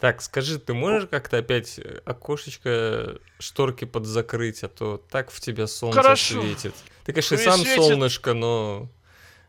Так, 0.00 0.20
скажи, 0.22 0.58
ты 0.58 0.74
можешь 0.74 1.08
как-то 1.08 1.38
опять 1.38 1.78
э, 1.78 2.00
окошечко, 2.04 3.18
шторки 3.38 3.84
подзакрыть, 3.84 4.62
а 4.64 4.68
то 4.68 4.98
так 5.10 5.30
в 5.30 5.40
тебя 5.40 5.66
солнце 5.66 6.00
Хорошо. 6.02 6.40
светит. 6.42 6.74
Ты, 7.04 7.12
конечно, 7.12 7.34
и 7.34 7.38
Ну 7.38 7.44
сам 7.44 7.60
светит. 7.60 7.76
солнышко, 7.82 8.34
но... 8.34 8.88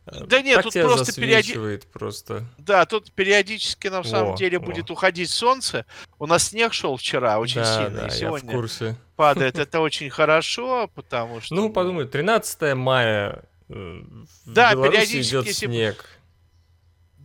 э, 0.05 0.23
Да 0.25 0.41
нет, 0.41 0.55
так 0.55 0.63
тут 0.65 0.73
тебя 0.73 0.83
просто 0.85 1.19
периоди- 1.19 1.83
просто. 1.91 2.45
Да, 2.57 2.85
тут 2.85 3.11
периодически 3.11 3.87
на 3.87 4.03
самом 4.03 4.31
Во, 4.31 4.37
деле 4.37 4.59
во. 4.59 4.65
будет 4.65 4.91
уходить 4.91 5.29
солнце. 5.29 5.85
У 6.19 6.25
нас 6.27 6.43
снег 6.49 6.73
шел 6.73 6.95
вчера 6.95 7.39
очень 7.39 7.61
да, 7.61 7.75
сильно, 7.83 8.01
да, 8.01 8.07
и 8.07 8.09
я 8.09 8.09
в 8.09 8.13
сегодня 8.15 8.51
курсе. 8.53 8.95
падает. 9.15 9.57
Это 9.57 9.79
очень 9.81 10.09
хорошо, 10.09 10.89
потому 10.93 11.41
что... 11.41 11.55
Ну, 11.55 11.69
подумай, 11.71 12.05
13 12.07 12.75
мая 12.75 13.43
э, 13.69 14.01
Да, 14.45 14.73
периодически, 14.73 15.29
идет 15.31 15.55
снег. 15.55 16.05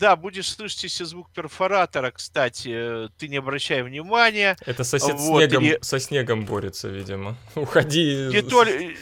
Да, 0.01 0.17
будешь 0.17 0.49
слышать 0.49 0.85
если 0.85 1.05
звук 1.05 1.31
перфоратора, 1.31 2.11
кстати, 2.11 2.71
э, 2.73 3.09
ты 3.19 3.29
не 3.29 3.37
обращай 3.37 3.83
внимания. 3.83 4.57
Это 4.65 4.83
сосед 4.83 5.17
Вот, 5.19 5.43
снегом, 5.45 5.65
и- 5.65 5.79
со 5.83 6.01
снегом 6.01 6.47
борется, 6.47 6.89
видимо. 6.89 7.37
Уходи. 7.55 8.29
Не 8.33 8.41
с- 8.41 8.47
то 8.47 8.65
ли- 8.65 8.97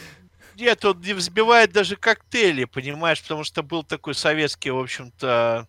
Нет, 0.57 0.85
он 0.85 1.01
не 1.01 1.13
взбивает 1.13 1.71
даже 1.73 1.95
коктейли, 1.95 2.65
понимаешь, 2.65 3.23
потому 3.23 3.45
что 3.45 3.63
был 3.63 3.85
такой 3.85 4.15
советский, 4.17 4.71
в 4.73 4.79
общем-то, 4.79 5.69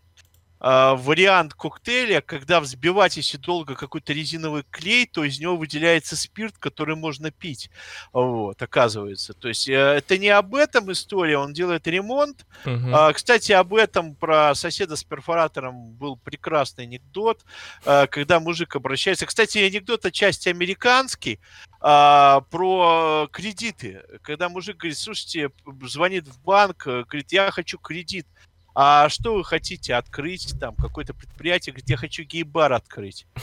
вариант 0.59 1.54
коктейля, 1.54 2.22
когда 2.22 2.59
взбивать, 2.59 3.18
если 3.18 3.38
долго, 3.38 3.76
какой-то 3.76 4.13
резиновый 4.13 4.63
клей, 4.70 5.05
то 5.05 5.23
из 5.23 5.40
него 5.40 5.55
выделяется 5.55 6.16
спирт, 6.16 6.58
который 6.58 6.95
можно 6.95 7.32
пить. 7.32 7.70
Вот, 8.12 8.62
оказывается. 8.62 9.34
То 9.34 9.48
есть 9.48 9.70
э, 9.70 9.73
это 9.73 10.18
не 10.18 10.30
об 10.30 10.55
этом 10.55 10.91
история, 10.91 11.38
он 11.38 11.54
делает 11.54 11.88
ремонт. 11.88 12.45
А, 12.94 13.13
кстати, 13.13 13.52
об 13.52 13.73
этом 13.73 14.16
про 14.16 14.54
соседа 14.55 14.95
с 14.95 15.04
перфоратором 15.04 15.91
был 15.94 16.18
прекрасный 16.18 16.84
анекдот, 16.85 17.44
а, 17.85 18.07
когда 18.07 18.40
мужик 18.40 18.76
обращается. 18.76 19.26
Кстати, 19.26 19.60
анекдот 19.60 20.05
отчасти 20.05 20.49
американский 20.49 21.40
а, 21.82 22.41
про 22.49 23.29
кредиты. 23.32 24.04
Когда 24.21 24.49
мужик 24.49 24.77
говорит, 24.77 24.98
слушайте, 24.98 25.51
звонит 25.84 26.27
в 26.27 26.41
банк, 26.41 26.88
э, 26.88 27.04
говорит, 27.04 27.32
я 27.32 27.51
хочу 27.51 27.77
кредит. 27.77 28.27
А 28.75 29.09
что 29.09 29.35
вы 29.35 29.43
хотите 29.43 29.95
открыть, 29.95 30.53
там, 30.59 30.75
какое-то 30.75 31.13
предприятие? 31.13 31.75
Я 31.85 31.98
хочу 31.98 32.23
гей-бар 32.23 32.73
открыть. 32.73 33.26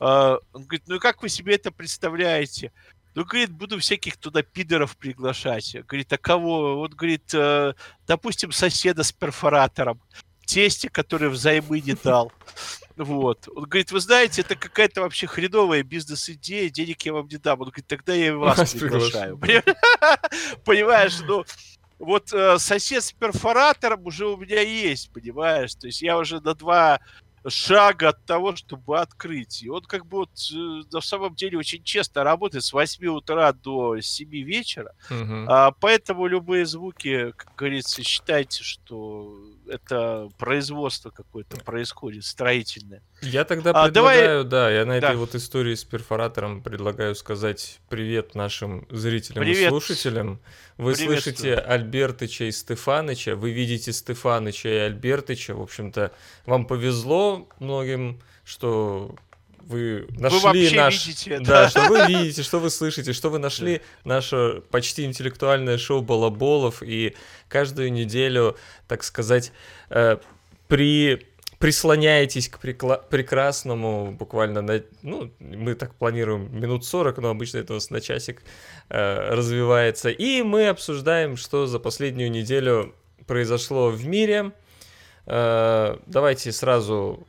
А, 0.00 0.38
Он 0.52 0.62
говорит, 0.62 0.84
ну 0.86 0.94
и 0.94 0.98
как 1.00 1.22
вы 1.22 1.28
себе 1.28 1.56
это 1.56 1.72
представляете? 1.72 2.70
Ну, 3.16 3.24
говорит, 3.24 3.50
буду 3.50 3.80
всяких 3.80 4.16
туда 4.16 4.42
пидоров 4.44 4.96
приглашать. 4.96 5.74
Говорит, 5.88 6.12
а 6.12 6.18
кого? 6.18 6.76
Вот, 6.76 6.94
говорит, 6.94 7.34
э, 7.34 7.74
допустим, 8.06 8.52
соседа 8.52 9.02
с 9.02 9.10
перфоратором, 9.10 10.00
тесте, 10.46 10.88
который 10.88 11.28
взаймы 11.28 11.80
не 11.80 11.94
дал. 12.04 12.30
Вот. 12.96 13.48
Он 13.54 13.64
говорит, 13.64 13.90
вы 13.90 14.00
знаете, 14.00 14.42
это 14.42 14.54
какая-то 14.54 15.02
вообще 15.02 15.26
хреновая 15.26 15.82
бизнес-идея, 15.82 16.68
денег 16.70 17.02
я 17.02 17.12
вам 17.12 17.26
не 17.26 17.38
дам. 17.38 17.60
Он 17.60 17.66
говорит, 17.66 17.86
тогда 17.88 18.14
я 18.14 18.28
и 18.28 18.30
вас 18.30 18.58
Вас 18.58 18.72
приглашаю. 18.72 19.36
Понимаешь, 20.64 21.18
ну, 21.26 21.44
вот 21.98 22.32
э, 22.32 22.58
сосед 22.58 23.02
с 23.02 23.12
перфоратором 23.12 24.06
уже 24.06 24.26
у 24.26 24.36
меня 24.36 24.60
есть, 24.60 25.12
понимаешь? 25.12 25.74
То 25.74 25.86
есть 25.86 26.02
я 26.02 26.18
уже 26.18 26.40
на 26.40 26.54
два 26.54 27.00
шага 27.46 28.10
от 28.10 28.24
того, 28.24 28.56
чтобы 28.56 28.98
открыть. 28.98 29.62
И 29.62 29.68
он 29.68 29.82
как 29.82 30.06
бы 30.06 30.18
вот 30.18 30.30
э, 30.52 30.82
на 30.92 31.00
самом 31.00 31.34
деле 31.34 31.58
очень 31.58 31.82
честно 31.82 32.24
работает 32.24 32.64
с 32.64 32.72
8 32.72 33.06
утра 33.08 33.52
до 33.52 34.00
7 34.00 34.28
вечера. 34.30 34.94
Мгм. 35.10 35.46
А, 35.48 35.70
поэтому 35.72 36.26
любые 36.26 36.66
звуки, 36.66 37.32
как 37.36 37.54
говорится, 37.56 38.02
считайте, 38.02 38.62
что 38.62 39.34
это 39.68 40.28
производство 40.38 41.10
какое-то 41.10 41.56
происходит, 41.58 42.24
строительное. 42.24 43.02
Я 43.22 43.44
тогда 43.44 43.70
А, 43.70 43.90
давай- 43.90 44.16
предлагаю, 44.18 44.44
да, 44.44 44.70
я 44.70 44.84
на 44.86 44.92
этой 44.98 45.10
Да. 45.12 45.14
вот 45.14 45.34
истории 45.34 45.74
с 45.74 45.84
перфоратором 45.84 46.62
предлагаю 46.62 47.14
сказать 47.14 47.78
привет 47.88 48.34
нашим 48.34 48.86
зрителям 48.90 49.42
и 49.42 49.46
Привет. 49.46 49.70
слушателям. 49.70 50.40
Вы 50.76 50.94
слышите 50.94 51.54
Альбертыча 51.54 52.44
и 52.44 52.52
Стефаныча, 52.52 53.36
вы 53.36 53.50
видите 53.50 53.92
Стефаныча 53.92 54.68
и 54.68 54.76
Альбертыча. 54.78 55.54
В 55.54 55.62
общем-то, 55.62 56.12
вам 56.46 56.66
повезло 56.66 57.48
многим, 57.58 58.20
что 58.44 59.14
вы 59.68 60.06
нашли 60.16 60.40
вообще 60.40 60.76
наш... 60.76 61.06
видите 61.06 61.30
это. 61.32 61.44
Да, 61.44 61.68
что 61.68 61.88
вы 61.88 62.06
видите, 62.06 62.42
что 62.42 62.58
вы 62.58 62.70
слышите, 62.70 63.12
что 63.12 63.28
вы 63.28 63.38
нашли 63.38 63.82
наше 64.02 64.62
почти 64.70 65.04
интеллектуальное 65.04 65.76
шоу 65.76 66.00
Балаболов, 66.00 66.82
и 66.82 67.14
каждую 67.48 67.92
неделю, 67.92 68.56
так 68.86 69.04
сказать, 69.04 69.52
э, 69.90 70.16
при 70.68 71.26
прислоняетесь 71.58 72.48
к 72.48 72.58
прикла- 72.62 73.02
прекрасному 73.10 74.12
буквально 74.12 74.62
на, 74.62 74.80
ну, 75.02 75.30
мы 75.40 75.74
так 75.74 75.94
планируем 75.94 76.48
минут 76.56 76.84
40, 76.84 77.18
но 77.18 77.30
обычно 77.30 77.58
это 77.58 77.72
у 77.72 77.76
нас 77.76 77.90
на 77.90 78.00
часик 78.00 78.42
э, 78.88 79.34
развивается. 79.34 80.08
И 80.08 80.42
мы 80.42 80.68
обсуждаем, 80.68 81.36
что 81.36 81.66
за 81.66 81.78
последнюю 81.78 82.30
неделю 82.30 82.94
произошло 83.26 83.90
в 83.90 84.06
мире. 84.06 84.52
Э, 85.26 85.98
давайте 86.06 86.52
сразу 86.52 87.26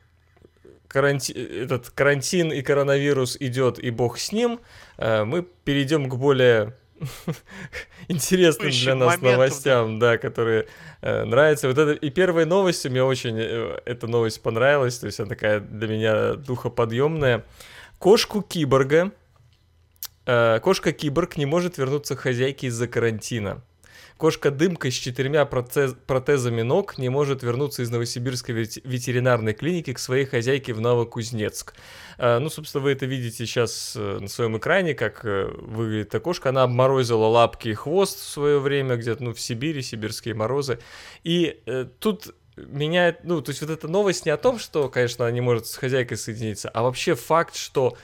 каранти- 0.89 1.63
этот 1.63 1.89
карантин 1.91 2.51
и 2.51 2.61
коронавирус 2.61 3.37
идет, 3.39 3.79
и 3.79 3.91
бог 3.91 4.17
с 4.17 4.31
ним. 4.31 4.59
Э, 4.97 5.23
мы 5.23 5.43
перейдем 5.63 6.09
к 6.09 6.15
более 6.15 6.73
интересным 8.07 8.69
для 8.69 8.95
нас 8.95 9.07
моментам, 9.07 9.31
новостям, 9.31 9.99
да, 9.99 10.17
которые 10.17 10.67
э, 11.01 11.23
нравятся. 11.23 11.67
Вот 11.67 11.77
это 11.77 11.91
и 11.93 12.09
первой 12.09 12.45
новостью 12.45 12.91
мне 12.91 13.03
очень 13.03 13.37
э, 13.39 13.79
эта 13.85 14.07
новость 14.07 14.41
понравилась, 14.41 14.97
то 14.99 15.05
есть 15.05 15.19
она 15.19 15.29
такая 15.29 15.59
для 15.59 15.87
меня 15.87 16.33
духоподъемная. 16.33 17.45
Кошку 17.99 18.41
киборга, 18.41 19.11
э, 20.25 20.59
кошка 20.61 20.91
киборг 20.91 21.37
не 21.37 21.45
может 21.45 21.77
вернуться 21.77 22.15
к 22.15 22.19
хозяйке 22.19 22.67
из-за 22.67 22.87
карантина. 22.87 23.61
Кошка-дымка 24.19 24.91
с 24.91 24.93
четырьмя 24.95 25.45
протез- 25.45 25.95
протезами 25.95 26.61
ног 26.61 26.97
не 26.97 27.07
может 27.07 27.41
вернуться 27.41 27.83
из 27.83 27.89
Новосибирской 27.89 28.53
вет- 28.53 28.81
ветеринарной 28.83 29.53
клиники 29.53 29.93
к 29.93 29.97
своей 29.99 30.25
хозяйке 30.25 30.73
в 30.73 30.81
Новокузнецк. 30.81 31.73
Э, 32.17 32.39
Ну, 32.39 32.49
собственно, 32.49 32.83
вы 32.83 32.91
это 32.91 33.05
видите 33.05 33.37
сейчас 33.37 33.93
э, 33.95 34.17
на 34.19 34.27
своем 34.27 34.57
экране, 34.57 34.93
как 34.93 35.23
э, 35.23 35.45
выглядит 35.61 36.07
эта 36.07 36.19
кошка. 36.19 36.49
Она 36.49 36.63
обморозила 36.63 37.27
лапки 37.27 37.69
и 37.69 37.73
хвост 37.73 38.19
в 38.19 38.27
свое 38.27 38.59
время, 38.59 38.97
где-то 38.97 39.23
ну, 39.23 39.33
в 39.33 39.39
Сибири, 39.39 39.81
сибирские 39.81 40.33
морозы. 40.33 40.79
И 41.23 41.61
э, 41.65 41.85
тут 41.99 42.35
меняет, 42.57 43.23
ну, 43.23 43.41
то 43.41 43.51
есть 43.51 43.61
вот 43.61 43.69
эта 43.69 43.87
новость 43.87 44.25
не 44.25 44.31
о 44.31 44.37
том, 44.37 44.59
что, 44.59 44.89
конечно, 44.89 45.23
она 45.23 45.31
не 45.31 45.39
может 45.39 45.65
с 45.65 45.77
хозяйкой 45.77 46.17
соединиться, 46.17 46.67
а 46.67 46.83
вообще 46.83 47.15
факт, 47.15 47.55
что 47.55 47.97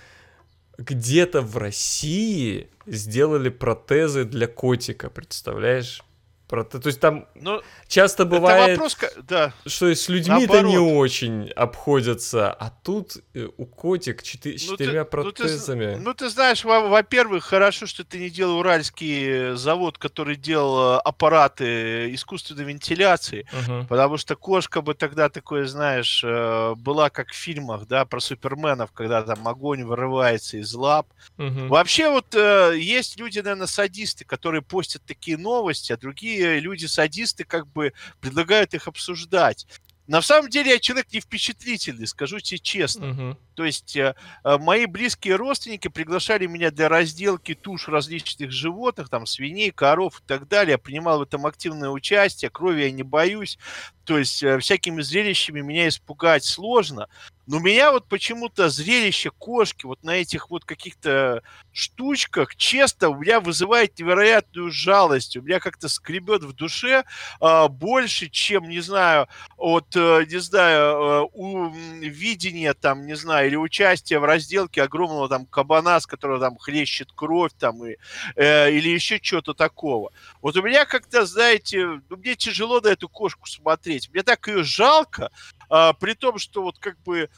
где-то 0.77 1.41
в 1.41 1.57
России 1.57 2.69
сделали 2.85 3.49
протезы 3.49 4.23
для 4.23 4.47
котика, 4.47 5.09
представляешь? 5.09 6.04
Проте- 6.47 6.79
То 6.79 6.87
есть 6.87 6.99
там 6.99 7.25
Ну, 7.35 7.61
часто 7.87 8.23
бывает, 8.25 8.77
вопрос, 8.77 8.97
да. 9.27 9.51
что 9.65 9.93
с 9.93 10.07
людьми-то 10.09 10.61
не 10.61 10.77
очень 10.77 11.49
обходятся, 11.55 12.51
а 12.51 12.69
тут 12.83 13.17
э, 13.33 13.47
у 13.57 13.65
котик 13.65 14.21
четы- 14.21 14.51
Ну, 14.51 14.77
ты- 14.77 14.83
четырьмя 14.85 14.99
ну, 14.99 15.05
ты 15.05 15.07
з- 15.07 15.09
протезами. 15.09 15.95
Ну, 15.95 16.13
ты 16.13 16.29
знаешь, 16.29 16.63
во- 16.63 16.87
во-первых, 16.87 17.43
хорошо, 17.45 17.87
что 17.87 18.03
ты 18.03 18.19
не 18.19 18.29
делал 18.29 18.59
уральский 18.59 19.55
завод, 19.55 19.97
который 19.97 20.35
делал 20.35 20.97
э, 20.97 21.01
аппараты 21.03 22.13
искусственной 22.13 22.63
вентиляции, 22.65 23.45
Мгм. 23.51 23.87
потому 23.87 24.17
что 24.17 24.35
кошка 24.35 24.81
бы 24.81 24.93
тогда 24.93 25.29
такое, 25.29 25.65
знаешь, 25.65 26.21
э, 26.23 26.75
была 26.77 27.09
как 27.09 27.29
в 27.29 27.35
фильмах, 27.35 27.87
да, 27.87 28.05
про 28.05 28.19
суперменов, 28.19 28.91
когда 28.91 29.23
там 29.23 29.47
огонь 29.47 29.83
вырывается 29.83 30.57
из 30.57 30.73
лап. 30.75 31.07
Мгм. 31.37 31.67
Вообще 31.69 32.09
вот 32.09 32.35
есть 32.35 33.17
люди, 33.19 33.39
наверное, 33.39 33.67
садисты, 33.67 34.25
которые 34.25 34.61
постят 34.61 35.01
такие 35.07 35.37
новости, 35.37 35.91
а 35.93 35.97
другие 35.97 36.34
люди-садисты 36.39 37.43
как 37.43 37.67
бы 37.67 37.93
предлагают 38.21 38.73
их 38.73 38.87
обсуждать. 38.87 39.67
На 40.07 40.21
самом 40.21 40.49
деле 40.49 40.71
я 40.71 40.79
человек 40.79 41.11
не 41.11 41.19
впечатлительный, 41.19 42.07
скажу 42.07 42.39
тебе 42.39 42.59
честно. 42.59 43.07
Мгм. 43.07 43.37
То 43.55 43.63
есть 43.63 43.95
э, 43.95 44.15
э, 44.43 44.57
мои 44.57 44.85
близкие 44.85 45.35
родственники 45.37 45.87
приглашали 45.87 46.45
меня 46.45 46.71
для 46.71 46.89
разделки 46.89 47.55
туш 47.55 47.87
различных 47.87 48.51
животных, 48.51 49.09
там 49.09 49.25
свиней, 49.25 49.71
коров 49.71 50.19
и 50.19 50.23
так 50.27 50.47
далее. 50.47 50.73
Я 50.73 50.77
принимал 50.77 51.19
в 51.19 51.23
этом 51.23 51.45
активное 51.45 51.89
участие, 51.89 52.51
крови 52.51 52.83
я 52.83 52.91
не 52.91 53.03
боюсь. 53.03 53.57
То 54.05 54.19
есть 54.19 54.43
э, 54.43 54.59
всякими 54.59 55.01
зрелищами 55.01 55.61
меня 55.61 55.87
испугать 55.87 56.43
сложно. 56.43 57.07
Но 57.47 57.59
меня 57.59 57.91
вот 57.91 58.07
почему-то 58.07 58.69
зрелище 58.69 59.29
кошки 59.29 59.85
вот 59.85 60.03
на 60.03 60.11
этих 60.11 60.49
вот 60.49 60.65
каких-то 60.65 61.43
штучках, 61.71 62.55
честно, 62.55 63.09
у 63.09 63.19
меня 63.19 63.39
вызывает 63.39 63.99
невероятную 63.99 64.71
жалость. 64.71 65.37
У 65.37 65.41
меня 65.41 65.59
как-то 65.59 65.87
скребет 65.87 66.43
в 66.43 66.53
душе 66.53 67.03
а, 67.39 67.67
больше, 67.67 68.29
чем, 68.29 68.67
не 68.67 68.79
знаю, 68.79 69.27
от, 69.57 69.95
э, 69.95 70.25
не 70.27 70.39
знаю, 70.39 70.81
э, 70.81 71.27
у 71.33 71.69
видения 71.69 72.73
там, 72.73 73.05
не 73.05 73.15
знаю, 73.15 73.44
или 73.45 73.55
участия 73.55 74.19
в 74.19 74.25
разделке 74.25 74.83
огромного 74.83 75.29
там 75.29 75.45
кабана, 75.45 75.99
с 75.99 76.05
которого 76.05 76.39
там 76.39 76.57
хлещет 76.57 77.11
кровь 77.13 77.51
там, 77.57 77.85
и, 77.85 77.97
э, 78.35 78.71
или 78.71 78.89
еще 78.89 79.19
что-то 79.21 79.53
такого. 79.53 80.11
Вот 80.41 80.55
у 80.57 80.61
меня 80.61 80.85
как-то, 80.85 81.25
знаете, 81.25 82.01
ну, 82.09 82.17
мне 82.17 82.35
тяжело 82.35 82.79
на 82.81 82.89
эту 82.89 83.09
кошку 83.09 83.47
смотреть. 83.47 84.09
Мне 84.11 84.23
так 84.23 84.47
ее 84.47 84.63
жалко, 84.63 85.31
а, 85.69 85.93
при 85.93 86.13
том, 86.13 86.37
что 86.37 86.61
вот 86.61 86.77
как 86.79 87.01
бы 87.03 87.29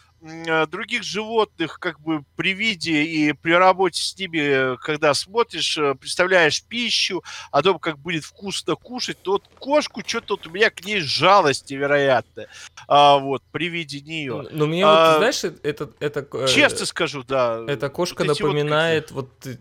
других 0.69 1.03
животных 1.03 1.79
как 1.79 1.99
бы 1.99 2.23
при 2.35 2.53
виде 2.53 3.03
и 3.03 3.33
при 3.33 3.51
работе 3.51 4.01
с 4.01 4.17
ними, 4.17 4.77
когда 4.77 5.13
смотришь, 5.13 5.77
э, 5.77 5.95
представляешь 5.95 6.63
пищу, 6.63 7.23
о 7.51 7.61
том, 7.61 7.79
как 7.79 7.97
будет 7.99 8.23
вкусно 8.23 8.75
кушать, 8.75 9.17
то 9.21 9.33
вот 9.33 9.43
кошку 9.59 10.01
что-то 10.05 10.35
вот 10.35 10.47
у 10.47 10.49
меня 10.49 10.69
к 10.69 10.83
ней 10.83 11.01
жалость 11.01 11.69
невероятная. 11.69 12.47
А, 12.87 13.17
вот, 13.17 13.43
при 13.51 13.69
виде 13.69 14.01
нее. 14.01 14.47
Но 14.51 14.65
мне 14.65 14.83
а, 14.85 15.11
вот, 15.11 15.17
знаешь, 15.17 15.43
это... 15.43 15.91
это 15.99 16.47
честно 16.47 16.85
скажу, 16.85 17.23
да. 17.23 17.63
Эта 17.67 17.89
кошка 17.89 18.23
вот 18.23 18.39
напоминает, 18.39 19.11
вот, 19.11 19.29
вот 19.43 19.57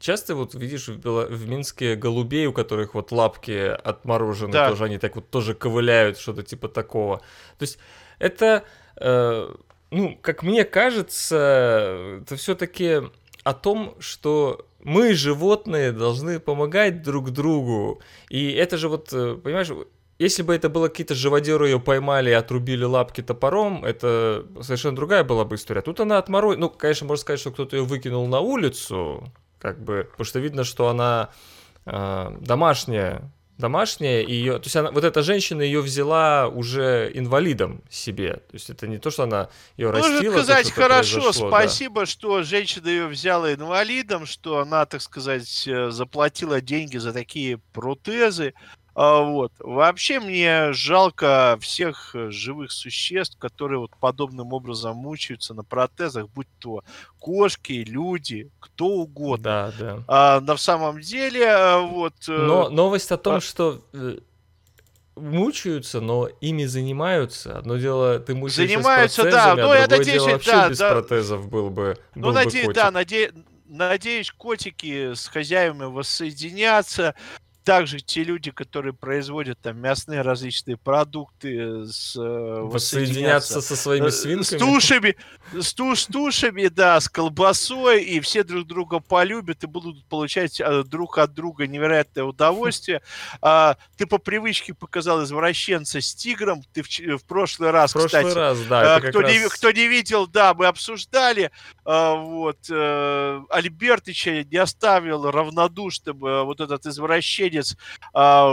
часто 0.00 0.34
вот 0.34 0.54
видишь 0.54 0.88
в, 0.88 0.96
Бело... 0.96 1.26
в 1.26 1.48
Минске 1.48 1.96
голубей, 1.96 2.46
у 2.46 2.52
которых 2.52 2.94
вот 2.94 3.12
лапки 3.12 3.76
отморожены, 3.84 4.52
да. 4.52 4.70
тоже 4.70 4.84
они 4.84 4.98
так 4.98 5.16
вот 5.16 5.30
тоже 5.30 5.54
ковыляют, 5.54 6.18
что-то 6.18 6.42
типа 6.42 6.68
такого. 6.68 7.18
То 7.58 7.62
есть 7.62 7.78
это, 8.18 8.64
э, 8.96 9.54
ну, 9.90 10.18
как 10.20 10.42
мне 10.42 10.64
кажется, 10.64 12.20
это 12.22 12.36
все-таки 12.36 13.02
о 13.44 13.54
том, 13.54 13.94
что 13.98 14.66
мы, 14.82 15.14
животные, 15.14 15.92
должны 15.92 16.38
помогать 16.40 17.02
друг 17.02 17.30
другу. 17.30 18.00
И 18.28 18.52
это 18.52 18.76
же 18.76 18.88
вот, 18.88 19.12
э, 19.12 19.36
понимаешь, 19.42 19.70
если 20.18 20.42
бы 20.42 20.54
это 20.54 20.68
было 20.68 20.88
какие-то 20.88 21.14
живодеры, 21.14 21.68
ее 21.68 21.80
поймали 21.80 22.30
и 22.30 22.34
отрубили 22.34 22.84
лапки 22.84 23.22
топором, 23.22 23.84
это 23.84 24.44
совершенно 24.62 24.96
другая 24.96 25.24
была 25.24 25.44
бы 25.44 25.56
история. 25.56 25.80
Тут 25.80 26.00
она 26.00 26.18
отморозила. 26.18 26.60
Ну, 26.60 26.70
конечно, 26.70 27.06
можно 27.06 27.22
сказать, 27.22 27.40
что 27.40 27.50
кто-то 27.52 27.76
ее 27.76 27.84
выкинул 27.84 28.26
на 28.26 28.40
улицу, 28.40 29.32
как 29.58 29.82
бы, 29.82 30.08
потому 30.10 30.24
что 30.24 30.40
видно, 30.40 30.64
что 30.64 30.88
она 30.88 31.30
э, 31.86 32.36
домашняя, 32.40 33.30
домашняя, 33.58 34.22
и 34.22 34.32
ее, 34.32 34.54
то 34.54 34.64
есть 34.66 34.76
она, 34.76 34.90
вот 34.92 35.04
эта 35.04 35.22
женщина 35.22 35.62
ее 35.62 35.80
взяла 35.80 36.48
уже 36.48 37.10
инвалидом 37.12 37.82
себе, 37.90 38.34
то 38.34 38.54
есть 38.54 38.70
это 38.70 38.86
не 38.86 38.98
то, 38.98 39.10
что 39.10 39.24
она 39.24 39.48
ее 39.76 39.90
Можно 39.90 40.14
растила. 40.14 40.32
Можно 40.32 40.44
сказать, 40.44 40.70
хорошо, 40.70 41.32
спасибо, 41.32 42.02
да. 42.02 42.06
что 42.06 42.42
женщина 42.44 42.88
ее 42.88 43.06
взяла 43.08 43.52
инвалидом, 43.52 44.26
что 44.26 44.58
она, 44.58 44.86
так 44.86 45.02
сказать, 45.02 45.66
э, 45.66 45.90
заплатила 45.90 46.60
деньги 46.60 46.98
за 46.98 47.12
такие 47.12 47.58
протезы, 47.72 48.54
вот. 48.98 49.52
Вообще 49.60 50.18
мне 50.18 50.72
жалко 50.72 51.56
всех 51.60 52.16
э, 52.16 52.32
живых 52.32 52.72
существ, 52.72 53.38
которые 53.38 53.78
вот 53.78 53.92
подобным 54.00 54.52
образом 54.52 54.96
мучаются 54.96 55.54
на 55.54 55.62
протезах, 55.62 56.28
будь 56.30 56.48
то 56.58 56.82
кошки, 57.20 57.84
люди, 57.86 58.50
кто 58.58 58.86
угодно. 58.88 59.44
Да, 59.44 59.72
да. 59.78 60.04
А, 60.08 60.40
на 60.40 60.56
самом 60.56 61.00
деле, 61.00 61.44
э, 61.44 61.80
вот... 61.80 62.14
Э, 62.26 62.32
но 62.32 62.70
новость 62.70 63.12
о 63.12 63.18
том, 63.18 63.36
а... 63.36 63.40
что 63.40 63.80
мучаются, 65.14 66.00
но 66.00 66.28
ими 66.40 66.64
занимаются. 66.64 67.56
Одно 67.56 67.76
дело, 67.76 68.18
ты 68.18 68.34
мучаешься 68.34 68.74
занимаются, 68.74 69.20
с 69.20 69.24
протезами, 69.24 69.56
да. 69.58 69.62
а 69.62 69.66
ну, 69.68 69.74
я 69.74 69.86
надеюсь, 69.86 70.06
дело 70.06 70.30
вообще 70.30 70.50
да, 70.50 70.68
без 70.70 70.78
да. 70.78 70.90
протезов 70.90 71.48
был 71.48 71.70
бы 71.70 71.96
Ну, 72.16 72.22
был 72.22 72.32
надеюсь, 72.32 72.66
бы 72.66 72.74
да, 72.74 72.90
наде... 72.90 73.32
надеюсь, 73.66 74.32
котики 74.32 75.14
с 75.14 75.28
хозяевами 75.28 75.84
воссоединятся 75.84 77.14
также 77.64 78.00
те 78.00 78.24
люди, 78.24 78.50
которые 78.50 78.94
производят 78.94 79.58
там 79.60 79.78
мясные 79.78 80.22
различные 80.22 80.78
продукты, 80.78 81.84
с, 81.84 82.16
э, 82.16 82.60
воссоединяться 82.62 83.60
со 83.60 83.76
своими 83.76 84.06
э, 84.06 84.10
свинками. 84.10 84.58
С 84.58 84.58
тушами, 84.58 85.16
с, 85.52 85.74
туш, 85.74 86.00
с 86.00 86.06
тушами, 86.06 86.68
да, 86.68 86.98
с 86.98 87.10
колбасой, 87.10 88.02
и 88.04 88.20
все 88.20 88.42
друг 88.42 88.66
друга 88.66 89.00
полюбят 89.00 89.64
и 89.64 89.66
будут 89.66 90.02
получать 90.06 90.60
э, 90.60 90.82
друг 90.84 91.18
от 91.18 91.34
друга 91.34 91.66
невероятное 91.66 92.24
удовольствие. 92.24 93.02
А, 93.40 93.76
ты 93.96 94.06
по 94.06 94.18
привычке 94.18 94.74
показал 94.74 95.22
извращенца 95.22 96.00
с 96.00 96.14
тигром, 96.14 96.62
ты 96.72 96.82
в, 96.82 96.88
в 96.88 97.24
прошлый 97.24 97.70
раз, 97.70 97.90
в 97.90 97.94
прошлый 97.94 98.24
кстати, 98.24 98.36
раз, 98.36 98.58
да, 98.68 99.00
кто, 99.00 99.20
раз... 99.20 99.32
не, 99.32 99.48
кто 99.48 99.70
не 99.70 99.86
видел, 99.86 100.26
да, 100.26 100.54
мы 100.54 100.66
обсуждали, 100.66 101.50
а, 101.84 102.14
вот, 102.14 102.58
Альбертыча 103.50 104.44
не 104.44 104.56
оставил 104.56 105.30
равнодушным 105.30 106.18
вот 106.18 106.60
этот 106.60 106.86
извращенец 106.86 107.57
японец 107.58 107.76
а, 108.14 108.50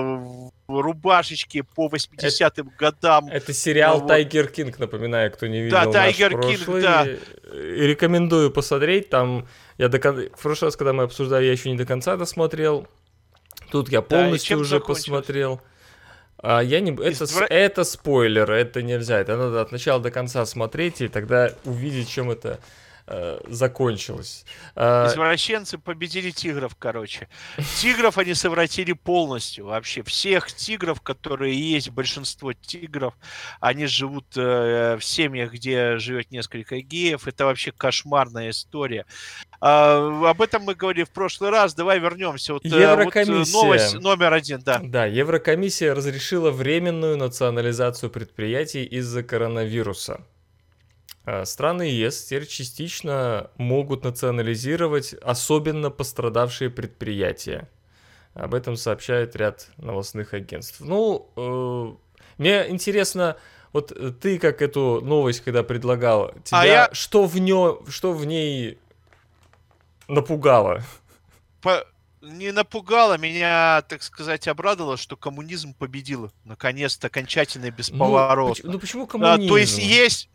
в 0.67 0.81
рубашечке 0.81 1.63
по 1.63 1.87
80-м 1.87 2.71
годам. 2.77 3.27
Это 3.27 3.53
сериал 3.53 4.01
ну, 4.01 4.07
Тайгер 4.07 4.47
Кинг, 4.47 4.79
напоминаю, 4.79 5.31
кто 5.31 5.47
не 5.47 5.61
видел 5.63 5.77
Да, 5.77 5.91
Тайгер 5.91 6.39
Кинг, 6.39 6.81
да. 6.81 7.07
Рекомендую 7.53 8.51
посмотреть, 8.51 9.09
там 9.09 9.47
я 9.77 9.89
до 9.89 9.99
кон... 9.99 10.29
в 10.33 10.41
прошлый 10.41 10.67
раз, 10.67 10.75
когда 10.75 10.93
мы 10.93 11.03
обсуждали, 11.03 11.45
я 11.45 11.51
еще 11.51 11.71
не 11.71 11.77
до 11.77 11.85
конца 11.85 12.17
досмотрел. 12.17 12.87
Тут 13.71 13.89
я 13.89 14.01
полностью 14.01 14.57
да, 14.57 14.61
уже 14.61 14.79
посмотрел. 14.79 15.61
А 16.37 16.61
я 16.61 16.79
не... 16.79 16.91
это, 16.91 17.23
Извра... 17.23 17.47
это 17.49 17.83
спойлер, 17.83 18.51
это 18.51 18.83
нельзя. 18.83 19.19
Это 19.19 19.37
надо 19.37 19.61
от 19.61 19.71
начала 19.71 19.99
до 19.99 20.11
конца 20.11 20.45
смотреть, 20.45 21.01
и 21.01 21.07
тогда 21.07 21.51
увидеть, 21.63 22.09
чем 22.09 22.29
это 22.29 22.59
э, 23.07 23.39
закончилось. 23.47 24.45
Э, 24.75 25.07
Извращенцы 25.07 25.77
победили 25.77 26.31
тигров, 26.31 26.75
короче. 26.77 27.27
Тигров 27.79 28.17
они 28.17 28.33
совратили 28.33 28.93
полностью 28.93 29.65
вообще. 29.65 30.03
Всех 30.03 30.51
тигров, 30.51 31.01
которые 31.01 31.55
есть, 31.55 31.89
большинство 31.89 32.53
тигров, 32.53 33.13
они 33.59 33.85
живут 33.85 34.25
э, 34.35 34.97
в 34.99 35.03
семьях, 35.03 35.53
где 35.53 35.97
живет 35.97 36.31
несколько 36.31 36.81
геев. 36.81 37.27
Это 37.27 37.45
вообще 37.45 37.71
кошмарная 37.71 38.49
история. 38.49 39.05
А, 39.61 40.29
об 40.29 40.41
этом 40.41 40.63
мы 40.63 40.75
говорили 40.75 41.03
в 41.03 41.09
прошлый 41.09 41.49
раз. 41.49 41.73
Давай 41.73 41.99
вернемся. 41.99 42.53
Вот, 42.53 42.65
Еврокомиссия. 42.65 43.37
Вот 43.37 43.63
новость 43.63 43.93
номер 43.99 44.33
один, 44.33 44.61
да. 44.61 44.79
Да, 44.83 45.05
Еврокомиссия 45.05 45.93
разрешила 45.93 46.51
временную 46.51 47.17
национализацию 47.17 48.09
предприятий 48.09 48.83
из-за 48.83 49.23
коронавируса. 49.23 50.21
Э, 51.25 51.43
страны 51.45 51.83
ЕС 51.83 52.25
теперь 52.25 52.45
частично 52.45 53.49
могут 53.57 54.03
национализировать 54.03 55.13
особенно 55.13 55.89
пострадавшие 55.89 56.69
предприятия. 56.69 57.69
Об 58.35 58.53
этом 58.53 58.75
сообщает 58.75 59.35
ряд 59.35 59.69
новостных 59.77 60.33
агентств. 60.33 60.81
Ну, 60.81 61.29
э, 61.35 61.95
мне 62.37 62.69
интересно, 62.69 63.37
вот 63.73 63.91
ты 64.19 64.37
как 64.37 64.61
эту 64.61 65.01
новость, 65.01 65.41
когда 65.41 65.63
предлагал, 65.63 66.33
тебя, 66.43 66.61
а 66.61 66.65
я... 66.65 66.89
что, 66.91 67.25
в 67.25 67.37
нё, 67.39 67.81
что 67.87 68.13
в 68.13 68.25
ней 68.25 68.77
напугало? 70.07 70.83
По... 71.61 71.85
Не 72.21 72.51
напугало, 72.51 73.19
меня, 73.19 73.83
так 73.87 74.01
сказать, 74.01 74.47
обрадовало, 74.47 74.97
что 74.97 75.15
коммунизм 75.15 75.75
победил. 75.75 76.31
Наконец-то, 76.43 77.07
окончательно 77.07 77.65
и 77.65 77.69
бесповоротно. 77.69 78.63
Ну, 78.65 78.73
ну 78.73 78.79
почему 78.79 79.05
коммунизм? 79.05 79.45
А, 79.45 79.47
то 79.47 79.57
есть 79.57 79.77
есть 79.77 80.29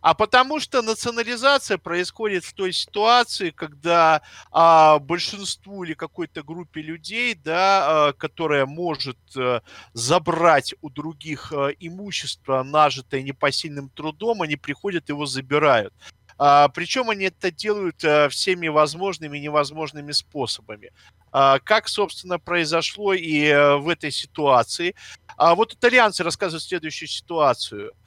а 0.00 0.14
потому 0.14 0.60
что 0.60 0.82
национализация 0.82 1.78
происходит 1.78 2.44
в 2.44 2.54
той 2.54 2.72
ситуации, 2.72 3.50
когда 3.50 4.22
а, 4.50 4.98
большинству 4.98 5.84
или 5.84 5.94
какой-то 5.94 6.42
группе 6.42 6.80
людей, 6.80 7.34
да, 7.34 8.08
а, 8.08 8.12
которая 8.12 8.66
может 8.66 9.18
а, 9.36 9.62
забрать 9.92 10.74
у 10.80 10.90
других 10.90 11.52
а, 11.52 11.68
имущество, 11.68 12.62
нажитое 12.62 13.22
непосильным 13.22 13.88
трудом, 13.88 14.42
они 14.42 14.56
приходят 14.56 15.08
его 15.08 15.26
забирают. 15.26 15.92
А, 16.38 16.68
причем 16.68 17.10
они 17.10 17.24
это 17.24 17.50
делают 17.50 18.04
а, 18.04 18.28
всеми 18.28 18.68
возможными 18.68 19.38
и 19.38 19.40
невозможными 19.40 20.12
способами. 20.12 20.92
А, 21.32 21.58
как, 21.58 21.88
собственно, 21.88 22.38
произошло 22.38 23.12
и 23.12 23.48
в 23.78 23.88
этой 23.88 24.12
ситуации. 24.12 24.94
А, 25.36 25.54
вот 25.54 25.74
итальянцы 25.74 26.22
рассказывают 26.22 26.62
следующую 26.62 27.08
ситуацию– 27.08 27.92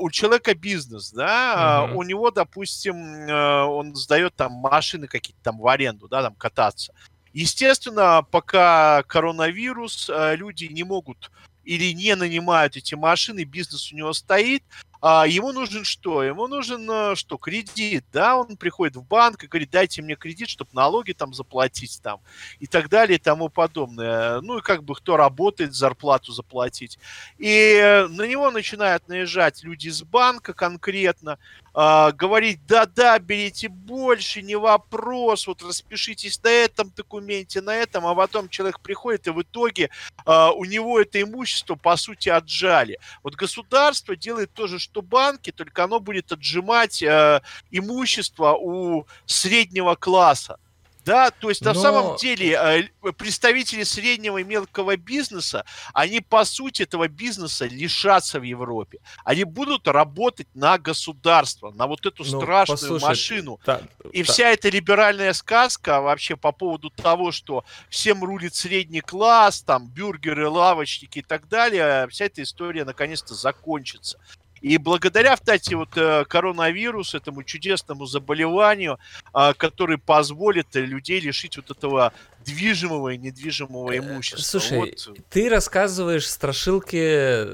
у 0.00 0.10
человека 0.10 0.54
бизнес, 0.54 1.10
да, 1.10 1.88
uh, 1.88 1.94
у 1.94 2.02
него, 2.04 2.30
допустим, 2.30 2.94
uh, 2.96 3.64
он 3.64 3.96
сдает 3.96 4.34
там 4.36 4.52
машины 4.52 5.08
какие-то 5.08 5.42
там 5.42 5.58
в 5.58 5.66
аренду, 5.66 6.06
да, 6.06 6.22
там 6.22 6.34
кататься. 6.34 6.94
Естественно, 7.34 8.24
пока 8.30 9.02
коронавирус, 9.02 10.08
э, 10.08 10.36
люди 10.36 10.66
не 10.66 10.84
могут 10.84 11.32
или 11.64 11.92
не 11.92 12.14
нанимают 12.14 12.76
эти 12.76 12.94
машины, 12.94 13.42
бизнес 13.42 13.92
у 13.92 13.96
него 13.96 14.12
стоит, 14.12 14.62
а 15.06 15.26
ему 15.26 15.52
нужен 15.52 15.84
что? 15.84 16.22
Ему 16.22 16.48
нужен 16.48 16.90
э, 16.90 17.14
что? 17.14 17.36
Кредит, 17.36 18.06
да? 18.10 18.36
Он 18.36 18.56
приходит 18.56 18.96
в 18.96 19.04
банк 19.04 19.44
и 19.44 19.46
говорит, 19.46 19.70
дайте 19.70 20.00
мне 20.00 20.16
кредит, 20.16 20.48
чтобы 20.48 20.70
налоги 20.72 21.12
там 21.12 21.34
заплатить 21.34 22.00
там 22.02 22.22
и 22.58 22.66
так 22.66 22.88
далее 22.88 23.18
и 23.18 23.20
тому 23.20 23.50
подобное. 23.50 24.40
Ну 24.40 24.56
и 24.56 24.62
как 24.62 24.82
бы 24.82 24.94
кто 24.94 25.18
работает, 25.18 25.74
зарплату 25.74 26.32
заплатить. 26.32 26.98
И 27.36 28.06
на 28.08 28.26
него 28.26 28.50
начинают 28.50 29.06
наезжать 29.06 29.62
люди 29.62 29.88
из 29.88 30.02
банка 30.02 30.54
конкретно, 30.54 31.38
э, 31.74 32.12
говорить, 32.12 32.60
да-да, 32.66 33.18
берите 33.18 33.68
больше, 33.68 34.42
не 34.42 34.56
вопрос, 34.56 35.46
вот 35.46 35.62
распишитесь 35.62 36.42
на 36.42 36.48
этом 36.48 36.90
документе, 36.96 37.60
на 37.60 37.74
этом, 37.74 38.06
а 38.06 38.14
потом 38.14 38.48
человек 38.48 38.80
приходит, 38.80 39.26
и 39.26 39.30
в 39.30 39.42
итоге 39.42 39.90
э, 40.26 40.48
у 40.54 40.64
него 40.64 41.00
это 41.00 41.20
имущество, 41.20 41.74
по 41.74 41.96
сути, 41.96 42.28
отжали. 42.28 42.98
Вот 43.22 43.34
государство 43.34 44.16
делает 44.16 44.52
то 44.52 44.66
же, 44.66 44.78
что 44.78 45.02
банки, 45.02 45.50
только 45.52 45.84
оно 45.84 46.00
будет 46.00 46.32
отжимать 46.32 47.02
э, 47.02 47.40
имущество 47.70 48.52
у 48.52 49.06
среднего 49.26 49.94
класса. 49.94 50.58
Да, 51.04 51.30
то 51.30 51.50
есть 51.50 51.62
на 51.62 51.74
самом 51.74 52.16
деле 52.16 52.88
э, 53.02 53.12
представители 53.12 53.82
среднего 53.82 54.38
и 54.38 54.44
мелкого 54.44 54.96
бизнеса, 54.96 55.64
они 55.92 56.20
по 56.20 56.44
сути 56.44 56.82
этого 56.82 57.08
бизнеса 57.08 57.66
лишатся 57.66 58.40
в 58.40 58.42
Европе. 58.42 59.00
Они 59.24 59.44
будут 59.44 59.86
работать 59.86 60.48
на 60.54 60.78
государство, 60.78 61.70
на 61.72 61.86
вот 61.86 62.06
эту 62.06 62.24
ну, 62.24 62.40
страшную 62.40 62.78
послушай, 62.78 63.04
машину. 63.04 63.60
Та, 63.64 63.82
и 64.12 64.22
та... 64.22 64.32
вся 64.32 64.48
эта 64.50 64.70
либеральная 64.70 65.34
сказка 65.34 66.00
вообще 66.00 66.36
по 66.36 66.52
поводу 66.52 66.88
того, 66.88 67.32
что 67.32 67.64
всем 67.90 68.24
рулит 68.24 68.54
средний 68.54 69.02
класс, 69.02 69.62
там 69.62 69.86
бюргеры, 69.88 70.48
лавочники 70.48 71.18
и 71.18 71.22
так 71.22 71.48
далее, 71.48 72.08
вся 72.08 72.24
эта 72.26 72.42
история 72.42 72.84
наконец-то 72.84 73.34
закончится. 73.34 74.18
И 74.64 74.78
благодаря, 74.78 75.36
кстати, 75.36 75.74
вот 75.74 75.90
э, 75.96 76.24
коронавирусу, 76.24 77.18
этому 77.18 77.42
чудесному 77.42 78.06
заболеванию, 78.06 78.98
а, 79.34 79.52
который 79.52 79.98
позволит 79.98 80.74
людей 80.74 81.20
лишить 81.20 81.58
вот 81.58 81.70
этого 81.70 82.14
движимого 82.46 83.10
и 83.10 83.18
недвижимого 83.18 83.92
э, 83.92 83.98
имущества. 83.98 84.42
Слушай, 84.42 84.96
вот. 85.06 85.18
ты 85.28 85.50
рассказываешь 85.50 86.26
страшилки 86.26 87.46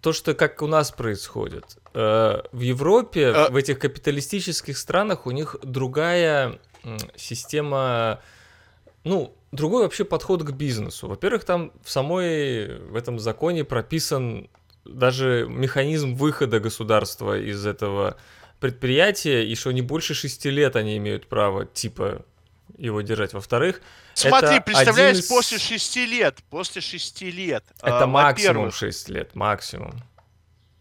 то, 0.00 0.12
что 0.12 0.34
как 0.34 0.60
у 0.60 0.66
нас 0.66 0.90
происходит. 0.90 1.78
Э, 1.94 2.42
в 2.50 2.60
Европе, 2.60 3.28
а... 3.28 3.48
в 3.48 3.54
этих 3.54 3.78
капиталистических 3.78 4.76
странах 4.76 5.26
у 5.26 5.30
них 5.30 5.54
другая 5.62 6.58
система, 7.14 8.18
ну, 9.04 9.36
другой 9.52 9.84
вообще 9.84 10.04
подход 10.04 10.42
к 10.42 10.50
бизнесу. 10.50 11.06
Во-первых, 11.06 11.44
там 11.44 11.70
в 11.84 11.90
самой, 11.92 12.80
в 12.80 12.96
этом 12.96 13.20
законе 13.20 13.62
прописан 13.62 14.48
даже 14.88 15.46
механизм 15.48 16.14
выхода 16.14 16.60
государства 16.60 17.38
из 17.38 17.66
этого 17.66 18.16
предприятия, 18.60 19.44
и 19.44 19.54
что 19.54 19.72
не 19.72 19.82
больше 19.82 20.14
шести 20.14 20.50
лет 20.50 20.76
они 20.76 20.96
имеют 20.96 21.28
право, 21.28 21.66
типа, 21.66 22.24
его 22.78 23.00
держать. 23.00 23.32
Во-вторых, 23.32 23.80
Смотри, 24.14 24.60
представляешь, 24.60 25.18
из... 25.18 25.26
после 25.26 25.58
шести 25.58 26.06
лет, 26.06 26.38
после 26.50 26.80
шести 26.80 27.30
лет. 27.30 27.64
Это 27.82 28.04
э, 28.04 28.06
максимум 28.06 28.72
шесть 28.72 29.08
лет, 29.08 29.34
максимум. 29.34 29.94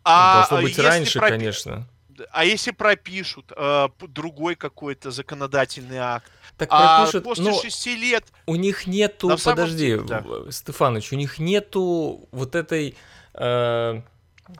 А 0.03 0.47
Должно 0.47 0.61
быть 0.61 0.79
раньше, 0.79 1.19
пропи... 1.19 1.33
конечно. 1.33 1.87
А 2.31 2.45
если 2.45 2.71
пропишут 2.71 3.51
э, 3.55 3.89
другой 4.07 4.55
какой-то 4.55 5.11
законодательный 5.11 5.97
акт? 5.97 6.31
Так 6.57 6.69
а 6.71 7.03
пропишут, 7.03 7.23
после 7.25 7.43
но 7.43 7.61
шести 7.61 7.95
лет... 7.97 8.23
У 8.45 8.55
них 8.55 8.87
нету, 8.87 9.37
подожди, 9.43 9.97
да. 9.97 10.23
Стефаныч, 10.49 11.11
у 11.11 11.17
них 11.17 11.39
нету 11.39 12.29
вот 12.31 12.55
этой 12.55 12.95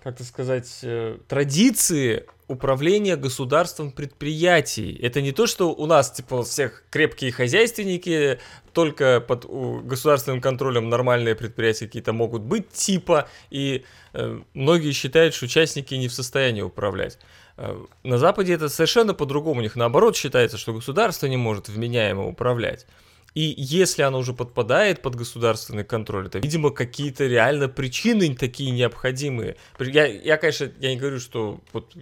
как-то 0.04 0.24
сказать, 0.24 0.80
э, 0.84 1.18
традиции 1.28 2.26
управления 2.48 3.16
государством 3.16 3.92
предприятий. 3.92 4.98
Это 5.02 5.22
не 5.22 5.32
то, 5.32 5.48
что 5.48 5.74
у 5.74 5.86
нас, 5.86 6.12
типа, 6.12 6.44
всех 6.44 6.84
крепкие 6.90 7.32
хозяйственники, 7.32 8.40
только 8.74 9.20
под 9.20 9.46
государственным 9.46 10.42
контролем 10.42 10.90
нормальные 10.90 11.36
предприятия 11.36 11.86
какие-то 11.86 12.14
могут 12.14 12.44
быть, 12.44 12.70
типа, 12.70 13.28
и 13.50 13.84
э, 14.14 14.40
многие 14.54 14.92
считают, 14.92 15.34
что 15.34 15.46
участники 15.46 15.94
не 15.96 16.08
в 16.08 16.14
состоянии 16.14 16.62
управлять. 16.62 17.18
Э, 17.58 17.76
на 18.04 18.18
Западе 18.18 18.54
это 18.54 18.70
совершенно 18.70 19.14
по-другому. 19.14 19.60
У 19.60 19.64
них 19.64 19.76
наоборот 19.76 20.16
считается, 20.16 20.58
что 20.58 20.74
государство 20.74 21.28
не 21.28 21.38
может 21.38 21.70
вменяемо 21.70 22.28
управлять. 22.28 22.86
И 23.36 23.54
если 23.58 24.02
оно 24.02 24.20
уже 24.20 24.34
подпадает 24.34 25.02
под 25.02 25.16
государственный 25.16 25.84
контроль, 25.84 26.28
это, 26.28 26.40
видимо, 26.40 26.72
какие-то 26.72 27.28
реально 27.28 27.68
причины 27.68 28.34
такие 28.34 28.72
необходимые. 28.72 29.58
Я, 29.78 30.06
я 30.06 30.38
конечно, 30.38 30.72
я 30.80 30.92
не 30.92 30.96
говорю, 30.96 31.20
что 31.20 31.60
вот 31.74 31.94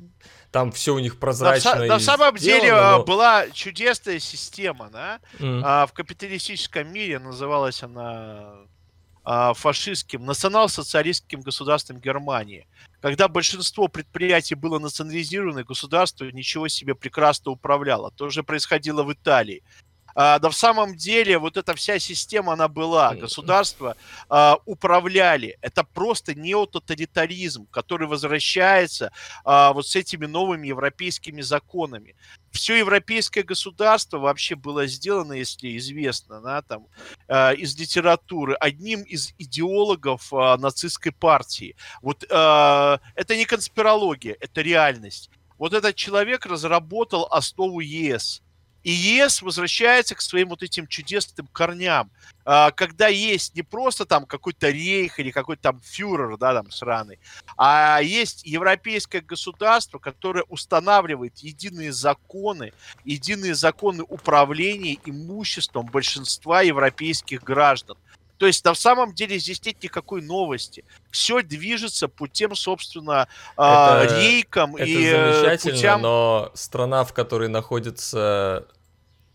там 0.52 0.72
все 0.72 0.94
у 0.94 1.00
них 1.00 1.20
прозрачно. 1.20 1.76
На, 1.76 1.86
на 1.88 2.00
самом 2.00 2.38
сделано, 2.38 2.62
деле 2.62 2.72
но... 2.74 2.78
А, 2.78 3.04
была 3.04 3.50
чудесная 3.50 4.20
система, 4.20 4.92
да? 4.92 5.20
Mm. 5.40 5.62
А, 5.64 5.88
в 5.88 5.94
капиталистическом 5.94 6.94
мире 6.94 7.18
называлась 7.18 7.82
она 7.82 8.54
а, 9.24 9.56
фашистским, 9.56 10.26
национал-социалистским 10.26 11.42
государством 11.42 12.00
Германии. 12.00 12.68
Когда 13.02 13.28
большинство 13.28 13.88
предприятий 13.88 14.54
было 14.54 14.78
национализировано, 14.78 15.64
государство 15.64 16.26
ничего 16.26 16.68
себе 16.68 16.94
прекрасно 16.94 17.52
управляло. 17.52 18.12
То 18.12 18.30
же 18.30 18.44
происходило 18.44 19.02
в 19.02 19.12
Италии. 19.12 19.64
А, 20.16 20.40
да 20.40 20.50
в 20.50 20.56
самом 20.56 20.96
деле 20.96 21.38
вот 21.38 21.58
эта 21.58 21.74
вся 21.76 22.00
система, 22.00 22.54
она 22.54 22.68
была. 22.68 23.16
Государства 23.16 23.96
а, 24.30 24.58
управляли. 24.66 25.58
Это 25.62 25.84
просто 25.84 26.36
неототалитаризм, 26.36 27.68
который 27.68 28.08
возвращается 28.08 29.12
а, 29.44 29.74
вот 29.74 29.88
с 29.88 29.96
этими 29.96 30.26
новыми 30.26 30.68
европейскими 30.68 31.42
законами. 31.42 32.16
Все 32.52 32.76
европейское 32.76 33.44
государство 33.44 34.20
вообще 34.20 34.56
было 34.56 34.86
сделано, 34.86 35.34
если 35.34 35.76
известно, 35.78 36.40
да, 36.40 36.62
там, 36.62 36.86
э, 37.28 37.56
из 37.56 37.76
литературы, 37.80 38.54
одним 38.60 39.02
из 39.02 39.34
идеологов 39.40 40.32
э, 40.32 40.58
нацистской 40.58 41.12
партии. 41.12 41.76
Вот 42.04 42.24
э, 42.24 42.28
это 42.30 43.36
не 43.36 43.46
конспирология, 43.46 44.38
это 44.40 44.62
реальность. 44.62 45.32
Вот 45.58 45.74
этот 45.74 45.96
человек 45.96 46.46
разработал 46.46 47.28
основу 47.32 47.80
ЕС 47.80 48.43
и 48.84 48.92
ЕС 48.92 49.42
возвращается 49.42 50.16
к 50.16 50.22
своим 50.22 50.50
вот 50.50 50.62
этим 50.62 50.88
чудесным 50.88 51.48
корням, 51.48 52.12
а, 52.46 52.72
когда 52.72 53.08
есть 53.08 53.56
не 53.56 53.62
просто 53.62 54.06
там 54.06 54.26
какой-то 54.26 54.70
рейх 54.70 55.20
или 55.20 55.32
какой-то 55.32 55.62
там 55.62 55.82
фюрер, 55.82 56.38
да, 56.38 56.54
там 56.54 56.70
сраный, 56.72 57.20
а 57.58 58.02
есть 58.02 58.46
европейское 58.46 59.22
государство, 59.22 60.00
которое 60.00 60.44
устанавливает 60.50 61.38
единые 61.40 61.94
законы, 61.94 62.74
единые 63.06 63.56
законы 63.56 64.04
управления 64.04 65.00
имуществом 65.06 65.86
большинства 65.86 66.62
европейских 66.62 67.44
граждан. 67.44 67.98
То 68.44 68.48
есть 68.48 68.66
на 68.66 68.76
самом 68.76 69.14
деле 69.14 69.40
здесь 69.40 69.64
нет 69.64 69.82
никакой 69.82 70.22
новости. 70.22 70.84
Все 71.12 71.42
движется 71.42 72.10
по 72.10 72.28
тем, 72.28 72.56
собственно, 72.56 73.30
а, 73.56 74.04
это, 74.04 74.20
рейкам 74.20 74.76
это 74.76 74.84
и 74.84 75.06
э, 75.06 75.34
замечательно, 75.34 75.74
путям... 75.76 76.02
но 76.02 76.52
страна, 76.54 77.06
в 77.06 77.14
которой 77.14 77.48
находится 77.48 78.68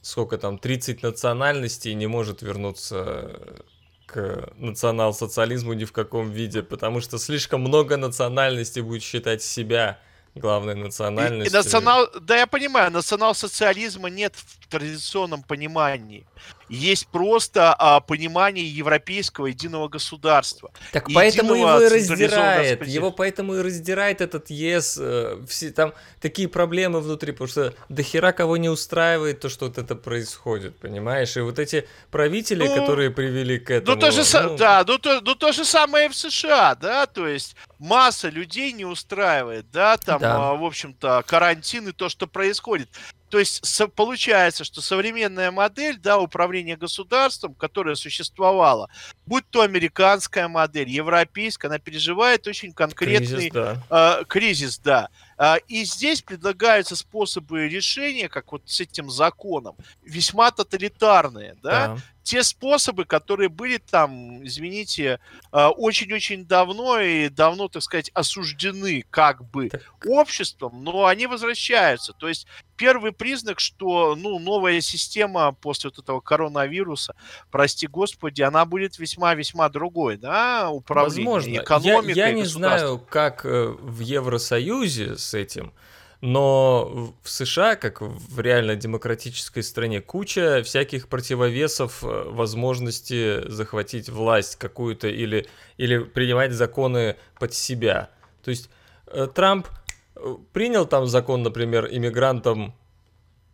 сколько 0.03 0.37
там, 0.37 0.59
30 0.59 1.03
национальностей 1.03 1.95
не 1.95 2.07
может 2.07 2.43
вернуться 2.43 3.63
к 4.05 4.51
национал-социализму 4.57 5.73
ни 5.73 5.87
в 5.87 5.93
каком 5.93 6.31
виде, 6.31 6.63
потому 6.63 7.01
что 7.01 7.17
слишком 7.17 7.63
много 7.63 7.97
национальностей 7.97 8.83
будет 8.83 9.03
считать 9.03 9.43
себя 9.43 9.99
главной 10.35 10.75
национальностью. 10.75 11.47
И, 11.47 11.49
и 11.49 11.65
национал, 11.65 12.09
да, 12.21 12.37
я 12.37 12.47
понимаю, 12.47 12.91
национал-социализма 12.91 14.11
нет 14.11 14.35
в 14.37 14.69
традиционном 14.69 15.43
понимании. 15.43 16.27
Есть 16.69 17.09
просто 17.09 17.75
а, 17.75 18.01
понимание 18.01 18.69
европейского 18.69 19.47
единого 19.47 19.89
государства. 19.89 20.71
Так 20.93 21.09
поэтому 21.13 21.55
его 21.55 21.81
и 21.81 21.89
раздирает. 21.89 22.87
Его 22.87 23.11
поэтому 23.11 23.55
и 23.55 23.63
раздирает 23.63 24.21
этот 24.21 24.51
ЕС. 24.51 24.99
Э, 25.01 25.39
все, 25.49 25.71
там 25.71 25.95
такие 26.21 26.49
проблемы 26.49 27.01
внутри, 27.01 27.33
потому 27.33 27.49
что 27.49 27.75
дохера 27.89 28.33
кого 28.33 28.57
не 28.57 28.69
устраивает 28.69 29.41
то, 29.41 29.49
что 29.49 29.67
вот 29.67 29.79
это 29.79 29.97
происходит, 29.97 30.79
понимаешь? 30.79 31.37
И 31.37 31.41
вот 31.41 31.59
эти 31.59 31.89
правители, 32.11 32.67
ну, 32.67 32.75
которые 32.75 33.11
привели 33.11 33.59
к 33.59 33.71
этому... 33.71 33.97
Ну, 33.97 34.01
то 34.01 34.11
же, 34.11 34.23
ну, 34.43 34.57
да, 34.57 34.85
ну, 34.87 34.99
то, 34.99 35.21
ну, 35.21 35.35
то 35.35 35.53
же 35.53 35.65
самое 35.65 36.09
в 36.09 36.15
США, 36.15 36.75
да, 36.75 37.07
то 37.07 37.27
есть 37.27 37.57
масса 37.79 38.29
людей 38.29 38.73
не 38.73 38.85
устраивает, 38.85 39.71
да, 39.71 39.97
там, 39.97 40.21
да. 40.21 40.51
А, 40.51 40.55
в 40.55 40.65
общем-то, 40.65 41.25
карантин 41.27 41.89
и 41.89 41.93
то, 41.93 42.09
что 42.09 42.27
происходит. 42.27 42.89
То 43.29 43.39
есть 43.39 43.65
со, 43.65 43.89
получается, 43.89 44.65
что 44.65 44.81
современная 44.81 45.51
модель 45.51 45.99
да, 45.99 46.19
управления 46.19 46.77
государством, 46.77 47.55
которая 47.55 47.95
существовала, 47.95 48.89
будь 49.27 49.45
то 49.51 49.63
американская 49.63 50.49
модель, 50.49 50.89
европейская, 50.89 51.69
она 51.69 51.79
переживает 51.79 52.47
очень 52.47 52.73
конкретный 52.73 53.51
кризис, 53.51 53.53
да. 53.53 53.83
Э, 53.91 54.25
кризис, 54.25 54.79
да. 54.79 55.09
Э, 55.39 55.57
и 55.69 55.85
здесь 55.85 56.23
предлагаются 56.23 56.97
способы 56.97 57.69
решения, 57.69 58.29
как 58.29 58.53
вот 58.53 58.63
с 58.67 58.81
этим 58.81 59.11
законом, 59.11 59.77
весьма 60.03 60.51
тоталитарные, 60.51 61.57
да, 61.63 61.89
да 61.89 61.99
те 62.29 62.43
способы, 62.43 63.07
которые 63.07 63.49
были 63.49 63.79
там, 63.79 64.47
извините, 64.47 65.19
а, 65.51 65.71
очень-очень 65.71 66.45
давно 66.45 67.01
и 67.01 67.31
давно, 67.31 67.69
так 67.69 67.83
сказать, 67.83 68.11
осуждены 68.13 69.03
как 69.09 69.43
бы 69.51 69.71
так. 69.71 69.81
обществом, 70.05 70.85
но 70.85 71.07
они 71.07 71.27
возвращаются. 71.27 72.13
То 72.13 72.29
есть 72.29 72.47
первый 72.77 73.13
признак, 73.13 73.61
что 73.61 74.15
ну, 74.15 74.39
новая 74.39 74.83
система 74.83 75.53
после 75.53 75.89
вот 75.89 76.05
этого 76.05 76.21
коронавируса, 76.21 77.15
прости 77.51 77.87
господи, 77.87 78.43
она 78.43 78.67
будет 78.67 78.99
весьма-весьма 78.99 79.71
другой, 79.71 80.19
да, 80.19 80.69
управление, 80.69 81.25
Возможно. 81.25 81.63
экономикой. 81.63 82.19
Я, 82.19 82.27
я 82.27 82.35
не 82.35 82.45
знаю, 82.45 82.99
как 82.99 83.47
э, 83.47 83.69
в 83.69 84.01
Евросоюзе 84.01 85.17
с 85.29 85.35
этим, 85.35 85.73
но 86.21 87.15
в 87.23 87.31
США, 87.31 87.77
как 87.77 88.01
в 88.01 88.41
реально 88.41 88.75
демократической 88.75 89.63
стране, 89.63 90.01
куча 90.01 90.63
всяких 90.65 91.09
противовесов 91.09 92.03
э, 92.03 92.25
возможности 92.31 93.49
захватить 93.49 94.09
власть 94.09 94.57
какую-то 94.57 95.07
или, 95.07 95.47
или 95.77 95.99
принимать 95.99 96.53
законы 96.53 97.17
под 97.39 97.55
себя. 97.55 98.11
То 98.43 98.51
есть 98.51 98.69
э, 99.07 99.29
Трамп 99.33 99.69
э, 100.17 100.37
принял 100.53 100.87
там 100.87 101.07
закон, 101.07 101.45
например, 101.45 101.89
иммигрантам 101.89 102.75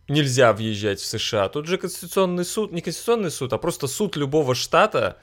нельзя 0.08 0.54
въезжать 0.54 1.00
в 1.00 1.04
США. 1.04 1.50
Тут 1.50 1.66
же 1.66 1.76
Конституционный 1.76 2.46
суд, 2.46 2.72
не 2.72 2.80
Конституционный 2.80 3.30
суд, 3.30 3.52
а 3.52 3.58
просто 3.58 3.88
суд 3.88 4.16
любого 4.16 4.54
штата 4.54 5.18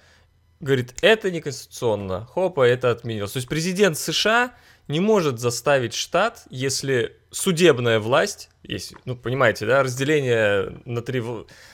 говорит, 0.59 0.93
это 1.01 1.31
неконституционно, 1.31 2.25
хопа, 2.25 2.67
это 2.67 2.91
отменилось. 2.91 3.31
То 3.31 3.37
есть 3.37 3.49
президент 3.49 3.97
США 3.97 4.53
не 4.91 4.99
может 4.99 5.39
заставить 5.39 5.93
штат, 5.93 6.43
если 6.49 7.17
судебная 7.31 7.99
власть, 7.99 8.49
есть, 8.63 8.93
ну, 9.05 9.15
понимаете, 9.15 9.65
да, 9.65 9.81
разделение 9.81 10.81
на 10.85 11.01
три, 11.01 11.23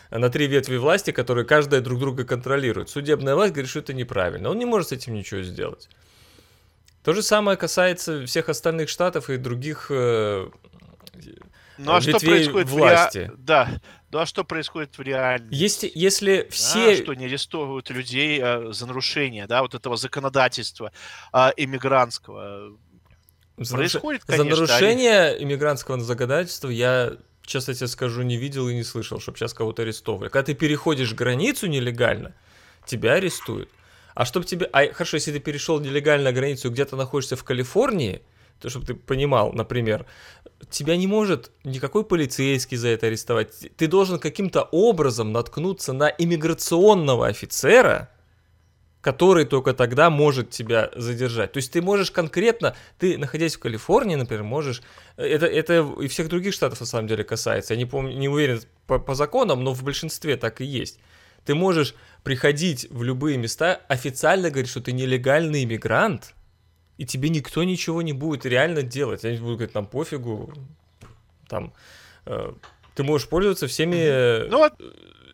на 0.09 0.29
три 0.29 0.47
ветви 0.47 0.77
власти, 0.77 1.12
которые 1.12 1.45
каждая 1.45 1.81
друг 1.81 2.00
друга 2.00 2.24
контролирует. 2.24 2.89
Судебная 2.89 3.36
власть 3.36 3.53
говорит, 3.53 3.69
что 3.69 3.79
это 3.79 3.93
неправильно. 3.93 4.50
Он 4.50 4.57
не 4.57 4.65
может 4.65 4.89
с 4.89 4.91
этим 4.93 5.13
ничего 5.13 5.41
сделать. 5.41 5.89
То 7.03 7.13
же 7.13 7.24
самое 7.24 7.57
касается 7.57 8.25
всех 8.25 8.50
остальных 8.50 8.89
штатов 8.89 9.29
и 9.29 9.38
других 9.38 9.88
э, 9.89 10.50
ну, 11.77 11.93
а 11.93 12.01
что 12.01 12.19
происходит 12.19 12.69
власти. 12.69 13.17
В 13.17 13.21
ре... 13.21 13.33
Да. 13.38 13.69
Ну 14.09 14.19
а 14.19 14.25
что 14.25 14.43
происходит 14.43 14.97
в 14.97 15.01
реальности? 15.01 15.53
Если, 15.53 15.91
если 15.93 16.47
все... 16.50 16.95
Да, 16.95 17.03
что 17.03 17.13
не 17.13 17.25
арестовывают 17.25 17.89
людей 17.89 18.39
э, 18.41 18.71
за 18.71 18.88
нарушение, 18.88 19.47
да, 19.47 19.62
вот 19.62 19.75
этого 19.75 19.97
законодательства 19.97 20.91
э, 21.33 21.50
иммигрантского. 21.57 22.77
За, 23.57 23.75
происходит, 23.75 24.23
конечно. 24.25 24.55
За 24.55 24.61
нарушение 24.61 25.21
они... 25.29 25.43
иммигрантского 25.43 25.99
законодательства 25.99 26.69
я, 26.69 27.13
честно 27.43 27.73
тебе 27.73 27.87
скажу, 27.87 28.21
не 28.21 28.37
видел 28.37 28.69
и 28.69 28.75
не 28.75 28.83
слышал, 28.83 29.19
чтобы 29.19 29.37
сейчас 29.37 29.53
кого-то 29.53 29.81
арестовывали. 29.81 30.29
Когда 30.29 30.45
ты 30.45 30.53
переходишь 30.53 31.13
границу 31.13 31.67
нелегально, 31.67 32.33
тебя 32.85 33.13
арестуют. 33.13 33.69
А 34.13 34.25
чтобы 34.25 34.45
тебе... 34.45 34.67
А 34.67 34.91
хорошо, 34.93 35.17
если 35.17 35.31
ты 35.31 35.39
перешел 35.39 35.79
нелегально 35.79 36.31
границу, 36.31 36.69
где-то 36.69 36.95
находишься 36.95 37.35
в 37.35 37.43
Калифорнии, 37.43 38.21
то 38.59 38.69
чтобы 38.69 38.85
ты 38.85 38.95
понимал, 38.95 39.53
например, 39.53 40.05
тебя 40.69 40.97
не 40.97 41.07
может 41.07 41.51
никакой 41.63 42.03
полицейский 42.03 42.77
за 42.77 42.89
это 42.89 43.07
арестовать. 43.07 43.53
Ты 43.75 43.87
должен 43.87 44.19
каким-то 44.19 44.63
образом 44.63 45.31
наткнуться 45.31 45.93
на 45.93 46.09
иммиграционного 46.09 47.27
офицера, 47.27 48.09
который 49.07 49.45
только 49.45 49.73
тогда 49.73 50.09
может 50.09 50.49
тебя 50.49 50.91
задержать. 50.93 51.53
То 51.53 51.59
есть 51.59 51.71
ты 51.71 51.81
можешь 51.81 52.11
конкретно, 52.11 52.75
ты, 52.99 53.17
находясь 53.17 53.55
в 53.55 53.59
Калифорнии, 53.59 54.15
например, 54.15 54.43
можешь... 54.43 54.81
Это, 55.15 55.45
это 55.45 55.95
и 56.01 56.09
всех 56.09 56.27
других 56.27 56.53
штатов 56.53 56.81
на 56.81 56.85
самом 56.85 57.07
деле 57.07 57.23
касается. 57.23 57.73
Я 57.73 57.77
не, 57.77 57.85
помню, 57.85 58.17
не 58.17 58.27
уверен 58.27 58.59
по, 58.85 58.99
по 58.99 59.15
законам, 59.15 59.63
но 59.63 59.73
в 59.73 59.81
большинстве 59.81 60.35
так 60.35 60.59
и 60.59 60.65
есть. 60.65 60.99
Ты 61.45 61.55
можешь 61.55 61.95
приходить 62.23 62.87
в 62.89 63.01
любые 63.01 63.37
места, 63.37 63.79
официально 63.87 64.49
говорить, 64.49 64.69
что 64.69 64.81
ты 64.81 64.91
нелегальный 64.91 65.63
иммигрант, 65.63 66.33
и 66.97 67.05
тебе 67.05 67.29
никто 67.29 67.63
ничего 67.63 68.01
не 68.01 68.11
будет 68.11 68.45
реально 68.45 68.83
делать. 68.83 69.23
Они 69.23 69.37
будут 69.37 69.59
говорить, 69.59 69.73
нам 69.73 69.85
пофигу, 69.85 70.51
там, 71.47 71.73
э, 72.25 72.51
ты 72.93 73.03
можешь 73.03 73.29
пользоваться 73.29 73.67
всеми 73.67 74.49
ну, 74.49 74.57
вот, 74.57 74.73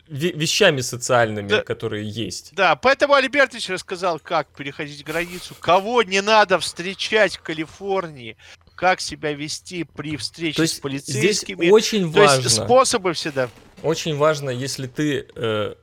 вещами 0.08 0.80
социальными, 0.80 1.48
да, 1.48 1.62
которые 1.62 2.08
есть. 2.08 2.50
Да, 2.54 2.76
поэтому 2.76 3.14
Альбертович 3.14 3.70
рассказал, 3.70 4.18
как 4.18 4.48
переходить 4.48 5.04
границу, 5.04 5.54
кого 5.58 6.02
не 6.02 6.20
надо 6.20 6.58
встречать 6.58 7.36
в 7.36 7.42
Калифорнии, 7.42 8.36
как 8.74 9.00
себя 9.00 9.32
вести 9.32 9.84
при 9.84 10.16
встрече 10.16 10.56
То 10.56 10.62
есть 10.62 10.76
с 10.76 10.80
полицейскими. 10.80 11.56
Здесь 11.56 11.72
очень 11.72 12.12
То 12.12 12.20
важно. 12.20 12.42
Есть 12.42 12.56
способы 12.56 13.12
всегда. 13.14 13.48
Очень 13.82 14.16
важно, 14.16 14.50
если 14.50 14.86
ты 14.86 15.26
э, 15.34 15.74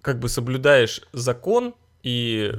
как 0.00 0.18
бы 0.18 0.28
соблюдаешь 0.28 1.02
закон 1.12 1.74
и 2.02 2.52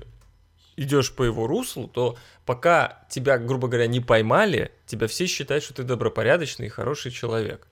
идешь 0.76 1.14
по 1.14 1.24
его 1.24 1.48
руслу, 1.48 1.88
то 1.88 2.18
пока 2.46 3.06
тебя, 3.10 3.38
грубо 3.38 3.68
говоря, 3.68 3.88
не 3.88 4.02
поймали, 4.02 4.72
тебя 4.86 5.08
все 5.08 5.26
считают, 5.26 5.64
что 5.64 5.74
ты 5.74 5.84
добропорядочный 5.84 6.68
и 6.68 6.70
хороший 6.70 7.12
человек. 7.12 7.68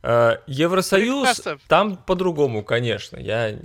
Э, 0.00 0.36
Евросоюз, 0.46 1.42
там 1.66 1.96
по-другому, 1.96 2.62
конечно, 2.62 3.16
я 3.16 3.56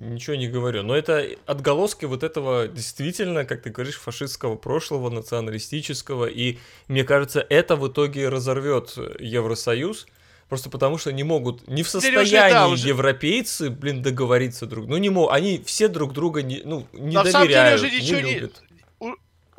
ничего 0.00 0.36
не 0.36 0.48
говорю, 0.48 0.82
но 0.82 0.96
это 0.96 1.26
отголоски 1.44 2.06
вот 2.06 2.22
этого 2.22 2.66
действительно, 2.66 3.44
как 3.44 3.62
ты 3.62 3.70
говоришь, 3.70 3.98
фашистского 3.98 4.56
прошлого, 4.56 5.10
националистического, 5.10 6.26
и 6.26 6.58
мне 6.88 7.04
кажется, 7.04 7.44
это 7.46 7.76
в 7.76 7.86
итоге 7.88 8.28
разорвет 8.28 8.96
Евросоюз, 9.18 10.06
Просто 10.48 10.68
потому 10.68 10.98
что 10.98 11.12
не 11.12 11.24
могут, 11.24 11.66
не 11.66 11.82
в 11.82 11.88
состоянии 11.88 12.52
да, 12.52 12.68
уже... 12.68 12.88
европейцы, 12.88 13.70
блин, 13.70 14.02
договориться 14.02 14.66
друг. 14.66 14.86
Ну 14.86 14.98
не 14.98 15.08
могут, 15.08 15.32
они 15.32 15.62
все 15.64 15.88
друг 15.88 16.12
друга 16.12 16.42
не, 16.42 16.60
ну, 16.62 16.86
не 16.92 17.14
На 17.14 17.22
доверяют, 17.22 17.32
самом 17.32 17.48
деле 17.48 17.74
уже 17.74 17.90
ничего 17.90 18.20
не 18.20 18.34
любят. 18.34 18.62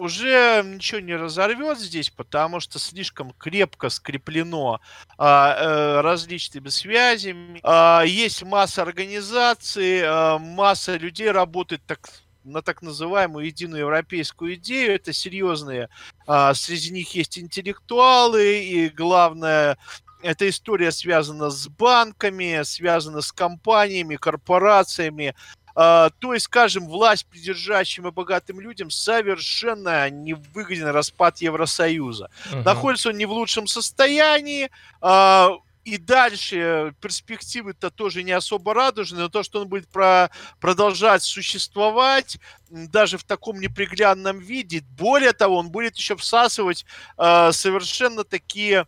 Уже 0.04 0.64
ничего 0.66 1.00
не 1.00 1.16
разорвет 1.16 1.80
здесь, 1.80 2.10
потому 2.10 2.60
что 2.60 2.78
слишком 2.78 3.32
крепко 3.38 3.88
скреплено 3.88 4.82
а, 5.18 5.56
а, 5.58 6.02
различными 6.02 6.68
связями. 6.68 7.62
А, 7.64 8.04
есть 8.06 8.44
масса 8.44 8.82
организаций, 8.82 10.02
а, 10.04 10.40
масса 10.40 10.98
людей 10.98 11.32
работает 11.32 11.84
так 11.88 12.02
на 12.44 12.62
так 12.62 12.82
называемую 12.82 13.46
единую 13.46 13.84
европейскую 13.84 14.56
идею. 14.56 14.94
Это 14.94 15.14
серьезные, 15.14 15.88
а, 16.28 16.54
среди 16.54 16.92
них 16.92 17.16
есть 17.16 17.40
интеллектуалы, 17.40 18.62
и 18.62 18.90
главное, 18.90 19.78
эта 20.22 20.50
история 20.50 20.92
связана 20.92 21.50
с 21.50 21.70
банками, 21.70 22.62
связана 22.64 23.22
с 23.22 23.32
компаниями, 23.32 24.18
корпорациями. 24.18 25.34
Uh, 25.76 26.12
то 26.20 26.34
есть, 26.34 26.46
скажем, 26.46 26.88
власть 26.88 27.26
придержащим 27.26 28.08
и 28.08 28.12
богатым 28.12 28.60
людям 28.60 28.92
совершенно 28.92 30.08
не 30.10 30.34
выгоден 30.34 30.88
распад 30.88 31.40
Евросоюза. 31.40 32.30
Uh-huh. 32.52 32.64
Находится 32.64 33.10
он 33.10 33.18
не 33.18 33.26
в 33.26 33.32
лучшем 33.32 33.66
состоянии, 33.66 34.70
uh, 35.02 35.58
и 35.84 35.98
дальше 35.98 36.94
перспективы-то 37.02 37.90
тоже 37.90 38.24
не 38.24 38.32
особо 38.32 38.74
радужные, 38.74 39.24
но 39.24 39.30
то, 39.30 39.44
что 39.44 39.62
он 39.62 39.68
будет 39.68 39.88
про 39.90 40.30
продолжать 40.62 41.24
существовать 41.24 42.38
даже 42.70 43.18
в 43.18 43.24
таком 43.24 43.60
неприглядном 43.60 44.40
виде, 44.40 44.82
более 44.98 45.34
того, 45.34 45.58
он 45.58 45.70
будет 45.70 45.98
еще 45.98 46.16
всасывать 46.16 46.86
э, 47.18 47.52
совершенно 47.52 48.24
такие 48.24 48.86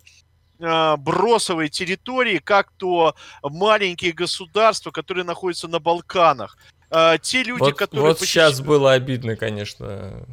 а, 0.62 0.95
бросовой 0.98 1.69
территории, 1.69 2.38
как 2.38 2.71
то 2.71 3.15
маленькие 3.43 4.13
государства, 4.13 4.91
которые 4.91 5.26
находятся 5.26 5.67
на 5.67 5.80
Балканах. 5.80 6.58
А, 6.97 7.17
те 7.17 7.43
люди, 7.43 7.60
вот, 7.60 7.75
которые... 7.75 8.08
Вот 8.08 8.19
посещ... 8.19 8.31
сейчас 8.31 8.62
было 8.62 8.93
обидно, 8.93 9.36
конечно, 9.36 10.25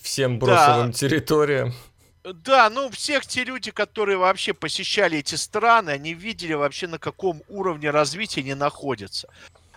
всем 0.00 0.38
бросовым 0.38 0.92
да. 0.92 0.96
территориям. 0.96 1.74
Да, 2.24 2.70
ну 2.70 2.88
всех 2.88 3.26
те 3.26 3.44
люди, 3.44 3.70
которые 3.70 4.16
вообще 4.16 4.54
посещали 4.54 5.18
эти 5.18 5.34
страны, 5.34 5.90
они 5.90 6.14
видели 6.14 6.54
вообще 6.54 6.86
на 6.86 6.98
каком 6.98 7.42
уровне 7.48 7.90
развития 7.90 8.40
они 8.40 8.54
находятся. 8.54 9.28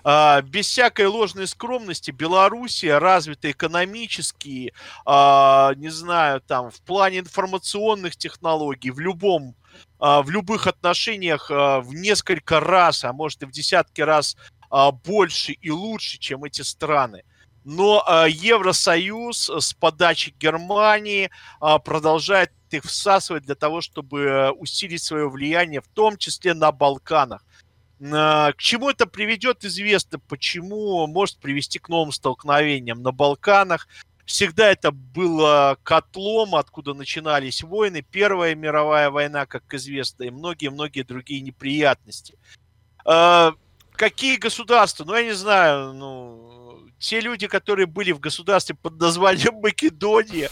А, 0.06 0.42
без 0.42 0.68
всякой 0.68 1.08
ложной 1.08 1.46
скромности, 1.46 2.12
Белоруссия 2.12 3.00
развита 3.00 3.52
экономически, 3.52 4.74
а, 5.06 5.74
не 5.76 5.90
знаю, 5.90 6.40
там, 6.40 6.72
в 6.72 6.80
плане 6.84 7.20
информационных 7.20 8.16
технологий, 8.16 8.92
в 8.92 9.00
любом 9.02 9.58
а, 10.00 10.22
в 10.22 10.30
любых 10.30 10.68
отношениях 10.68 11.50
а, 11.50 11.80
в 11.80 11.94
несколько 11.94 12.60
раз, 12.60 13.06
а 13.06 13.14
может 13.14 13.42
и 13.44 13.46
в 13.46 13.52
десятки 13.52 14.02
раз 14.02 14.36
а, 14.74 14.92
больше 14.92 15.52
и 15.52 15.70
лучше, 15.70 16.18
чем 16.18 16.44
эти 16.46 16.64
страны. 16.64 17.24
Но 17.64 18.04
Евросоюз 18.28 19.50
с 19.50 19.74
подачи 19.74 20.34
Германии 20.38 21.30
продолжает 21.60 22.52
их 22.72 22.84
всасывать 22.84 23.46
для 23.46 23.56
того, 23.56 23.82
чтобы 23.82 24.52
усилить 24.52 25.02
свое 25.02 25.30
влияние, 25.30 25.80
в 25.80 25.88
том 25.88 26.18
числе 26.18 26.56
на 26.56 26.72
Балканах. 26.74 27.46
К 28.00 28.56
чему 28.58 28.90
это 28.90 29.06
приведет, 29.06 29.64
известно, 29.64 30.20
почему 30.20 31.08
может 31.08 31.38
привести 31.38 31.80
к 31.80 31.88
новым 31.88 32.12
столкновениям 32.12 33.02
на 33.02 33.14
Балканах. 33.14 33.88
Всегда 34.26 34.70
это 34.72 34.92
было 34.92 35.78
котлом, 35.84 36.56
откуда 36.56 36.94
начинались 36.94 37.64
войны. 37.64 38.02
Первая 38.02 38.56
мировая 38.56 39.10
война, 39.10 39.46
как 39.46 39.74
известно, 39.74 40.24
и 40.24 40.32
многие-многие 40.32 41.04
другие 41.04 41.40
неприятности. 41.42 42.38
Какие 44.04 44.36
государства? 44.36 45.06
Ну, 45.06 45.16
я 45.16 45.24
не 45.24 45.32
знаю, 45.32 45.94
ну, 45.94 46.78
те 47.00 47.22
люди, 47.22 47.48
которые 47.48 47.86
были 47.86 48.12
в 48.12 48.20
государстве 48.20 48.76
под 48.76 49.00
названием 49.00 49.54
Македония, 49.62 50.50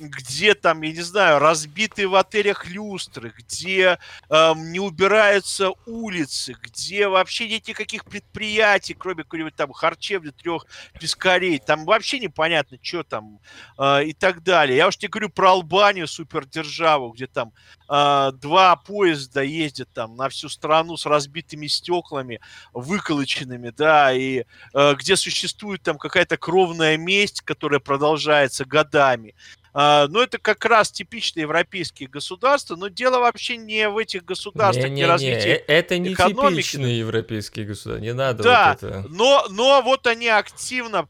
где 0.00 0.54
там, 0.54 0.82
я 0.82 0.92
не 0.92 1.02
знаю, 1.02 1.38
разбитые 1.38 2.08
в 2.08 2.14
отелях 2.14 2.66
люстры, 2.66 3.32
где 3.36 3.98
э, 4.28 4.52
не 4.56 4.80
убираются 4.80 5.70
улицы, 5.86 6.54
где 6.60 7.08
вообще 7.08 7.48
нет 7.48 7.68
никаких 7.68 8.04
предприятий, 8.04 8.94
кроме 8.94 9.22
какой-нибудь 9.22 9.54
там 9.54 9.72
харчевни 9.72 10.30
трех 10.30 10.66
пескарей, 10.98 11.58
там 11.58 11.84
вообще 11.84 12.18
непонятно, 12.18 12.78
что 12.82 13.02
там 13.02 13.38
э, 13.78 14.04
и 14.06 14.12
так 14.12 14.42
далее. 14.42 14.76
Я 14.76 14.88
уж 14.88 14.98
не 15.00 15.08
говорю 15.08 15.30
про 15.30 15.50
Албанию, 15.50 16.08
супердержаву, 16.08 17.10
где 17.10 17.26
там 17.26 17.52
э, 17.88 18.32
два 18.34 18.76
поезда 18.76 19.42
ездят 19.42 19.88
там 19.92 20.16
на 20.16 20.28
всю 20.28 20.48
страну 20.48 20.96
с 20.96 21.06
разбитыми 21.06 21.66
стеклами, 21.66 22.40
выколоченными, 22.72 23.70
да, 23.70 24.12
и 24.12 24.44
э, 24.74 24.94
где 24.94 25.16
существует 25.16 25.82
там 25.82 25.98
какая-то 25.98 26.36
кровная 26.36 26.96
месть, 26.96 27.42
которая 27.42 27.80
продолжается 27.80 28.64
годами. 28.64 29.34
А, 29.76 30.06
но 30.08 30.22
это 30.22 30.38
как 30.38 30.64
раз 30.64 30.92
типичные 30.92 31.42
европейские 31.42 32.08
государства, 32.08 32.76
но 32.76 32.86
дело 32.86 33.18
вообще 33.18 33.56
не 33.56 33.88
в 33.88 33.98
этих 33.98 34.24
государствах, 34.24 34.86
не, 34.86 34.94
не, 34.94 35.00
не 35.02 35.06
развитии 35.06 35.50
э, 35.50 35.64
Это 35.66 35.98
не 35.98 36.12
экономики. 36.12 36.62
типичные 36.62 36.98
европейские 37.00 37.66
государства, 37.66 38.00
не 38.00 38.14
надо 38.14 38.44
да, 38.44 38.78
вот 38.80 38.82
это. 38.88 39.08
Но, 39.08 39.46
но 39.50 39.82
вот 39.82 40.06
они 40.06 40.28
активно 40.28 41.08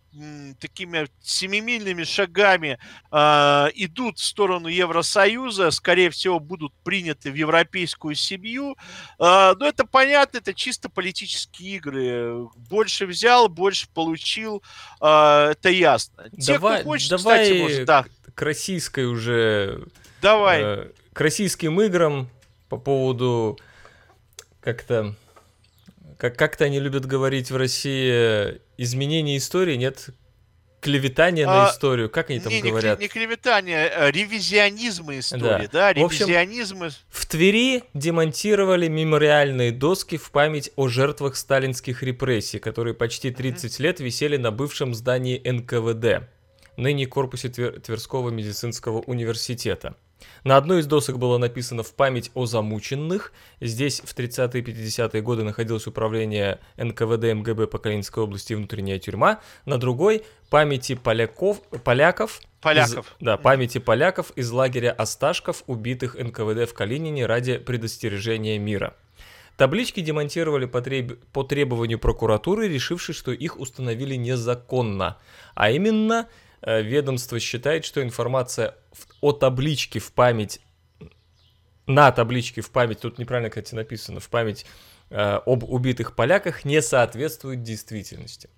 такими 0.61 1.09
семимильными 1.21 2.05
шагами 2.05 2.79
э, 3.11 3.17
идут 3.75 4.19
в 4.19 4.25
сторону 4.25 4.69
Евросоюза, 4.69 5.71
скорее 5.71 6.11
всего, 6.11 6.39
будут 6.39 6.73
приняты 6.85 7.31
в 7.31 7.35
европейскую 7.35 8.15
семью. 8.15 8.77
Э, 9.19 9.55
но 9.59 9.67
это 9.67 9.85
понятно, 9.85 10.39
это 10.39 10.55
чисто 10.55 10.89
политические 10.89 11.77
игры. 11.77 12.49
Больше 12.71 13.07
взял, 13.07 13.49
больше 13.49 13.89
получил, 13.93 14.63
э, 15.01 15.49
это 15.51 15.69
ясно. 15.69 16.31
Те, 16.41 16.55
давай, 16.55 16.81
кто 16.81 16.91
хочет, 16.91 17.11
давай 17.11 17.43
кстати, 17.43 17.61
может, 17.61 17.85
да. 17.85 18.05
К 18.35 18.43
российской 18.43 19.07
уже... 19.07 19.85
Давай. 20.21 20.61
Э, 20.63 20.91
к 21.13 21.21
российским 21.21 21.81
играм 21.81 22.29
по 22.69 22.77
поводу 22.77 23.59
как-то 24.61 25.15
как 26.19 26.37
как-то 26.37 26.65
они 26.65 26.81
любят 26.81 27.07
говорить 27.07 27.51
в 27.51 27.57
России, 27.57 28.61
изменение 28.79 29.37
истории, 29.37 29.77
нет 29.77 30.09
клеветание 30.81 31.47
а, 31.47 31.65
на 31.65 31.71
историю, 31.71 32.11
как 32.11 32.29
они 32.29 32.41
там 32.41 32.53
не, 32.53 32.61
говорят? 32.61 32.99
Не, 32.99 33.05
не 33.05 33.09
клеветание, 33.09 33.89
а 33.89 34.11
ревизионизм 34.11 35.11
истории, 35.13 35.69
да, 35.73 35.93
да 35.93 35.93
ревизионизм. 35.95 36.81
В, 36.81 36.85
общем, 36.85 36.99
в 37.09 37.27
Твери 37.27 37.85
демонтировали 37.95 38.89
мемориальные 38.89 39.73
доски 39.73 40.19
в 40.19 40.31
память 40.31 40.71
о 40.77 40.89
жертвах 40.89 41.37
сталинских 41.37 42.03
репрессий, 42.03 42.59
которые 42.59 42.93
почти 42.93 43.31
30 43.31 43.73
mm-hmm. 43.73 43.83
лет 43.83 44.01
висели 44.01 44.37
на 44.37 44.51
бывшем 44.51 44.95
здании 44.95 45.41
НКВД, 45.43 46.29
ныне 46.77 47.07
корпусе 47.07 47.49
Твер- 47.49 47.81
Тверского 47.81 48.31
медицинского 48.31 49.01
университета. 49.01 49.97
На 50.43 50.57
одной 50.57 50.81
из 50.81 50.87
досок 50.87 51.19
было 51.19 51.39
написано 51.39 51.83
«В 51.83 51.93
память 51.95 52.31
о 52.35 52.47
замученных». 52.47 53.33
Здесь 53.61 54.01
в 54.01 54.17
30-е 54.17 54.63
и 54.63 54.65
50-е 54.65 55.21
годы 55.23 55.43
находилось 55.45 55.87
управление 55.87 56.61
НКВД 56.77 57.35
МГБ 57.35 57.67
по 57.67 57.79
Калининской 57.79 58.23
области 58.23 58.55
внутренняя 58.55 58.99
тюрьма. 58.99 59.41
На 59.67 59.79
другой 59.79 60.25
«Памяти 60.51 60.95
поляков, 60.95 61.61
поляков 61.85 62.41
Поляков. 62.65 63.07
Из, 63.21 63.25
да, 63.25 63.37
памяти 63.37 63.77
поляков 63.77 64.31
из 64.37 64.51
лагеря 64.51 64.91
Осташков, 64.93 65.63
убитых 65.67 66.15
НКВД 66.15 66.67
в 66.71 66.73
Калинине 66.73 67.27
ради 67.27 67.59
предостережения 67.59 68.59
мира. 68.59 68.95
Таблички 69.59 70.01
демонтировали 70.01 70.65
по, 70.65 70.81
треб... 70.81 71.23
по 71.33 71.45
требованию 71.45 71.99
прокуратуры, 71.99 72.67
решившей, 72.69 73.15
что 73.15 73.33
их 73.33 73.59
установили 73.61 74.15
незаконно. 74.17 75.19
А 75.55 75.71
именно, 75.71 76.27
ведомство 76.65 77.39
считает, 77.41 77.85
что 77.85 78.03
информация 78.03 78.75
о 79.21 79.33
табличке 79.33 79.99
в 79.99 80.13
память, 80.13 80.61
на 81.87 82.11
табличке 82.13 82.61
в 82.61 82.71
память, 82.71 83.01
тут 83.01 83.19
неправильно, 83.19 83.51
кстати, 83.51 83.75
написано, 83.75 84.21
в 84.21 84.29
память 84.29 84.65
э, 85.11 85.41
об 85.45 85.65
убитых 85.65 86.15
поляках 86.15 86.65
не 86.65 86.81
соответствует 86.81 87.63
действительности. 87.63 88.49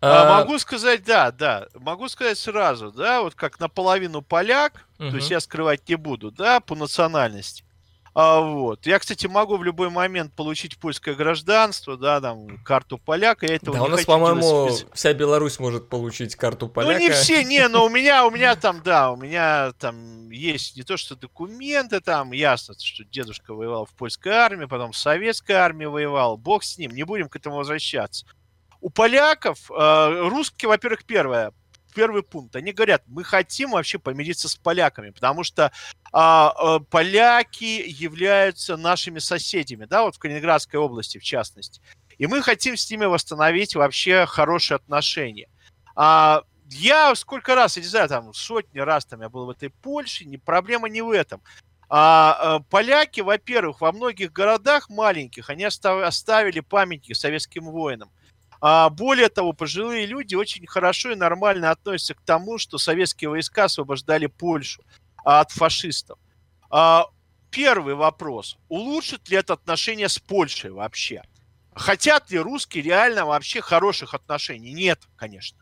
А, 0.00 0.38
а, 0.38 0.40
могу 0.40 0.58
сказать, 0.58 1.04
да, 1.04 1.30
да, 1.30 1.68
могу 1.74 2.08
сказать 2.08 2.36
сразу, 2.36 2.90
да, 2.90 3.22
вот 3.22 3.36
как 3.36 3.60
наполовину 3.60 4.20
поляк, 4.20 4.86
угу. 4.98 5.10
то 5.10 5.16
есть 5.16 5.30
я 5.30 5.38
скрывать 5.38 5.88
не 5.88 5.94
буду, 5.94 6.32
да, 6.32 6.58
по 6.60 6.74
национальности. 6.74 7.64
А, 8.14 8.40
вот. 8.40 8.86
Я, 8.86 8.98
кстати, 8.98 9.26
могу 9.26 9.56
в 9.56 9.64
любой 9.64 9.88
момент 9.88 10.34
получить 10.34 10.78
польское 10.78 11.14
гражданство, 11.14 11.96
да, 11.96 12.20
там, 12.20 12.58
карту 12.62 12.98
поляка. 12.98 13.46
Я 13.46 13.56
этого 13.56 13.76
да, 13.76 13.82
не 13.82 13.88
у 13.88 13.90
нас, 13.90 14.04
по-моему, 14.04 14.68
спец... 14.70 14.86
вся 14.92 15.14
Беларусь 15.14 15.58
может 15.58 15.88
получить 15.88 16.36
карту 16.36 16.68
поляка. 16.68 16.92
Ну, 16.92 16.98
не 16.98 17.10
все, 17.10 17.42
не, 17.42 17.66
но 17.68 17.86
у 17.86 17.88
меня, 17.88 18.26
у 18.26 18.30
меня 18.30 18.54
там, 18.54 18.82
да, 18.82 19.12
у 19.12 19.16
меня 19.16 19.72
там 19.78 20.30
есть 20.30 20.76
не 20.76 20.82
то, 20.82 20.98
что 20.98 21.16
документы, 21.16 22.00
там 22.00 22.32
ясно, 22.32 22.74
что 22.78 23.04
дедушка 23.04 23.54
воевал 23.54 23.86
в 23.86 23.94
польской 23.94 24.32
армии, 24.32 24.66
потом 24.66 24.92
в 24.92 24.98
советской 24.98 25.52
армии 25.52 25.86
воевал, 25.86 26.36
бог 26.36 26.64
с 26.64 26.76
ним, 26.76 26.90
не 26.90 27.04
будем 27.04 27.30
к 27.30 27.36
этому 27.36 27.56
возвращаться. 27.56 28.26
У 28.82 28.90
поляков, 28.90 29.70
э, 29.70 30.28
русские, 30.28 30.68
во-первых, 30.68 31.04
первое, 31.04 31.52
первый 31.94 32.22
пункт. 32.22 32.56
Они 32.56 32.72
говорят, 32.72 33.02
мы 33.06 33.24
хотим 33.24 33.72
вообще 33.72 33.98
помириться 33.98 34.48
с 34.48 34.56
поляками, 34.56 35.10
потому 35.10 35.44
что 35.44 35.72
а, 36.12 36.52
а, 36.56 36.80
поляки 36.80 37.84
являются 37.86 38.76
нашими 38.76 39.18
соседями, 39.18 39.84
да, 39.84 40.02
вот 40.02 40.16
в 40.16 40.18
Калининградской 40.18 40.78
области 40.78 41.18
в 41.18 41.22
частности. 41.22 41.80
И 42.18 42.26
мы 42.26 42.42
хотим 42.42 42.76
с 42.76 42.90
ними 42.90 43.04
восстановить 43.04 43.74
вообще 43.74 44.26
хорошие 44.26 44.76
отношения. 44.76 45.48
А, 45.94 46.42
я 46.70 47.14
сколько 47.14 47.54
раз, 47.54 47.76
я 47.76 47.82
не 47.82 47.88
знаю, 47.88 48.08
там 48.08 48.32
сотни 48.34 48.78
раз 48.78 49.04
там 49.04 49.20
я 49.20 49.28
был 49.28 49.46
в 49.46 49.50
этой 49.50 49.70
Польше, 49.70 50.24
не, 50.24 50.38
проблема 50.38 50.88
не 50.88 51.02
в 51.02 51.10
этом. 51.10 51.42
А, 51.88 52.36
а, 52.38 52.60
поляки, 52.60 53.20
во-первых, 53.20 53.80
во 53.82 53.92
многих 53.92 54.32
городах 54.32 54.88
маленьких, 54.88 55.50
они 55.50 55.64
оставили 55.64 56.60
памятники 56.60 57.12
советским 57.12 57.64
воинам. 57.64 58.10
А 58.64 58.90
более 58.90 59.28
того, 59.28 59.52
пожилые 59.52 60.06
люди 60.06 60.36
очень 60.36 60.68
хорошо 60.68 61.10
и 61.10 61.16
нормально 61.16 61.72
относятся 61.72 62.14
к 62.14 62.20
тому, 62.20 62.58
что 62.58 62.78
советские 62.78 63.28
войска 63.28 63.64
освобождали 63.64 64.26
Польшу 64.26 64.84
от 65.24 65.50
фашистов. 65.50 66.16
А, 66.70 67.06
первый 67.50 67.96
вопрос. 67.96 68.56
Улучшит 68.68 69.28
ли 69.28 69.36
это 69.36 69.54
отношения 69.54 70.08
с 70.08 70.20
Польшей 70.20 70.70
вообще? 70.70 71.24
Хотят 71.74 72.30
ли 72.30 72.38
русские 72.38 72.84
реально 72.84 73.26
вообще 73.26 73.60
хороших 73.60 74.14
отношений? 74.14 74.72
Нет, 74.72 75.00
конечно. 75.16 75.58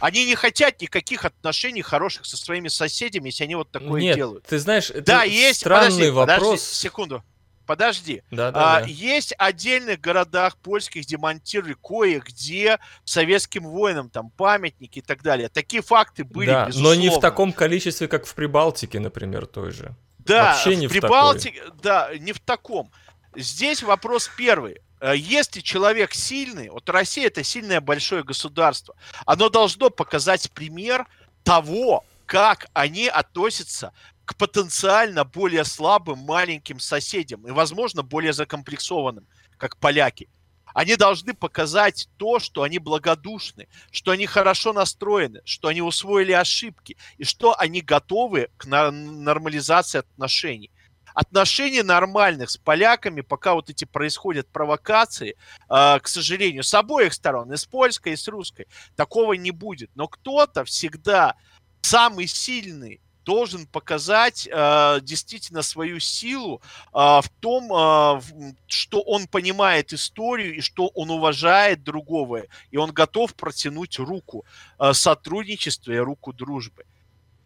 Они 0.00 0.26
не 0.26 0.34
хотят 0.34 0.80
никаких 0.80 1.24
отношений 1.24 1.82
хороших 1.82 2.26
со 2.26 2.36
своими 2.36 2.66
соседями, 2.66 3.28
если 3.28 3.44
они 3.44 3.54
вот 3.54 3.70
такое 3.70 4.00
Нет, 4.00 4.16
делают. 4.16 4.46
Ты 4.46 4.58
знаешь, 4.58 4.90
это 4.90 5.02
да, 5.02 5.22
есть, 5.22 5.60
странный 5.60 5.90
подожди, 5.90 6.10
вопрос. 6.10 6.38
Подожди, 6.38 6.64
секунду 6.64 7.24
подожди. 7.70 8.24
Да, 8.32 8.50
да, 8.50 8.78
а, 8.78 8.80
да. 8.80 8.86
Есть 8.88 9.32
отдельных 9.38 10.00
городах 10.00 10.56
польских 10.56 11.06
демонтировали 11.06 11.76
кое-где 11.80 12.80
советским 13.04 13.62
воинам 13.62 14.10
там 14.10 14.30
памятники 14.30 14.98
и 14.98 15.02
так 15.02 15.22
далее. 15.22 15.48
Такие 15.48 15.80
факты 15.80 16.24
были, 16.24 16.48
да, 16.48 16.66
безусловно. 16.66 16.96
но 16.96 17.00
не 17.00 17.10
в 17.10 17.20
таком 17.20 17.52
количестве, 17.52 18.08
как 18.08 18.26
в 18.26 18.34
Прибалтике, 18.34 18.98
например, 18.98 19.46
той 19.46 19.70
же. 19.70 19.94
Да, 20.18 20.46
Вообще 20.46 20.74
не 20.74 20.88
в 20.88 20.90
Прибалтике, 20.90 21.62
в 21.62 21.80
да, 21.80 22.10
не 22.18 22.32
в 22.32 22.40
таком. 22.40 22.90
Здесь 23.36 23.84
вопрос 23.84 24.28
первый. 24.36 24.80
Э, 25.00 25.14
если 25.16 25.60
человек 25.60 26.12
сильный, 26.12 26.70
вот 26.70 26.90
Россия 26.90 27.28
это 27.28 27.44
сильное 27.44 27.80
большое 27.80 28.24
государство, 28.24 28.96
оно 29.26 29.48
должно 29.48 29.90
показать 29.90 30.50
пример 30.50 31.06
того, 31.44 32.04
как 32.26 32.66
они 32.74 33.06
относятся 33.06 33.92
к 34.30 34.36
потенциально 34.36 35.24
более 35.24 35.64
слабым 35.64 36.20
маленьким 36.20 36.78
соседям 36.78 37.48
и, 37.48 37.50
возможно, 37.50 38.04
более 38.04 38.32
закомплексованным, 38.32 39.26
как 39.56 39.76
поляки. 39.76 40.28
Они 40.72 40.94
должны 40.94 41.34
показать 41.34 42.08
то, 42.16 42.38
что 42.38 42.62
они 42.62 42.78
благодушны, 42.78 43.66
что 43.90 44.12
они 44.12 44.26
хорошо 44.26 44.72
настроены, 44.72 45.40
что 45.44 45.66
они 45.66 45.82
усвоили 45.82 46.30
ошибки 46.30 46.96
и 47.18 47.24
что 47.24 47.58
они 47.58 47.80
готовы 47.80 48.50
к 48.56 48.66
нормализации 48.66 49.98
отношений. 49.98 50.70
Отношений 51.12 51.82
нормальных 51.82 52.50
с 52.50 52.56
поляками, 52.56 53.22
пока 53.22 53.54
вот 53.54 53.68
эти 53.68 53.84
происходят 53.84 54.46
провокации, 54.46 55.34
э, 55.68 55.98
к 55.98 56.06
сожалению, 56.06 56.62
с 56.62 56.72
обоих 56.72 57.14
сторон, 57.14 57.52
и 57.52 57.56
с 57.56 57.64
польской, 57.64 58.12
и 58.12 58.16
с 58.16 58.28
русской, 58.28 58.68
такого 58.94 59.32
не 59.32 59.50
будет. 59.50 59.90
Но 59.96 60.06
кто-то 60.06 60.64
всегда 60.64 61.34
самый 61.82 62.28
сильный 62.28 63.00
должен 63.24 63.66
показать 63.66 64.48
э, 64.50 64.98
действительно 65.02 65.62
свою 65.62 66.00
силу 66.00 66.60
э, 66.92 66.96
в 66.96 67.24
том, 67.40 67.70
э, 67.72 68.20
что 68.66 69.00
он 69.02 69.26
понимает 69.26 69.92
историю 69.92 70.56
и 70.56 70.60
что 70.60 70.88
он 70.94 71.10
уважает 71.10 71.82
другого, 71.82 72.44
и 72.70 72.76
он 72.76 72.92
готов 72.92 73.34
протянуть 73.34 73.98
руку 73.98 74.44
э, 74.78 74.92
сотрудничества 74.92 75.92
и 75.92 75.98
руку 75.98 76.32
дружбы. 76.32 76.84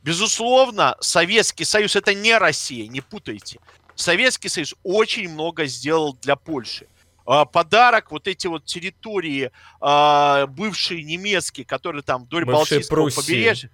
Безусловно, 0.03 0.97
Советский 1.01 1.65
Союз 1.65 1.97
это 1.97 2.15
не 2.15 2.37
Россия, 2.37 2.87
не 2.89 3.01
путайте. 3.01 3.59
Советский 3.95 4.49
Союз 4.49 4.75
очень 4.83 5.31
много 5.31 5.67
сделал 5.67 6.15
для 6.15 6.37
Польши 6.37 6.87
подарок, 7.25 8.11
вот 8.11 8.29
эти 8.29 8.47
вот 8.49 8.67
территории 8.67 9.51
бывшие 9.81 11.05
немецкие, 11.05 11.65
которые 11.65 12.03
там 12.03 12.25
вдоль 12.25 12.45
Бывшей 12.45 12.77
Балтийского 12.81 12.97
Пруссии. 12.97 13.17
побережья 13.17 13.71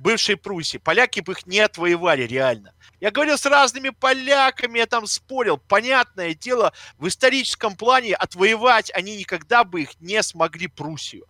бывшей 0.00 0.36
Пруссии. 0.36 0.78
Поляки 0.78 1.20
бы 1.20 1.32
их 1.32 1.46
не 1.46 1.60
отвоевали 1.60 2.22
реально. 2.22 2.72
Я 3.00 3.10
говорил 3.10 3.38
с 3.38 3.46
разными 3.46 3.90
поляками, 3.90 4.78
я 4.78 4.86
там 4.86 5.06
спорил. 5.06 5.58
Понятное 5.58 6.34
дело, 6.34 6.72
в 6.98 7.06
историческом 7.08 7.76
плане 7.76 8.14
отвоевать 8.14 8.90
они 8.94 9.16
никогда 9.16 9.64
бы 9.64 9.82
их 9.82 10.00
не 10.00 10.22
смогли 10.22 10.66
Пруссию. 10.66 11.26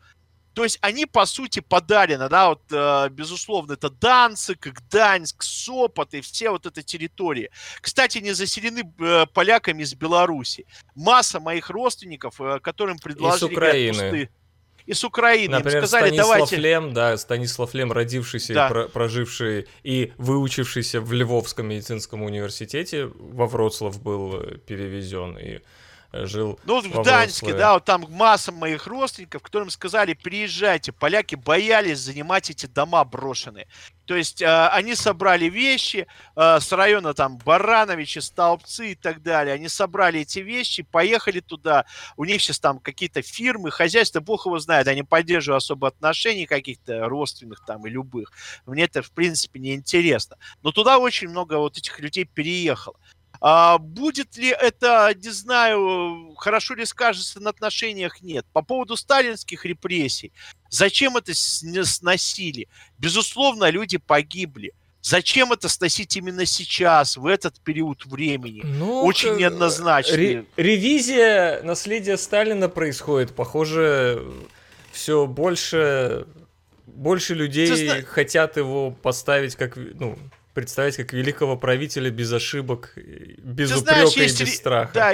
То 0.53 0.65
есть 0.65 0.79
они, 0.83 1.07
по 1.07 1.27
сути, 1.27 1.61
подарены, 1.61 2.29
да, 2.29 2.49
вот, 2.49 2.63
э, 2.73 3.09
безусловно, 3.11 3.75
это 3.75 3.89
Данцик, 3.89 4.67
Гданьск, 4.67 5.45
Сопот 5.45 6.13
и 6.13 6.21
все 6.21 6.51
вот 6.51 6.67
эти 6.67 6.83
территории. 6.83 7.51
Кстати, 7.81 8.19
не 8.19 8.33
заселены 8.33 8.83
э, 8.99 9.27
поляками 9.33 9.85
из 9.85 9.95
Беларуси. 9.95 10.67
Масса 10.97 11.39
моих 11.39 11.71
родственников, 11.71 12.41
э, 12.41 12.59
которым 12.61 12.99
предложили... 12.99 13.53
Из 13.53 13.57
Украины. 13.57 13.97
Говорят, 13.97 14.31
и 14.91 14.95
с 14.95 15.05
Украины. 15.05 15.53
Например, 15.53 15.79
Им 15.79 15.87
сказали, 15.87 16.07
Станислав 16.09 16.27
давайте... 16.33 16.57
Лем, 16.57 16.93
да, 16.93 17.17
Станислав 17.17 17.75
Лем, 17.75 17.93
родившийся 17.93 18.55
Да. 18.55 18.67
и 18.67 18.71
про- 18.71 18.89
проживший 18.89 19.67
и 19.85 20.13
выучившийся 20.19 21.01
в 21.01 21.13
Львовском 21.13 21.69
медицинском 21.69 22.23
университете, 22.23 23.07
во 23.07 23.47
Вроцлав 23.47 24.03
был 24.03 24.43
перевезен 24.67 25.39
и 25.39 25.61
жил 26.13 26.59
Ну, 26.65 26.81
в 26.81 27.03
Даньске, 27.03 27.47
Вроцлаве. 27.47 27.59
да, 27.59 27.75
вот 27.75 27.85
там 27.85 28.07
масса 28.11 28.53
моих 28.53 28.87
родственников, 28.87 29.43
которым 29.43 29.71
сказали, 29.71 30.15
приезжайте. 30.15 30.93
Поляки 30.93 31.35
боялись 31.37 31.99
занимать 31.99 32.51
эти 32.51 32.67
дома 32.67 33.05
брошенные. 33.05 33.67
То 34.07 34.17
есть 34.17 34.43
э, 34.43 34.67
они 34.69 34.97
собрали 34.97 35.45
вещи 35.45 36.09
э, 36.35 36.59
с 36.61 36.73
района 36.73 37.15
там 37.15 37.39
Барановичи, 37.39 38.19
Столбцы 38.19 38.93
и 38.93 38.95
так 38.97 39.23
далее. 39.23 39.55
Они 39.55 39.69
собрали 39.69 40.21
эти 40.21 40.41
вещи, 40.41 40.83
поехали 40.83 41.39
туда. 41.39 41.87
У 42.17 42.25
них 42.25 42.43
сейчас 42.43 42.59
там 42.59 42.81
какие-то 42.81 43.23
фирмы, 43.23 43.71
хозяйства, 43.71 44.19
бог 44.19 44.47
его 44.47 44.59
знает. 44.59 44.89
Они 44.89 45.05
поддерживают 45.05 45.63
особо 45.63 45.87
отношений 45.89 46.47
каких-то 46.47 47.09
родственных 47.09 47.65
там 47.65 47.87
и 47.87 47.91
любых. 47.91 48.33
Мне 48.67 48.85
это, 48.85 49.03
в 49.03 49.13
принципе, 49.13 49.61
не 49.61 49.75
интересно. 49.75 50.37
Но 50.63 50.73
туда 50.73 50.99
очень 50.99 51.29
много 51.29 51.59
вот 51.59 51.79
этих 51.79 52.01
людей 52.01 52.25
переехало. 52.25 52.97
А 53.43 53.79
будет 53.79 54.37
ли 54.37 54.49
это, 54.49 55.15
не 55.17 55.31
знаю, 55.31 56.35
хорошо 56.37 56.75
ли 56.75 56.85
скажется 56.85 57.41
на 57.41 57.51
отношениях, 57.51 58.21
нет. 58.21 58.45
По 58.53 58.61
поводу 58.63 58.97
сталинских 58.97 59.65
репрессий, 59.65 60.33
зачем 60.69 61.17
это 61.17 61.33
сн- 61.33 61.85
сносили? 61.85 62.69
Безусловно, 62.99 63.71
люди 63.71 63.97
погибли. 63.97 64.73
Зачем 65.03 65.51
это 65.55 65.71
сносить 65.71 66.15
именно 66.19 66.45
сейчас, 66.45 67.17
в 67.17 67.25
этот 67.25 67.59
период 67.61 68.05
времени? 68.05 68.61
Ну, 68.63 69.03
Очень 69.05 69.37
к- 69.37 69.39
неоднозначно. 69.39 70.15
ре- 70.17 70.45
ревизия 70.59 71.63
наследия 71.63 72.19
Сталина 72.19 72.69
происходит. 72.69 73.35
Похоже, 73.35 74.23
все 74.93 75.27
больше, 75.27 76.27
больше 76.87 77.35
людей 77.35 77.69
Ты 77.69 78.03
хотят 78.03 78.59
его 78.59 78.91
поставить 78.91 79.57
как, 79.57 79.77
ну, 79.77 80.19
представить 80.61 80.97
как 80.97 81.13
великого 81.13 81.57
правителя 81.57 82.11
без 82.11 82.33
ошибок, 82.33 82.93
и 82.97 83.41
без 83.41 83.71
Ты 83.71 83.79
упрека 83.79 83.95
знаешь, 84.07 84.17
и 84.17 84.21
без 84.21 84.41
ре- 84.41 84.47
страха. 84.47 84.91
Да, 84.95 85.13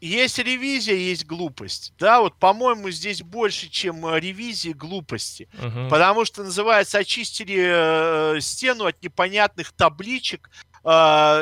есть 0.00 0.38
ревизия, 0.38 0.94
есть 0.96 1.24
глупость. 1.26 1.92
Да, 1.98 2.20
вот, 2.20 2.36
по-моему, 2.38 2.90
здесь 2.90 3.22
больше, 3.22 3.68
чем 3.70 4.06
э, 4.06 4.20
ревизии, 4.20 4.72
глупости. 4.72 5.48
Мгм. 5.54 5.88
Потому 5.88 6.24
что, 6.24 6.42
называется, 6.44 6.98
очистили 6.98 8.34
э, 8.36 8.40
стену 8.40 8.84
от 8.86 9.02
непонятных 9.02 9.72
табличек 9.72 10.50
э, 10.84 10.88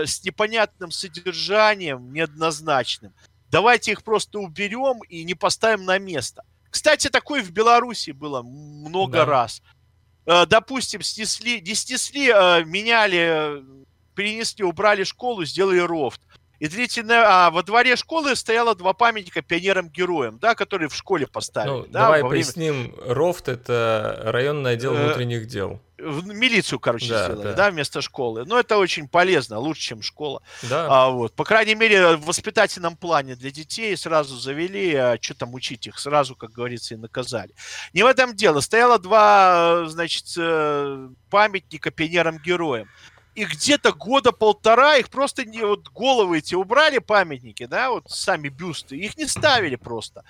с 0.07 0.23
непонятным 0.25 0.91
содержанием, 0.93 2.13
неоднозначным. 2.13 3.13
Давайте 3.51 3.93
их 3.93 4.03
просто 4.05 4.39
уберем 4.39 5.01
и 5.09 5.25
не 5.25 5.35
поставим 5.35 5.85
на 5.85 5.99
место. 5.99 6.45
Кстати, 6.71 7.09
такое 7.09 7.43
в 7.43 7.51
Беларуси 7.51 8.13
было 8.13 8.43
много 8.43 9.13
Да. 9.19 9.25
раз. 9.27 9.63
Э, 10.25 10.47
допустим, 10.47 11.03
снесли, 11.03 11.61
не 11.61 11.75
снесли, 11.75 12.31
э, 12.31 12.65
меняли, 12.65 13.19
э, 13.19 13.63
перенесли, 14.15 14.65
убрали 14.65 15.05
школу, 15.05 15.45
сделали 15.45 15.81
рофт. 15.81 16.21
И 16.63 16.69
длительно, 16.69 17.25
а 17.27 17.51
во 17.51 17.65
дворе 17.65 17.97
школы 17.97 18.37
стояло 18.37 18.77
два 18.77 18.93
памятника 18.93 19.43
пионерам-героям, 19.43 20.39
да, 20.39 20.55
которые 20.55 20.89
в 20.89 20.95
школе 20.95 21.27
поставили. 21.27 21.71
Ну, 21.73 21.83
да, 21.89 22.03
давай 22.05 22.23
время- 22.23 22.31
поясним. 22.31 22.95
РОФТ— 23.05 23.49
это 23.49 24.21
районный 24.27 24.75
отдел 24.75 24.95
Э, 24.95 25.05
внутренних 25.07 25.49
дел. 25.49 25.81
в 25.99 26.25
милицию, 26.29 26.79
короче, 26.79 27.09
Да, 27.09 27.25
сделали, 27.25 27.43
да. 27.49 27.53
да. 27.55 27.71
вместо 27.73 28.01
школы. 28.01 28.45
Но 28.47 28.61
это 28.61 28.77
очень 28.79 29.09
полезно, 29.09 29.59
лучше, 29.59 29.81
чем 29.83 30.03
школа. 30.03 30.41
Да. 30.63 30.87
А, 30.89 31.11
вот. 31.11 31.33
По 31.35 31.43
крайней 31.43 31.75
мере, 31.75 32.15
в 32.17 32.27
воспитательном 32.27 32.97
плане 32.97 33.35
для 33.35 33.51
детей 33.51 33.97
сразу 33.97 34.37
завели, 34.37 34.95
а 34.95 35.19
что 35.21 35.35
там 35.35 35.55
учить 35.55 35.89
их, 35.89 35.99
сразу, 35.99 36.37
как 36.37 36.53
говорится, 36.53 36.95
и 36.95 36.97
наказали. 36.97 37.53
Не 37.93 38.05
в 38.05 38.07
этом 38.07 38.37
дело. 38.37 38.61
Стояло 38.61 39.01
два, 39.01 39.83
э, 39.85 39.89
значит, 39.89 40.27
э, 40.39 41.09
памятника 41.29 41.91
пионерам-героям. 41.91 42.89
И 43.35 43.45
где-то 43.45 43.93
года 43.93 44.33
полтора 44.33 44.97
их 44.97 45.09
просто 45.09 45.45
не 45.45 45.63
вот 45.63 45.89
головы 45.89 46.39
эти 46.39 46.55
убрали 46.55 46.99
памятники, 46.99 47.65
да, 47.65 47.91
вот 47.91 48.11
сами 48.11 48.49
бюсты, 48.49 48.97
их 48.97 49.17
не 49.17 49.27
ставили 49.27 49.77
просто. 49.77 50.23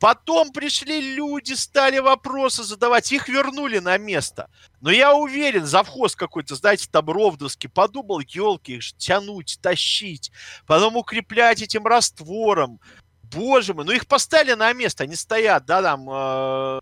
Потом 0.00 0.50
пришли 0.50 1.14
люди, 1.14 1.52
стали 1.52 1.98
вопросы 1.98 2.64
задавать, 2.64 3.12
их 3.12 3.28
вернули 3.28 3.78
на 3.78 3.98
место. 3.98 4.48
Но 4.80 4.90
я 4.90 5.14
уверен, 5.14 5.66
завхоз 5.66 6.16
какой-то, 6.16 6.56
знаете, 6.56 6.88
там 6.90 7.08
ровдовский, 7.10 7.68
подумал, 7.68 8.20
елки, 8.20 8.76
их 8.76 8.92
тянуть, 8.96 9.58
тащить, 9.60 10.32
потом 10.66 10.96
укреплять 10.96 11.60
этим 11.60 11.86
раствором. 11.86 12.80
Боже 13.24 13.74
мой, 13.74 13.84
ну 13.84 13.92
их 13.92 14.06
поставили 14.06 14.54
на 14.54 14.72
место, 14.72 15.04
они 15.04 15.14
стоят, 15.14 15.66
да, 15.66 15.82
там 15.82 16.08
э, 16.10 16.80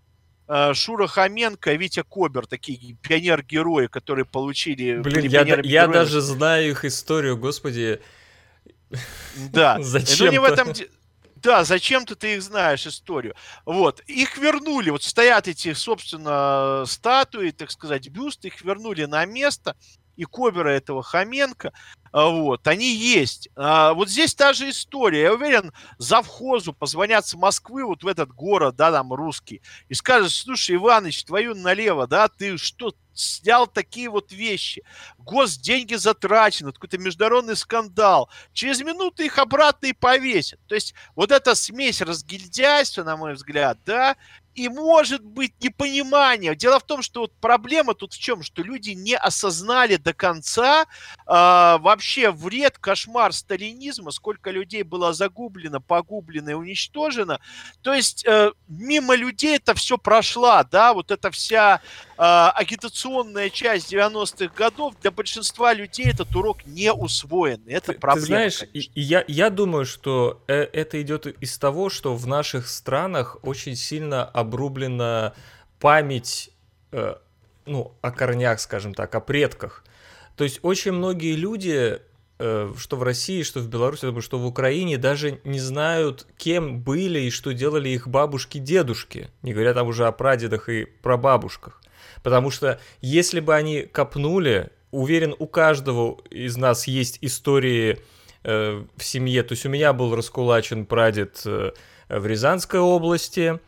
Шура 0.72 1.06
Хоменко, 1.06 1.74
Витя 1.74 2.02
Кобер, 2.02 2.46
такие 2.46 2.94
пионер-герои, 2.94 3.86
которые 3.86 4.24
получили... 4.24 4.98
Блин, 4.98 5.26
я, 5.26 5.60
я 5.62 5.86
даже 5.86 6.20
знаю 6.20 6.70
их 6.70 6.84
историю, 6.84 7.36
господи. 7.36 8.00
Да. 9.52 9.78
Ну, 10.18 10.30
не 10.30 10.38
в 10.38 10.44
этом... 10.44 10.72
Да, 11.42 11.62
зачем-то 11.62 12.16
ты 12.16 12.34
их 12.34 12.42
знаешь 12.42 12.86
историю. 12.86 13.34
Вот. 13.64 14.00
Их 14.06 14.38
вернули. 14.38 14.90
Вот 14.90 15.04
стоят 15.04 15.46
эти, 15.46 15.72
собственно, 15.72 16.84
статуи, 16.86 17.50
так 17.50 17.70
сказать, 17.70 18.08
бюсты, 18.08 18.48
их 18.48 18.62
вернули 18.62 19.04
на 19.04 19.24
место. 19.24 19.76
И 20.18 20.24
Кобера 20.24 20.68
этого 20.70 21.02
Хоменко, 21.04 21.72
а, 22.10 22.26
вот, 22.26 22.66
они 22.66 22.92
есть. 22.92 23.48
А, 23.54 23.94
Вот 23.94 24.10
здесь 24.10 24.34
та 24.34 24.52
же 24.52 24.68
история. 24.68 25.22
Я 25.22 25.32
уверен, 25.32 25.72
завхозу 25.98 26.72
позвонят 26.72 27.24
с 27.24 27.34
Москвы, 27.34 27.84
вот 27.84 28.02
в 28.02 28.06
этот 28.08 28.32
город, 28.32 28.74
да, 28.74 28.90
там 28.90 29.12
русский, 29.12 29.62
и 29.88 29.94
скажут, 29.94 30.32
слушай, 30.32 30.74
Иваныч, 30.74 31.24
твою 31.24 31.54
налево, 31.54 32.08
да, 32.08 32.26
ты 32.26 32.58
что, 32.58 32.92
снял 33.14 33.68
такие 33.68 34.08
вот 34.10 34.32
вещи, 34.32 34.82
госденьги 35.18 35.94
затрачены, 35.94 36.72
какой-то 36.72 36.98
международный 36.98 37.56
скандал. 37.56 38.28
Через 38.52 38.80
минуту 38.80 39.22
их 39.22 39.38
обратно 39.38 39.86
и 39.86 39.92
повесят. 39.92 40.58
То 40.66 40.74
есть 40.74 40.94
вот 41.14 41.30
эта 41.30 41.54
смесь 41.54 42.00
разгильдяйства, 42.00 43.04
на 43.04 43.16
мой 43.16 43.34
взгляд, 43.34 43.78
да, 43.86 44.16
и 44.58 44.68
может 44.68 45.22
быть 45.22 45.54
непонимание. 45.62 46.56
Дело 46.56 46.80
в 46.80 46.82
том, 46.82 47.02
что 47.02 47.20
вот 47.20 47.32
проблема 47.40 47.94
тут 47.94 48.12
в 48.12 48.18
чем, 48.18 48.42
что 48.42 48.62
люди 48.62 48.90
не 48.90 49.16
осознали 49.16 49.96
до 49.96 50.12
конца 50.12 50.86
а, 51.26 51.78
вообще 51.78 52.30
вред, 52.30 52.78
кошмар 52.78 53.32
сталинизма, 53.32 54.10
сколько 54.10 54.50
людей 54.50 54.82
было 54.82 55.12
загублено, 55.12 55.80
погублено 55.80 56.50
и 56.50 56.54
уничтожено. 56.54 57.40
То 57.82 57.94
есть 57.94 58.26
э, 58.26 58.52
мимо 58.66 59.14
людей 59.14 59.56
это 59.56 59.74
все 59.74 59.96
прошла, 59.96 60.64
да, 60.64 60.92
вот 60.92 61.10
эта 61.10 61.30
вся 61.30 61.80
агитационная 62.18 63.48
часть 63.48 63.92
90-х 63.92 64.52
годов 64.54 64.94
для 65.00 65.10
большинства 65.10 65.72
людей 65.72 66.06
этот 66.10 66.34
урок 66.34 66.66
не 66.66 66.92
усвоен. 66.92 67.62
Это 67.66 67.92
Ты- 67.92 67.98
проблема. 67.98 68.20
Ты 68.20 68.26
знаешь, 68.26 68.58
конечно. 68.58 68.92
я, 68.96 69.24
я 69.28 69.50
думаю, 69.50 69.84
что 69.84 70.42
э, 70.48 70.54
это 70.72 71.00
идет 71.00 71.26
из 71.26 71.56
того, 71.58 71.90
что 71.90 72.16
в 72.16 72.26
наших 72.26 72.68
странах 72.68 73.36
очень 73.42 73.76
сильно 73.76 74.24
обрублена 74.24 75.34
память, 75.78 76.50
э, 76.90 77.14
ну, 77.66 77.92
о 78.00 78.10
корнях, 78.10 78.60
скажем 78.60 78.94
так, 78.94 79.14
о 79.14 79.20
предках. 79.20 79.84
То 80.36 80.44
есть 80.44 80.58
очень 80.62 80.92
многие 80.92 81.36
люди, 81.36 82.00
э, 82.38 82.72
что 82.76 82.96
в 82.96 83.02
России, 83.04 83.42
что 83.42 83.60
в 83.60 83.68
Беларуси, 83.68 84.20
что 84.20 84.38
в 84.38 84.46
Украине, 84.46 84.98
даже 84.98 85.40
не 85.44 85.60
знают, 85.60 86.26
кем 86.36 86.80
были 86.80 87.20
и 87.20 87.30
что 87.30 87.52
делали 87.52 87.90
их 87.90 88.08
бабушки-дедушки, 88.08 89.30
не 89.42 89.52
говоря 89.52 89.74
там 89.74 89.86
уже 89.86 90.06
о 90.06 90.12
прадедах 90.12 90.68
и 90.68 90.84
прабабушках. 90.84 91.80
Потому 92.22 92.50
что 92.50 92.80
если 93.00 93.40
бы 93.40 93.54
они 93.54 93.82
копнули, 93.82 94.70
уверен, 94.90 95.34
у 95.38 95.46
каждого 95.46 96.18
из 96.30 96.56
нас 96.56 96.86
есть 96.86 97.18
истории 97.20 97.98
э, 98.44 98.84
в 98.96 99.04
семье. 99.04 99.42
То 99.42 99.52
есть 99.52 99.66
у 99.66 99.68
меня 99.68 99.92
был 99.92 100.14
раскулачен 100.14 100.86
прадед 100.86 101.42
э, 101.44 101.72
в 102.08 102.26
Рязанской 102.26 102.80
области, 102.80 103.60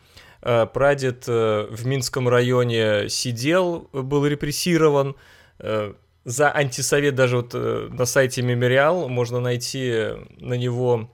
э, 0.43 0.67
прадед 0.67 1.25
э, 1.27 1.67
в 1.71 1.87
Минском 1.87 2.29
районе 2.29 3.09
сидел, 3.09 3.89
был 3.93 4.27
репрессирован. 4.27 5.17
э, 5.59 5.95
за 6.25 6.55
антисовет 6.55 7.15
даже 7.15 7.39
вот 7.39 7.55
э, 7.55 7.89
на 7.91 8.05
сайте 8.05 8.43
Мемориал 8.43 9.09
можно 9.09 9.41
найти 9.41 10.11
на 10.39 10.55
него 10.55 11.11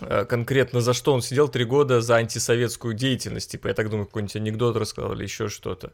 э, 0.00 0.24
конкретно 0.24 0.80
за 0.80 0.94
что 0.94 1.12
он 1.12 1.20
сидел 1.20 1.48
три 1.48 1.64
года 1.64 2.00
за 2.00 2.16
антисоветскую 2.16 2.94
деятельность. 2.94 3.50
Типа, 3.50 3.68
я 3.68 3.74
так 3.74 3.90
думаю, 3.90 4.06
какой-нибудь 4.06 4.36
анекдот 4.36 4.76
рассказал 4.76 5.12
или 5.12 5.24
еще 5.24 5.48
что-то. 5.48 5.92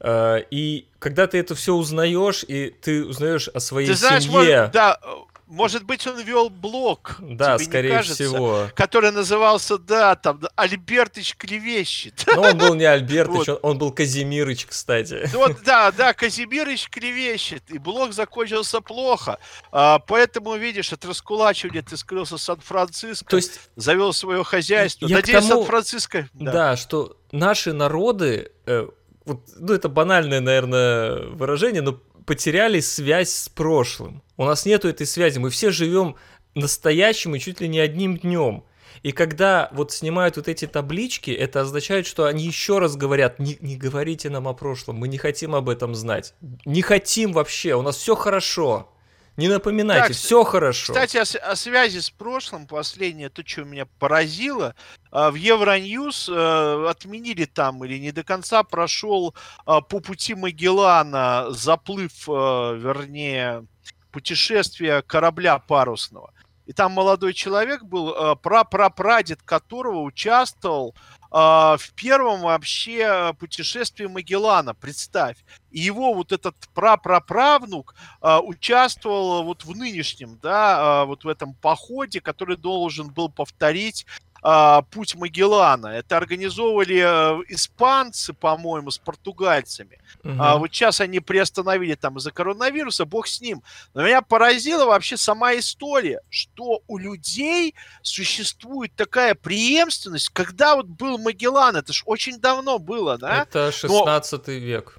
Э, 0.00 0.42
И 0.50 0.86
когда 0.98 1.26
ты 1.26 1.38
это 1.38 1.54
все 1.54 1.74
узнаешь, 1.74 2.44
и 2.46 2.70
ты 2.70 3.04
узнаешь 3.04 3.48
о 3.48 3.60
своей 3.60 3.88
Ты 3.88 3.94
знаешь, 3.94 4.24
семье. 4.24 4.36
может, 4.38 4.72
да, 4.72 4.98
Может 5.46 5.82
быть, 5.82 6.06
он 6.06 6.20
вел 6.22 6.48
блог. 6.48 7.16
Да, 7.18 7.56
тебе 7.56 7.64
скорее 7.66 7.88
не 7.90 7.96
кажется, 7.96 8.14
всего. 8.14 8.68
Который 8.76 9.10
назывался, 9.10 9.78
да, 9.78 10.14
там, 10.14 10.40
Альбертыч 10.54 11.34
клевещет. 11.36 12.24
Но 12.36 12.42
он 12.42 12.56
был 12.56 12.74
не 12.74 12.84
Альбертыч, 12.84 13.34
Вот. 13.34 13.48
он, 13.48 13.58
он 13.62 13.78
был 13.78 13.90
Казимирыч, 13.90 14.66
кстати. 14.66 15.28
Ну 15.32 15.40
Вот, 15.40 15.56
да, 15.64 15.90
да, 15.90 16.12
Казимирыч 16.14 16.88
клевещет, 16.88 17.64
и 17.68 17.78
блог 17.78 18.12
закончился 18.12 18.80
плохо. 18.80 19.38
А, 19.72 19.98
поэтому, 19.98 20.54
видишь, 20.56 20.92
от 20.92 21.04
раскулачивания 21.04 21.82
ты 21.82 21.96
скрылся 21.96 22.36
в 22.36 22.40
Сан-Франциско, 22.40 23.28
То 23.28 23.36
есть, 23.36 23.58
завел 23.74 24.12
свое 24.12 24.44
хозяйство. 24.44 25.06
Я 25.08 25.16
Надеюсь, 25.16 25.44
тому- 25.48 25.62
Сан-Франциско... 25.62 26.28
да. 26.32 26.76
что 26.76 27.16
наши 27.32 27.72
народы, 27.72 28.52
э, 28.66 28.86
вот, 29.24 29.42
ну 29.56 29.72
это 29.72 29.88
банальное, 29.88 30.40
наверное, 30.40 31.26
выражение, 31.28 31.82
но 31.82 32.00
потеряли 32.26 32.80
связь 32.80 33.30
с 33.30 33.48
прошлым. 33.48 34.22
У 34.36 34.44
нас 34.44 34.66
нету 34.66 34.88
этой 34.88 35.06
связи, 35.06 35.38
мы 35.38 35.50
все 35.50 35.70
живем 35.70 36.16
настоящим 36.54 37.34
и 37.34 37.40
чуть 37.40 37.60
ли 37.60 37.68
не 37.68 37.80
одним 37.80 38.16
днем. 38.16 38.64
И 39.02 39.12
когда 39.12 39.70
вот 39.72 39.92
снимают 39.92 40.36
вот 40.36 40.48
эти 40.48 40.66
таблички, 40.66 41.30
это 41.30 41.62
означает, 41.62 42.06
что 42.06 42.26
они 42.26 42.44
еще 42.44 42.78
раз 42.78 42.96
говорят, 42.96 43.38
не, 43.38 43.56
не 43.60 43.76
говорите 43.76 44.28
нам 44.28 44.46
о 44.46 44.52
прошлом, 44.52 44.96
мы 44.96 45.08
не 45.08 45.16
хотим 45.16 45.54
об 45.54 45.68
этом 45.68 45.94
знать. 45.94 46.34
Не 46.64 46.82
хотим 46.82 47.32
вообще, 47.32 47.74
у 47.74 47.82
нас 47.82 47.96
все 47.96 48.14
хорошо. 48.14 48.89
Не 49.36 49.48
напоминайте, 49.48 50.08
Так, 50.08 50.16
все 50.16 50.44
хорошо. 50.44 50.92
Кстати, 50.92 51.16
о, 51.16 51.50
о 51.50 51.56
связи 51.56 51.98
с 51.98 52.10
прошлым, 52.10 52.66
последнее, 52.66 53.30
то, 53.30 53.42
что 53.46 53.64
меня 53.64 53.86
поразило, 53.98 54.74
а, 55.10 55.30
в 55.30 55.34
Евроньюз 55.34 56.28
э, 56.28 56.86
отменили 56.88 57.44
там 57.44 57.84
или 57.84 57.98
не 57.98 58.12
до 58.12 58.22
конца 58.22 58.62
прошел 58.62 59.34
а, 59.64 59.80
по 59.80 60.00
пути 60.00 60.34
Магеллана 60.34 61.46
заплыв, 61.50 62.28
э, 62.28 62.32
вернее, 62.32 63.66
путешествие 64.10 65.02
корабля 65.02 65.58
парусного. 65.58 66.32
И 66.66 66.72
там 66.72 66.92
молодой 66.92 67.32
человек 67.32 67.82
был, 67.82 68.10
э, 68.14 68.36
прапрапрадед 68.36 69.42
которого 69.42 70.02
участвовал 70.02 70.94
э, 71.32 71.36
в 71.36 71.92
первом 71.94 72.42
вообще 72.42 73.34
путешествии 73.38 74.06
Магеллана, 74.06 74.74
представь. 74.74 75.36
И 75.70 75.80
его 75.80 76.14
вот 76.14 76.32
этот 76.32 76.56
прапраправнук 76.74 77.94
э, 78.22 78.38
участвовал 78.38 79.42
вот 79.44 79.64
в 79.64 79.76
нынешнем, 79.76 80.38
да, 80.42 81.02
э, 81.02 81.06
вот 81.06 81.24
в 81.24 81.28
этом 81.28 81.54
походе, 81.54 82.20
который 82.20 82.56
должен 82.56 83.08
был 83.08 83.28
повторить 83.28 84.06
э, 84.42 84.82
путь 84.90 85.14
Магеллана. 85.14 85.88
Это 85.88 86.16
организовывали 86.16 86.96
э, 86.96 87.42
испанцы, 87.48 88.32
по-моему, 88.32 88.90
с 88.90 88.98
португальцами. 88.98 89.98
Мгм. 90.22 90.40
А 90.40 90.56
вот 90.56 90.68
сейчас 90.72 91.00
они 91.00 91.20
приостановили 91.20 91.94
там 91.94 92.18
из-за 92.18 92.30
коронавируса, 92.30 93.04
бог 93.04 93.26
с 93.26 93.40
ним. 93.40 93.62
Но 93.94 94.02
меня 94.02 94.22
поразила 94.22 94.84
вообще 94.84 95.16
сама 95.16 95.54
история, 95.54 96.20
что 96.28 96.82
у 96.86 96.98
людей 96.98 97.74
существует 98.02 98.94
такая 98.94 99.34
преемственность, 99.34 100.30
когда 100.30 100.76
вот 100.76 100.86
был 100.86 101.18
Магеллан, 101.18 101.76
это 101.76 101.92
ж 101.92 102.02
очень 102.06 102.38
давно 102.38 102.78
было, 102.78 103.18
да? 103.18 103.42
Это 103.42 103.72
16 103.72 104.48
век. 104.48 104.98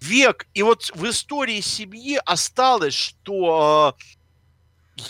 век. 0.00 0.46
И 0.54 0.62
вот 0.62 0.90
в 0.94 1.08
истории 1.08 1.60
семьи 1.60 2.20
осталось, 2.24 2.94
что 2.94 3.96
э, 3.98 4.21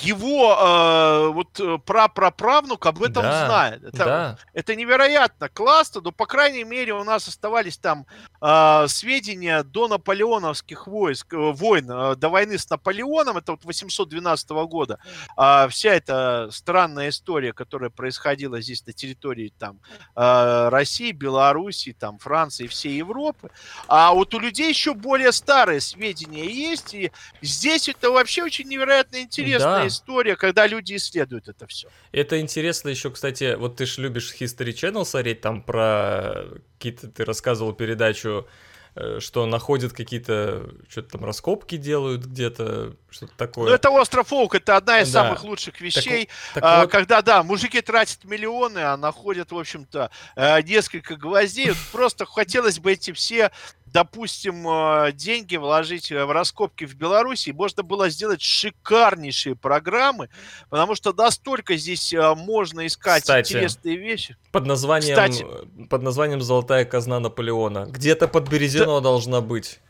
его 0.00 0.56
э, 0.58 1.28
вот 1.28 1.60
э, 1.60 1.78
прапраправнук 1.84 2.86
об 2.86 3.02
этом 3.02 3.22
Да, 3.22 3.46
знает. 3.46 3.84
Это, 3.84 4.04
Да. 4.04 4.38
это 4.52 4.74
невероятно 4.74 5.48
классно, 5.48 6.00
но, 6.00 6.12
по 6.12 6.26
крайней 6.26 6.64
мере, 6.64 6.94
у 6.94 7.04
нас 7.04 7.28
оставались 7.28 7.78
там 7.78 8.06
э, 8.40 8.86
сведения 8.88 9.62
до 9.62 9.88
наполеоновских 9.88 10.86
войск, 10.86 11.34
э, 11.34 11.36
войн, 11.36 11.90
э, 11.90 12.16
до 12.16 12.28
войны 12.28 12.58
с 12.58 12.68
Наполеоном, 12.70 13.36
это 13.36 13.52
вот 13.52 13.64
812 13.64 14.50
года. 14.66 14.98
А 15.36 15.68
вся 15.68 15.94
эта 15.94 16.48
странная 16.50 17.10
история, 17.10 17.52
которая 17.52 17.90
происходила 17.90 18.60
здесь 18.60 18.86
на 18.86 18.92
территории 18.92 19.52
там 19.58 19.80
э, 20.16 20.68
России, 20.68 21.12
Белоруссии, 21.12 21.94
там 21.98 22.18
Франции, 22.18 22.66
всей 22.66 22.96
Европы. 22.96 23.50
А 23.88 24.12
вот 24.12 24.34
у 24.34 24.38
людей 24.38 24.68
еще 24.68 24.94
более 24.94 25.32
старые 25.32 25.80
сведения 25.80 26.46
есть, 26.46 26.94
и 26.94 27.12
здесь 27.40 27.88
это 27.88 28.10
вообще 28.10 28.42
очень 28.42 28.68
невероятно 28.68 29.20
интересная 29.20 29.81
Да. 29.81 29.81
История, 29.86 30.36
когда 30.36 30.66
люди 30.66 30.96
исследуют 30.96 31.48
это 31.48 31.66
все. 31.66 31.88
Это 32.12 32.40
интересно 32.40 32.88
еще, 32.88 33.10
кстати, 33.10 33.54
вот 33.54 33.76
ты 33.76 33.86
же 33.86 34.02
любишь 34.02 34.34
History 34.38 34.72
Channel 34.72 35.04
смотреть, 35.04 35.40
там 35.40 35.62
про 35.62 36.44
какие-то, 36.78 37.08
ты 37.08 37.24
рассказывал 37.24 37.72
передачу, 37.72 38.46
э, 38.94 39.20
что 39.20 39.46
находят 39.46 39.92
какие-то, 39.92 40.68
что-то 40.88 41.12
там 41.18 41.24
раскопки 41.24 41.76
делают 41.76 42.26
где-то, 42.26 42.94
что-то 43.10 43.32
такое. 43.36 43.68
Ну, 43.70 43.74
это 43.74 43.90
остров 43.90 44.32
Оук, 44.32 44.54
это 44.54 44.76
одна 44.76 45.00
из 45.00 45.10
Да. 45.10 45.22
самых 45.24 45.44
лучших 45.44 45.80
вещей. 45.80 46.28
Так 46.54 46.62
а, 46.64 46.80
вот, 46.82 46.90
Когда, 46.90 47.22
да, 47.22 47.42
мужики 47.42 47.80
тратят 47.80 48.24
миллионы, 48.24 48.80
а 48.80 48.96
находят, 48.96 49.50
в 49.52 49.58
общем-то, 49.58 50.10
э, 50.36 50.62
несколько 50.62 51.16
гвоздей. 51.16 51.72
Просто 51.90 52.26
хотелось 52.26 52.78
бы 52.78 52.92
эти 52.92 53.12
все, 53.12 53.50
допустим, 53.92 54.66
э, 54.68 55.12
деньги 55.12 55.56
вложить 55.56 56.10
э, 56.10 56.24
в 56.24 56.30
раскопки 56.30 56.84
в 56.84 56.94
Беларуси. 56.94 57.50
Можно 57.50 57.82
было 57.82 58.08
сделать 58.08 58.40
шикарнейшие 58.40 59.54
программы, 59.54 60.28
потому 60.70 60.94
что 60.94 61.12
настолько 61.12 61.76
здесь 61.76 62.12
э, 62.12 62.34
можно 62.34 62.86
искать 62.86 63.22
Кстати, 63.22 63.52
интересные 63.52 63.96
вещи. 63.96 64.36
под 64.50 64.66
названием, 64.66 65.14
кстати- 65.16 65.46
под 65.88 66.02
названием 66.02 66.40
«Золотая 66.40 66.84
казна 66.84 67.20
Наполеона». 67.20 67.86
Где-то 67.88 68.28
под 68.28 68.48
Березино 68.48 69.00
должна 69.00 69.40
быть. 69.40 69.80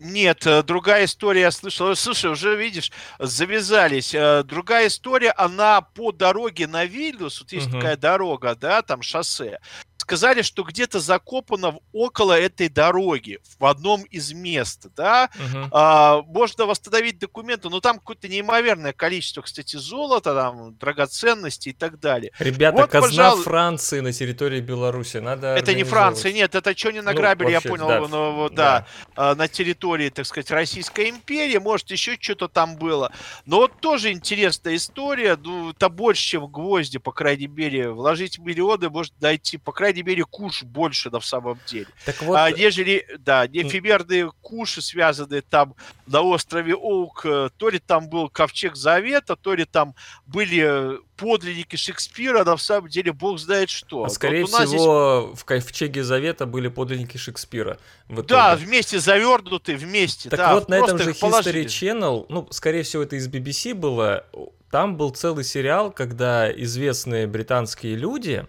Нет, 0.00 0.46
другая 0.66 1.04
история, 1.04 1.42
я 1.42 1.50
слышал. 1.50 1.94
Слушай, 1.94 2.30
уже 2.30 2.56
видишь, 2.56 2.90
завязались. 3.18 4.10
Другая 4.44 4.88
история, 4.88 5.30
она 5.30 5.80
по 5.82 6.10
дороге 6.12 6.66
на 6.66 6.84
Вильнюс, 6.84 7.40
вот 7.40 7.52
есть 7.52 7.68
Мгм. 7.68 7.76
такая 7.80 7.96
дорога, 7.96 8.54
да, 8.54 8.82
там 8.82 9.02
шоссе. 9.02 9.60
Сказали, 9.96 10.42
что 10.42 10.64
где-то 10.64 11.00
закопано 11.00 11.78
около 11.92 12.38
этой 12.38 12.68
дороги, 12.68 13.38
в 13.58 13.64
одном 13.64 14.02
из 14.02 14.32
мест, 14.32 14.86
да. 14.96 15.30
Мгм. 15.36 15.68
А, 15.72 16.20
можно 16.22 16.66
восстановить 16.66 17.18
документы, 17.18 17.70
но 17.70 17.80
там 17.80 17.98
какое-то 17.98 18.28
неимоверное 18.28 18.92
количество, 18.92 19.40
кстати, 19.40 19.76
золота, 19.76 20.34
там, 20.34 20.74
драгоценностей 20.76 21.70
и 21.70 21.74
так 21.74 22.00
далее. 22.00 22.32
Ребята, 22.38 22.82
Вот, 22.82 22.90
казна 22.90 23.08
пожалуй- 23.08 23.44
Франции 23.44 24.00
на 24.00 24.12
территории 24.12 24.60
Беларуси. 24.60 25.18
Надо 25.18 25.54
Это 25.54 25.72
не. 25.74 25.84
Франция, 25.84 26.32
нет, 26.32 26.54
это 26.54 26.76
что 26.76 26.90
не 26.90 26.98
Ну, 27.00 27.06
награбили, 27.06 27.48
я 27.48 27.54
вообще, 27.54 27.68
понял, 27.68 27.88
да, 27.88 28.00
ну, 28.00 28.32
вот, 28.32 28.54
да. 28.54 28.86
да, 29.14 29.30
а, 29.30 29.34
на 29.34 29.48
территории, 29.48 30.10
так 30.10 30.26
сказать, 30.26 30.50
Российской 30.50 31.08
империи, 31.08 31.58
может, 31.58 31.90
еще 31.90 32.18
что-то 32.20 32.48
там 32.48 32.76
было. 32.76 33.12
Но 33.46 33.58
вот 33.58 33.80
тоже 33.80 34.10
интересная 34.12 34.76
история, 34.76 35.36
ну, 35.42 35.70
это 35.70 35.88
больше, 35.88 36.22
чем 36.22 36.46
гвозди, 36.48 36.98
по 36.98 37.12
крайней 37.12 37.46
мере, 37.46 37.90
вложить 37.90 38.38
миллионы, 38.38 38.90
может 38.90 39.14
дойти, 39.18 39.56
по 39.56 39.72
крайней 39.72 39.83
мере, 39.92 40.24
куш 40.24 40.62
больше 40.62 41.10
на 41.10 41.20
самом 41.20 41.58
деле. 41.66 41.86
Так 42.04 42.22
вот, 42.22 42.36
а, 42.36 42.50
нежели, 42.50 43.06
да, 43.18 43.46
эфемерные 43.46 44.30
куши, 44.40 44.80
связанные 44.82 45.42
там 45.42 45.74
на 46.06 46.22
острове 46.22 46.74
Оук, 46.74 47.24
э, 47.26 47.50
то 47.56 47.68
ли 47.68 47.78
там 47.78 48.08
был 48.08 48.28
ковчег 48.28 48.76
Завета, 48.76 49.36
то 49.36 49.54
ли 49.54 49.64
там 49.64 49.94
были 50.26 50.94
э, 50.96 50.98
подлинники 51.16 51.76
Шекспира, 51.76 52.44
на 52.44 52.56
самом 52.56 52.88
деле 52.88 53.12
бог 53.12 53.38
знает 53.38 53.70
что. 53.70 53.98
а 54.00 54.08
Вот 54.08 54.12
скорее 54.12 54.44
у 54.44 54.48
нас 54.48 54.68
здесь 54.68 54.80
всего 54.80 55.32
в 55.34 55.44
Ковчеге 55.44 56.02
Завета 56.02 56.46
были 56.46 56.68
подлинники 56.68 57.16
Шекспира. 57.16 57.78
в 58.08 58.22
Да, 58.22 58.54
итоге. 58.54 58.66
вместе 58.66 58.98
завернуты, 58.98 59.76
вместе. 59.76 60.28
Так 60.28 60.38
да, 60.38 60.54
вот, 60.54 60.68
на 60.68 60.74
этом 60.74 60.98
же 60.98 61.10
их 61.10 61.18
положили. 61.18 61.64
History 61.64 61.66
Channel, 61.66 62.26
ну, 62.28 62.48
скорее 62.50 62.82
всего, 62.82 63.02
это 63.02 63.16
из 63.16 63.28
BBC 63.28 63.74
было, 63.74 64.26
там 64.70 64.96
был 64.96 65.10
целый 65.10 65.44
сериал, 65.44 65.90
когда 65.92 66.50
известные 66.50 67.26
британские 67.26 67.94
люди 67.94 68.46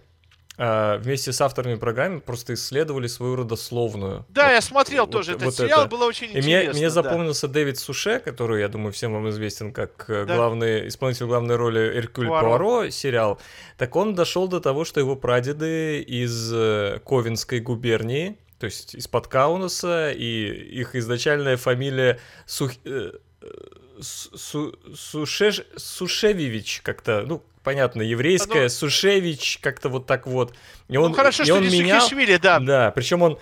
вместе 0.58 1.32
с 1.32 1.40
авторами 1.40 1.74
программы 1.74 2.20
просто 2.20 2.54
исследовали 2.54 3.06
свою 3.08 3.36
родословную. 3.36 4.24
Да, 4.30 4.44
Вот- 4.44 4.52
я 4.52 4.60
смотрел 4.62 5.02
вот- 5.04 5.12
тоже 5.12 5.32
этот 5.32 5.44
вот 5.44 5.54
сериал, 5.54 5.80
это. 5.82 5.90
было 5.90 6.04
очень 6.06 6.28
И 6.30 6.32
мне, 6.32 6.38
интересно. 6.38 6.72
мне 6.72 6.82
да. 6.86 6.90
запомнился 6.90 7.48
Дэвид 7.48 7.78
Суше, 7.78 8.20
который, 8.24 8.60
я 8.60 8.68
думаю, 8.68 8.92
всем 8.92 9.12
вам 9.12 9.28
известен 9.28 9.72
как 9.72 10.06
э, 10.08 10.24
Да. 10.24 10.36
главный 10.36 10.88
исполнитель 10.88 11.26
главной 11.26 11.56
роли 11.56 11.80
Эркюль 11.98 12.28
Пуаро. 12.28 12.48
Пуаро. 12.48 12.90
сериал. 12.90 13.38
Так 13.76 13.94
он 13.96 14.14
дошел 14.14 14.48
до 14.48 14.60
того, 14.60 14.84
что 14.84 14.98
его 15.00 15.14
прадеды 15.16 16.00
из 16.00 16.50
э, 16.54 17.00
Ковенской 17.04 17.60
губернии, 17.60 18.38
то 18.58 18.64
есть 18.64 18.94
из-под 18.94 19.28
Каунаса, 19.28 20.10
и 20.12 20.48
их 20.80 20.94
изначальная 20.94 21.58
фамилия 21.58 22.18
Сух... 22.46 22.72
э, 22.84 23.12
Су- 24.00 24.74
Сушеш... 24.94 25.62
Сушевич 25.76 26.80
как-то, 26.82 27.24
ну, 27.26 27.42
понятно, 27.66 28.00
еврейская, 28.02 28.62
Ну, 28.62 28.68
Сушевич 28.68 29.58
как-то 29.60 29.88
вот 29.88 30.06
так 30.06 30.28
вот. 30.28 30.54
И 30.86 30.96
он, 30.96 31.10
ну 31.10 31.16
хорошо, 31.16 31.42
и 31.42 31.46
что 31.46 31.56
он 31.56 31.62
не 31.66 31.80
менял... 31.80 32.00
Сухишвили, 32.00 32.36
да. 32.36 32.60
Да, 32.60 32.92
причем 32.92 33.22
он 33.22 33.40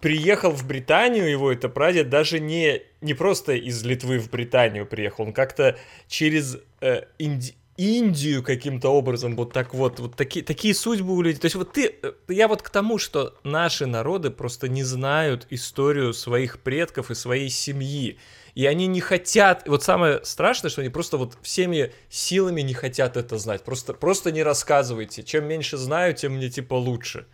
приехал 0.00 0.52
в 0.52 0.64
Британию, 0.64 1.28
его 1.28 1.50
это 1.50 1.68
прадед 1.68 2.08
даже 2.08 2.38
не, 2.38 2.82
не 3.00 3.14
просто 3.14 3.54
из 3.54 3.82
Литвы 3.82 4.20
в 4.20 4.30
Британию 4.30 4.86
приехал, 4.86 5.24
он 5.24 5.32
как-то 5.32 5.76
через 6.06 6.58
э, 6.80 7.06
инди- 7.18 7.56
Индию 7.76 8.44
каким-то 8.44 8.90
образом, 8.90 9.34
вот 9.34 9.52
так 9.52 9.74
вот, 9.74 9.98
вот 9.98 10.14
такие, 10.14 10.44
такие 10.44 10.72
судьбы 10.72 11.12
у 11.12 11.20
людей. 11.20 11.40
То 11.40 11.46
есть 11.46 11.56
вот 11.56 11.72
ты, 11.72 11.92
э, 12.00 12.12
я 12.28 12.46
вот 12.46 12.62
к 12.62 12.70
тому, 12.70 12.98
что 12.98 13.34
наши 13.42 13.86
народы 13.86 14.30
просто 14.30 14.68
не 14.68 14.84
знают 14.84 15.48
историю 15.50 16.12
своих 16.12 16.60
предков 16.60 17.10
и 17.10 17.16
своей 17.16 17.50
семьи. 17.50 18.16
И 18.54 18.66
они 18.66 18.86
не 18.86 19.00
хотят, 19.00 19.66
вот 19.68 19.82
самое 19.82 20.24
страшное, 20.24 20.70
что 20.70 20.80
они 20.80 20.90
просто 20.90 21.16
вот 21.16 21.36
всеми 21.42 21.92
силами 22.08 22.60
не 22.60 22.74
хотят 22.74 23.16
это 23.16 23.36
знать. 23.38 23.62
Просто, 23.64 23.94
просто 23.94 24.30
не 24.30 24.42
рассказывайте. 24.42 25.22
Чем 25.22 25.46
меньше 25.46 25.76
знаю, 25.76 26.14
тем 26.14 26.34
мне 26.34 26.48
типа 26.48 26.74
лучше. 26.74 27.26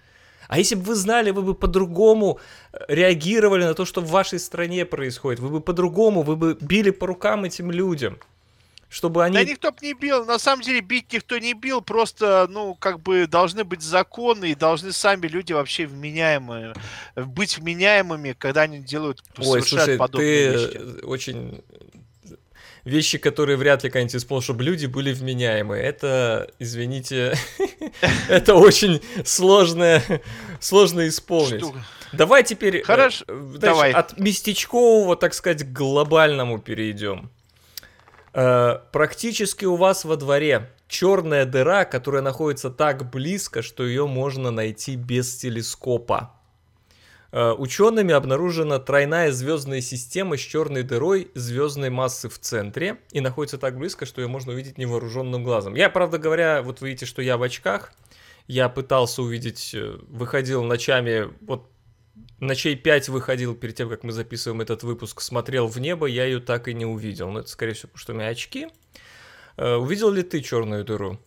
А 0.48 0.58
если 0.58 0.74
бы 0.74 0.82
вы 0.82 0.94
знали, 0.94 1.30
вы 1.30 1.42
бы 1.42 1.54
по-другому 1.54 2.40
э, 2.72 2.78
реагировали 2.88 3.64
на 3.64 3.74
то, 3.74 3.84
что 3.84 4.00
в 4.00 4.10
вашей 4.10 4.38
стране 4.38 4.84
происходит. 4.84 5.40
Вы 5.40 5.48
бы 5.50 5.60
по-другому, 5.60 6.22
вы 6.22 6.36
бы 6.36 6.58
били 6.60 6.90
по 6.90 7.06
рукам 7.06 7.44
этим 7.44 7.70
людям 7.70 8.18
чтобы 8.90 9.24
они... 9.24 9.34
Да 9.34 9.44
никто 9.44 9.70
бы 9.70 9.78
не 9.80 9.94
бил, 9.94 10.26
на 10.26 10.38
самом 10.38 10.62
деле 10.62 10.80
бить 10.80 11.12
никто 11.12 11.38
не 11.38 11.54
бил, 11.54 11.80
просто, 11.80 12.48
ну, 12.50 12.74
как 12.74 13.00
бы 13.00 13.26
должны 13.26 13.64
быть 13.64 13.82
законы 13.82 14.50
и 14.50 14.54
должны 14.54 14.92
сами 14.92 15.28
люди 15.28 15.52
вообще 15.52 15.86
вменяемые, 15.86 16.74
быть 17.14 17.56
вменяемыми, 17.56 18.34
когда 18.36 18.62
они 18.62 18.80
делают, 18.80 19.22
Ой, 19.38 19.62
слушай, 19.62 19.96
подобные 19.96 20.52
ты 20.52 20.58
вещи. 20.58 21.04
очень 21.04 21.62
вещи, 22.84 23.18
которые 23.18 23.56
вряд 23.56 23.84
ли 23.84 23.90
когда-нибудь 23.90 24.16
исполнил, 24.16 24.42
чтобы 24.42 24.64
люди 24.64 24.86
были 24.86 25.12
вменяемые. 25.12 25.84
Это, 25.84 26.50
извините, 26.58 27.34
это 28.28 28.56
очень 28.56 29.00
сложное, 29.24 30.02
сложно 30.58 31.06
исполнить. 31.06 31.64
Давай 32.12 32.42
теперь 32.42 32.78
э, 32.78 32.82
Хорошо, 32.82 33.24
давай. 33.28 33.92
от 33.92 34.18
местечкового, 34.18 35.14
так 35.14 35.32
сказать, 35.32 35.62
к 35.62 35.72
глобальному 35.72 36.58
перейдем. 36.58 37.30
Э, 38.32 38.78
практически 38.92 39.64
у 39.64 39.76
вас 39.76 40.04
во 40.04 40.16
дворе 40.16 40.70
черная 40.88 41.44
дыра, 41.46 41.84
которая 41.84 42.22
находится 42.22 42.70
так 42.70 43.10
близко, 43.10 43.62
что 43.62 43.84
ее 43.84 44.06
можно 44.06 44.50
найти 44.50 44.96
без 44.96 45.36
телескопа. 45.36 46.34
Э, 47.32 47.52
учеными 47.52 48.12
обнаружена 48.12 48.78
тройная 48.78 49.30
звездная 49.32 49.80
система 49.80 50.36
с 50.36 50.40
черной 50.40 50.82
дырой 50.82 51.30
звездной 51.34 51.90
массы 51.90 52.28
в 52.28 52.38
центре 52.38 52.98
и 53.12 53.20
находится 53.20 53.58
так 53.58 53.78
близко, 53.78 54.04
что 54.06 54.20
ее 54.20 54.28
можно 54.28 54.52
увидеть 54.52 54.78
невооруженным 54.78 55.44
глазом. 55.44 55.74
Я, 55.74 55.90
правда 55.90 56.18
говоря, 56.18 56.62
вот 56.62 56.82
видите, 56.82 57.06
что 57.06 57.22
я 57.22 57.36
в 57.36 57.42
очках. 57.42 57.92
Я 58.46 58.68
пытался 58.68 59.22
увидеть, 59.22 59.72
э, 59.74 59.96
выходил 60.08 60.64
ночами, 60.64 61.30
вот 61.40 61.68
ночей 62.40 62.76
5 62.76 63.08
выходил 63.08 63.54
перед 63.54 63.76
тем, 63.76 63.88
как 63.88 64.02
мы 64.02 64.12
записываем 64.12 64.60
этот 64.60 64.82
выпуск, 64.82 65.20
смотрел 65.20 65.66
в 65.66 65.78
небо, 65.78 66.06
я 66.06 66.24
ее 66.24 66.40
так 66.40 66.68
и 66.68 66.74
не 66.74 66.86
увидел. 66.86 67.30
Но 67.30 67.40
это, 67.40 67.48
скорее 67.48 67.74
всего, 67.74 67.88
потому 67.88 68.00
что 68.00 68.12
у 68.12 68.16
меня 68.16 68.28
очки. 68.28 68.68
Э, 69.56 69.74
увидел 69.74 70.10
ли 70.10 70.22
ты 70.22 70.40
черную 70.40 70.84
дыру? 70.84 71.18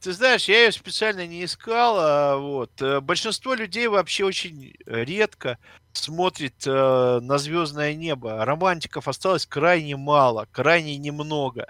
Ты 0.00 0.12
знаешь, 0.12 0.48
я 0.48 0.64
ее 0.64 0.72
специально 0.72 1.26
не 1.26 1.44
искал. 1.44 1.96
А 1.98 2.36
вот. 2.36 2.70
Э, 2.82 3.00
большинство 3.00 3.54
людей 3.54 3.86
вообще 3.86 4.24
очень 4.24 4.74
редко 4.86 5.58
смотрит 5.92 6.66
э, 6.66 7.20
на 7.22 7.38
звездное 7.38 7.94
небо. 7.94 8.44
Романтиков 8.44 9.08
осталось 9.08 9.46
крайне 9.46 9.96
мало, 9.96 10.46
крайне 10.50 10.96
немного. 10.96 11.66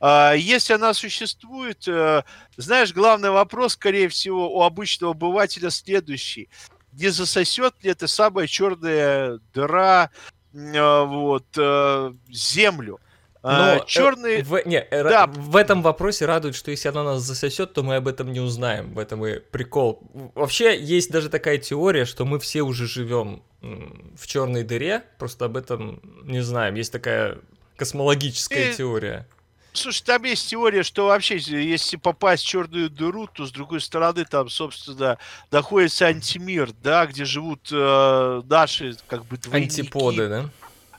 Э, 0.00 0.34
если 0.36 0.74
она 0.74 0.94
существует, 0.94 1.86
э, 1.88 2.22
знаешь, 2.56 2.92
главный 2.92 3.30
вопрос, 3.30 3.74
скорее 3.74 4.08
всего, 4.08 4.56
у 4.56 4.62
обычного 4.62 5.12
обывателя 5.12 5.70
следующий 5.70 6.48
не 6.92 7.08
засосет 7.08 7.74
ли 7.82 7.90
эта 7.90 8.06
самая 8.06 8.46
черная 8.46 9.38
дыра 9.54 10.10
э, 10.52 11.04
вот, 11.04 11.46
э, 11.56 12.12
землю. 12.30 13.00
А, 13.44 13.76
Но 13.78 13.84
черный... 13.84 14.40
Э, 14.40 14.42
в, 14.44 14.62
не, 14.66 14.86
да. 14.90 15.26
в 15.26 15.56
этом 15.56 15.82
вопросе 15.82 16.26
радует, 16.26 16.54
что 16.54 16.70
если 16.70 16.88
она 16.88 17.02
нас 17.02 17.22
засосет, 17.22 17.72
то 17.72 17.82
мы 17.82 17.96
об 17.96 18.06
этом 18.06 18.32
не 18.32 18.40
узнаем. 18.40 18.94
В 18.94 18.98
этом 18.98 19.26
и 19.26 19.40
прикол. 19.40 20.02
Вообще 20.34 20.80
есть 20.80 21.10
даже 21.10 21.28
такая 21.28 21.58
теория, 21.58 22.04
что 22.04 22.24
мы 22.24 22.38
все 22.38 22.62
уже 22.62 22.86
живем 22.86 23.42
в 23.60 24.26
черной 24.26 24.62
дыре, 24.62 25.02
просто 25.18 25.46
об 25.46 25.56
этом 25.56 26.00
не 26.24 26.40
знаем. 26.40 26.74
Есть 26.74 26.92
такая 26.92 27.38
космологическая 27.76 28.70
и... 28.70 28.74
теория. 28.74 29.26
Слушай, 29.72 30.04
там 30.04 30.24
есть 30.24 30.50
теория, 30.50 30.82
что 30.82 31.06
вообще, 31.06 31.36
если 31.38 31.96
попасть 31.96 32.44
в 32.44 32.48
черную 32.48 32.90
дыру, 32.90 33.26
то 33.26 33.46
с 33.46 33.52
другой 33.52 33.80
стороны 33.80 34.24
там, 34.24 34.48
собственно, 34.50 35.18
находится 35.50 36.06
антимир, 36.06 36.72
да, 36.82 37.06
где 37.06 37.24
живут 37.24 37.68
э, 37.72 38.42
наши, 38.48 38.96
как 39.08 39.24
бы, 39.24 39.38
двойники. 39.38 39.80
Антиподы, 39.80 40.28
да? 40.28 40.50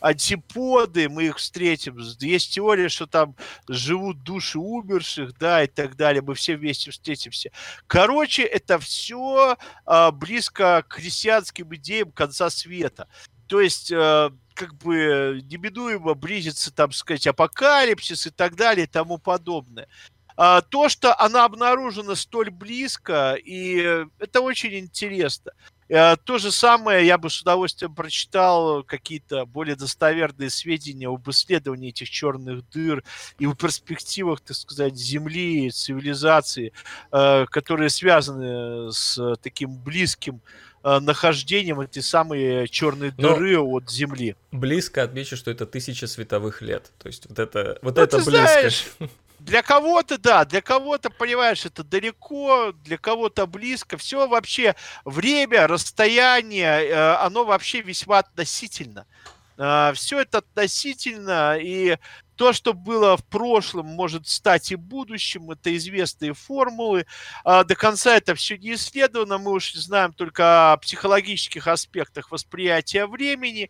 антиподы, 0.04 1.08
мы 1.08 1.28
их 1.28 1.38
встретим. 1.38 1.98
Есть 2.20 2.54
теория, 2.54 2.90
что 2.90 3.08
там 3.08 3.36
живут 3.70 4.22
души 4.22 4.60
умерших, 4.60 5.38
да, 5.38 5.64
и 5.64 5.68
так 5.68 5.96
далее. 5.96 6.22
Мы 6.22 6.36
все 6.36 6.58
вместе 6.58 6.92
встретимся. 6.92 7.52
Короче, 7.88 8.44
это 8.44 8.80
все 8.80 9.56
э, 9.86 10.12
близко 10.12 10.84
к 10.88 10.94
христианским 10.94 11.74
идеям 11.76 12.12
конца 12.12 12.50
света. 12.50 13.08
То 13.48 13.62
есть 13.62 13.92
э, 13.92 14.30
как 14.54 14.76
бы 14.76 15.42
неминуемо 15.50 16.14
близится, 16.14 16.74
там 16.74 16.92
сказать, 16.92 17.28
апокалипсис 17.28 18.28
и 18.28 18.30
так 18.30 18.56
далее 18.56 18.86
и 18.86 18.90
тому 18.90 19.18
подобное. 19.18 19.88
А, 20.36 20.62
то, 20.62 20.90
что 20.90 21.20
она 21.20 21.46
обнаружена 21.46 22.16
столь 22.16 22.50
близко, 22.50 23.36
и 23.36 24.06
это 24.20 24.42
очень 24.42 24.76
интересно. 24.76 25.52
А, 25.92 26.16
то 26.16 26.40
же 26.40 26.52
самое 26.52 27.06
я 27.06 27.20
бы 27.20 27.30
с 27.30 27.42
удовольствием 27.42 27.94
прочитал 27.94 28.84
какие-то 28.84 29.46
более 29.46 29.76
достоверные 29.76 30.50
сведения 30.50 31.08
об 31.08 31.30
исследовании 31.30 31.90
этих 31.90 32.10
черных 32.10 32.68
дыр 32.70 33.04
и 33.38 33.46
о 33.46 33.54
перспективах, 33.54 34.42
так 34.42 34.58
сказать, 34.58 34.96
Земли, 34.96 35.70
цивилизации, 35.70 36.74
которые 37.12 37.90
связаны 37.90 38.92
с 38.92 39.36
таким 39.44 39.78
близким 39.78 40.42
Э, 40.86 41.00
нахождением 41.00 41.80
этой 41.80 42.04
самой 42.04 42.68
черной 42.68 43.12
дыры 43.12 43.56
Но 43.56 43.72
от 43.72 43.90
Земли. 43.90 44.36
Близко 44.52 45.04
отмечу, 45.04 45.38
что 45.38 45.50
это 45.50 45.66
тысяча 45.66 46.08
световых 46.08 46.62
лет. 46.62 46.92
То 46.98 47.08
есть 47.08 47.26
вот 47.30 47.40
это, 47.40 47.80
вот 47.82 47.96
ну, 47.96 48.02
это 48.02 48.18
близко. 48.18 48.32
Знаешь, 48.32 48.86
для 49.40 49.62
кого-то, 49.62 50.18
да, 50.18 50.44
для 50.44 50.62
кого-то, 50.62 51.10
понимаешь, 51.10 51.66
это 51.66 51.86
далеко, 51.86 52.74
для 52.84 52.98
кого-то 52.98 53.48
близко. 53.48 53.98
Все 53.98 54.28
вообще 54.28 54.76
время, 55.06 55.68
расстояние, 55.68 56.86
э, 56.86 57.16
оно 57.16 57.46
вообще 57.46 57.80
весьма 57.80 58.20
относительно. 58.20 59.06
Э, 59.58 59.92
Все 59.94 60.22
это 60.22 60.40
относительно, 60.40 61.58
и 61.60 61.98
то, 62.36 62.52
что 62.54 62.74
было 62.74 63.16
в 63.16 63.24
прошлом, 63.26 63.88
может 63.88 64.28
стать 64.28 64.72
и 64.72 64.76
будущим. 64.76 65.52
Это 65.52 65.76
известные 65.76 66.34
формулы. 66.34 67.06
А 67.44 67.64
до 67.64 67.76
конца 67.76 68.16
это 68.16 68.36
все 68.36 68.58
не 68.58 68.74
исследовано. 68.74 69.38
Мы 69.38 69.52
уж 69.52 69.74
знаем 69.74 70.14
только 70.14 70.74
о 70.74 70.78
психологических 70.78 71.68
аспектах 71.68 72.32
восприятия 72.32 73.06
времени. 73.06 73.70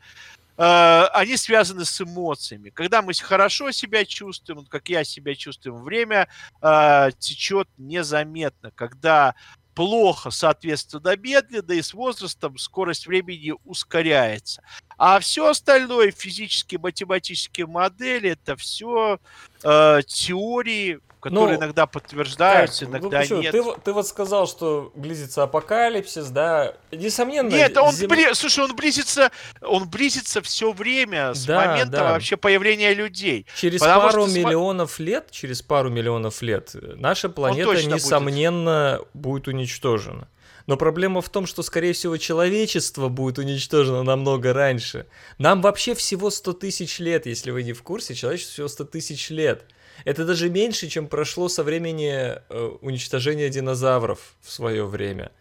А, 0.55 1.07
они 1.13 1.35
связаны 1.35 1.83
с 1.83 1.99
эмоциями. 1.99 2.69
Когда 2.69 3.01
мы 3.01 3.13
хорошо 3.13 3.71
себя 3.71 4.05
чувствуем, 4.05 4.65
как 4.65 4.87
я 4.89 5.03
себя 5.03 5.35
чувствую, 5.35 5.81
время 5.81 6.27
а, 6.61 7.11
течет 7.11 7.67
незаметно. 7.77 8.71
Когда 8.71 9.35
плохо, 9.73 10.29
соответственно, 10.29 11.15
медленно, 11.17 11.73
и 11.73 11.81
с 11.81 11.93
возрастом 11.93 12.57
скорость 12.57 13.07
времени 13.07 13.53
ускоряется. 13.65 14.61
А 14.97 15.19
все 15.19 15.49
остальное, 15.49 16.11
физические, 16.11 16.79
математические 16.79 17.67
модели, 17.67 18.31
это 18.31 18.55
все 18.55 19.19
э, 19.63 20.01
теории, 20.07 20.99
которые 21.23 21.57
ну, 21.57 21.63
иногда 21.63 21.85
подтверждаются, 21.87 22.85
как? 22.85 22.89
иногда 22.89 23.23
ну, 23.29 23.41
нет. 23.41 23.51
Ты, 23.53 23.63
ты 23.83 23.93
вот 23.93 24.05
сказал, 24.05 24.45
что 24.45 24.91
близится 24.93 25.43
апокалипсис, 25.43 26.27
да? 26.27 26.75
Несомненно. 26.91 27.49
Нет, 27.49 27.77
он 27.77 27.93
зем... 27.93 28.09
бли... 28.09 28.33
слушай, 28.33 28.63
он 28.65 28.75
близится, 28.75 29.31
он 29.61 29.89
близится 29.89 30.41
все 30.41 30.73
время 30.73 31.33
с 31.33 31.45
да, 31.45 31.65
момента 31.65 31.91
да. 31.91 32.11
вообще 32.11 32.35
появления 32.35 32.93
людей. 32.93 33.45
Через 33.55 33.79
пару 33.79 34.27
что... 34.27 34.37
миллионов 34.37 34.99
лет, 34.99 35.31
через 35.31 35.61
пару 35.61 35.89
миллионов 35.89 36.41
лет 36.41 36.75
наша 36.97 37.29
планета 37.29 37.81
несомненно 37.85 38.99
будет. 39.13 39.45
будет 39.45 39.47
уничтожена. 39.47 40.27
Но 40.65 40.77
проблема 40.77 41.21
в 41.21 41.29
том, 41.29 41.45
что, 41.45 41.61
скорее 41.61 41.93
всего, 41.93 42.17
человечество 42.17 43.09
будет 43.09 43.37
уничтожено 43.37 44.03
намного 44.03 44.53
раньше. 44.53 45.07
Нам 45.37 45.61
вообще 45.61 45.93
всего 45.93 46.29
100 46.29 46.53
тысяч 46.53 46.99
лет, 46.99 47.25
если 47.25 47.51
вы 47.51 47.63
не 47.63 47.73
в 47.73 47.83
курсе, 47.83 48.13
человечеству 48.13 48.53
всего 48.53 48.67
100 48.67 48.83
тысяч 48.85 49.29
лет. 49.29 49.65
Это 50.05 50.25
даже 50.25 50.49
меньше, 50.49 50.87
чем 50.87 51.07
прошло 51.07 51.49
со 51.49 51.63
времени 51.63 52.11
э, 52.11 52.77
уничтожения 52.81 53.49
динозавров 53.49 54.35
в 54.41 54.51
свое 54.51 54.85
время. 54.85 55.31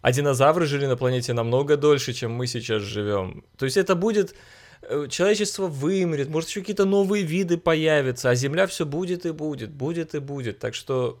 А 0.00 0.12
динозавры 0.12 0.66
жили 0.66 0.86
на 0.86 0.96
планете 0.96 1.32
намного 1.32 1.76
дольше, 1.76 2.12
чем 2.12 2.32
мы 2.32 2.46
сейчас 2.46 2.82
живем. 2.82 3.44
То 3.56 3.64
есть 3.64 3.76
это 3.76 3.94
будет... 3.94 4.34
Э, 4.82 5.06
человечество 5.10 5.66
вымрет, 5.66 6.28
может 6.28 6.48
еще 6.48 6.60
какие-то 6.60 6.84
новые 6.84 7.24
виды 7.24 7.58
появятся, 7.58 8.30
а 8.30 8.34
Земля 8.34 8.66
все 8.66 8.86
будет 8.86 9.26
и 9.26 9.32
будет, 9.32 9.70
будет 9.70 10.14
и 10.14 10.20
будет. 10.20 10.60
Так 10.60 10.74
что 10.74 11.20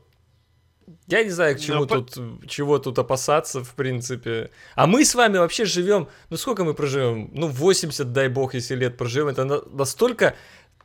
я 1.06 1.22
не 1.22 1.30
знаю, 1.30 1.56
к 1.56 1.60
чему 1.60 1.80
Но... 1.80 1.86
тут, 1.86 2.18
чего 2.48 2.78
тут 2.78 2.98
опасаться, 2.98 3.62
в 3.62 3.74
принципе. 3.74 4.50
А 4.74 4.86
мы 4.86 5.04
с 5.04 5.14
вами 5.14 5.38
вообще 5.38 5.64
живем, 5.64 6.08
ну 6.30 6.36
сколько 6.36 6.64
мы 6.64 6.74
проживем? 6.74 7.30
Ну 7.32 7.48
80, 7.48 8.12
дай 8.12 8.28
бог, 8.28 8.54
если 8.54 8.74
лет 8.74 8.96
проживем. 8.96 9.28
Это 9.28 9.44
настолько 9.44 10.34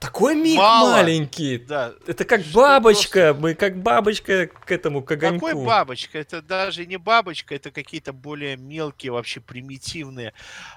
Такой 0.03 0.35
миг 0.35 0.57
Мало. 0.57 0.91
маленький. 0.91 1.57
Да. 1.59 1.93
Это 2.05 2.25
как 2.25 2.41
Что 2.41 2.59
бабочка, 2.59 3.33
мы 3.39 3.55
как 3.55 3.81
бабочка 3.81 4.47
к 4.47 4.69
этому, 4.69 5.01
к 5.01 5.09
огоньку. 5.11 5.45
Какой 5.45 5.65
бабочка? 5.65 6.19
Это 6.19 6.41
даже 6.41 6.85
не 6.85 6.97
бабочка, 6.97 7.55
это 7.55 7.71
какие-то 7.71 8.11
более 8.11 8.57
мелкие, 8.57 9.13
вообще 9.13 9.39
примитивные, 9.39 10.33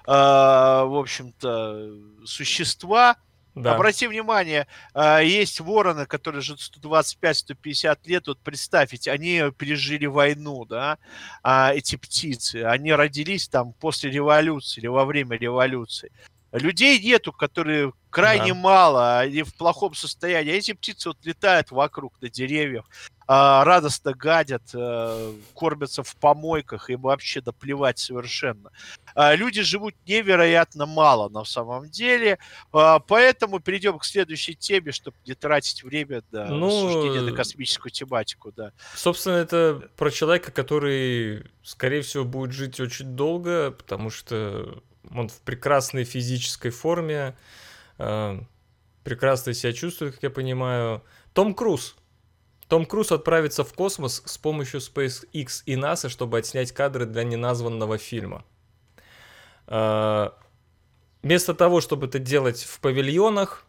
а, 0.06 0.84
в 0.84 0.96
общем-то, 0.96 1.90
существа. 2.24 3.16
Да. 3.56 3.74
Обрати 3.74 4.06
внимание, 4.06 4.68
а, 4.94 5.18
есть 5.18 5.58
вороны, 5.58 6.06
которые 6.06 6.42
живут 6.42 6.60
125-150 6.60 8.06
лет. 8.06 8.28
Вот 8.28 8.38
представь, 8.38 8.92
ведь 8.92 9.08
они 9.08 9.42
пережили 9.58 10.06
войну, 10.06 10.66
да, 10.66 10.98
а, 11.42 11.72
эти 11.74 11.96
птицы. 11.96 12.62
Они 12.62 12.92
родились 12.92 13.48
там 13.48 13.72
после 13.72 14.08
революции 14.08 14.82
или 14.82 14.86
во 14.86 15.04
время 15.04 15.36
революции. 15.36 16.12
Людей 16.52 17.00
нету, 17.00 17.32
которые 17.32 17.92
крайне 18.16 18.54
Да. 18.54 18.58
мало, 18.58 19.18
они 19.18 19.42
в 19.42 19.54
плохом 19.54 19.94
состоянии. 19.94 20.54
Эти 20.54 20.72
птицы 20.72 21.10
вот 21.10 21.18
летают 21.24 21.70
вокруг 21.70 22.14
на 22.22 22.30
деревьях, 22.30 22.86
а, 23.28 23.62
радостно 23.64 24.14
гадят, 24.14 24.62
э, 24.72 25.32
кормятся 25.54 26.02
в 26.02 26.16
помойках, 26.16 26.88
им 26.88 27.02
вообще 27.02 27.42
наплевать 27.44 27.98
совершенно. 27.98 28.70
А, 29.14 29.34
Люди 29.34 29.60
живут 29.62 29.94
невероятно 30.06 30.86
мало 30.86 31.28
на 31.28 31.44
самом 31.44 31.90
деле, 31.90 32.38
а, 32.72 33.00
поэтому 33.00 33.60
перейдем 33.60 33.98
к 33.98 34.04
следующей 34.04 34.54
теме, 34.54 34.92
чтобы 34.92 35.16
не 35.26 35.34
тратить 35.34 35.82
время 35.82 36.22
на 36.30 36.46
Ну, 36.46 36.66
рассуждения 36.86 37.20
на 37.20 37.36
космическую 37.36 37.92
тематику, 37.92 38.50
да. 38.50 38.72
Собственно, 38.94 39.34
это 39.34 39.90
про 39.96 40.10
человека, 40.10 40.52
который, 40.52 41.44
скорее 41.62 42.00
всего, 42.00 42.24
будет 42.24 42.52
жить 42.52 42.80
очень 42.80 43.14
долго, 43.14 43.72
потому 43.72 44.08
что 44.08 44.82
он 45.14 45.28
в 45.28 45.40
прекрасной 45.42 46.04
физической 46.04 46.70
форме, 46.70 47.36
прекрасно 47.96 49.54
себя 49.54 49.72
чувствует, 49.72 50.14
как 50.14 50.22
я 50.22 50.30
понимаю. 50.30 51.02
Том 51.32 51.54
Круз. 51.54 51.96
Том 52.68 52.84
Круз 52.84 53.12
отправится 53.12 53.62
в 53.64 53.72
космос 53.72 54.22
с 54.24 54.38
помощью 54.38 54.80
SpaceX 54.80 55.62
и 55.66 55.76
NASA, 55.76 56.08
чтобы 56.08 56.38
отснять 56.38 56.72
кадры 56.72 57.06
для 57.06 57.22
неназванного 57.22 57.98
фильма. 57.98 58.44
Э, 59.66 60.30
Вместо 61.26 61.54
того, 61.54 61.80
чтобы 61.80 62.06
это 62.06 62.20
делать 62.20 62.62
в 62.62 62.78
павильонах, 62.78 63.64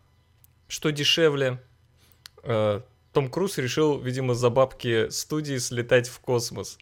что 0.68 0.92
дешевле, 0.92 1.60
э, 2.44 2.82
Том 3.14 3.32
Круз 3.32 3.58
решил, 3.58 4.00
видимо, 4.00 4.36
за 4.36 4.52
бабки 4.52 5.10
студии 5.10 5.58
слетать 5.58 6.08
в 6.08 6.20
космос. 6.20 6.78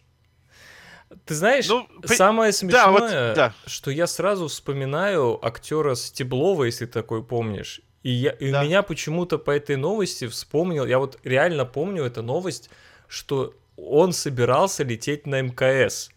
Ты 1.24 1.34
знаешь, 1.34 1.68
Ну, 1.68 1.88
самое 2.04 2.52
Да, 2.62 2.90
вот, 2.90 3.00
смешное, 3.00 3.34
да. 3.34 3.54
что 3.66 3.90
я 3.90 4.06
сразу 4.06 4.48
вспоминаю 4.48 5.38
актера 5.44 5.94
Стеблова, 5.94 6.64
если 6.64 6.86
ты 6.86 6.92
такой 6.92 7.22
помнишь. 7.22 7.80
И, 8.02 8.10
я, 8.10 8.30
и 8.30 8.50
Да. 8.52 8.62
меня 8.64 8.82
почему-то 8.82 9.38
по 9.38 9.50
этой 9.52 9.76
новости 9.76 10.26
вспомнил, 10.26 10.84
я 10.86 10.98
вот 10.98 11.18
реально 11.24 11.64
помню 11.64 12.04
эту 12.04 12.22
новость, 12.22 12.70
что 13.08 13.54
он 13.76 14.12
собирался 14.12 14.82
лететь 14.84 15.26
на 15.26 15.42
МКС. 15.42 16.10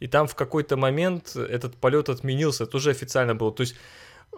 И 0.00 0.08
там 0.08 0.26
в 0.26 0.34
какой-то 0.34 0.76
момент 0.76 1.36
этот 1.36 1.76
полет 1.76 2.08
отменился, 2.08 2.64
это 2.64 2.76
уже 2.76 2.90
официально 2.90 3.34
было. 3.34 3.52
То 3.52 3.62
есть 3.62 3.74
э, 4.32 4.36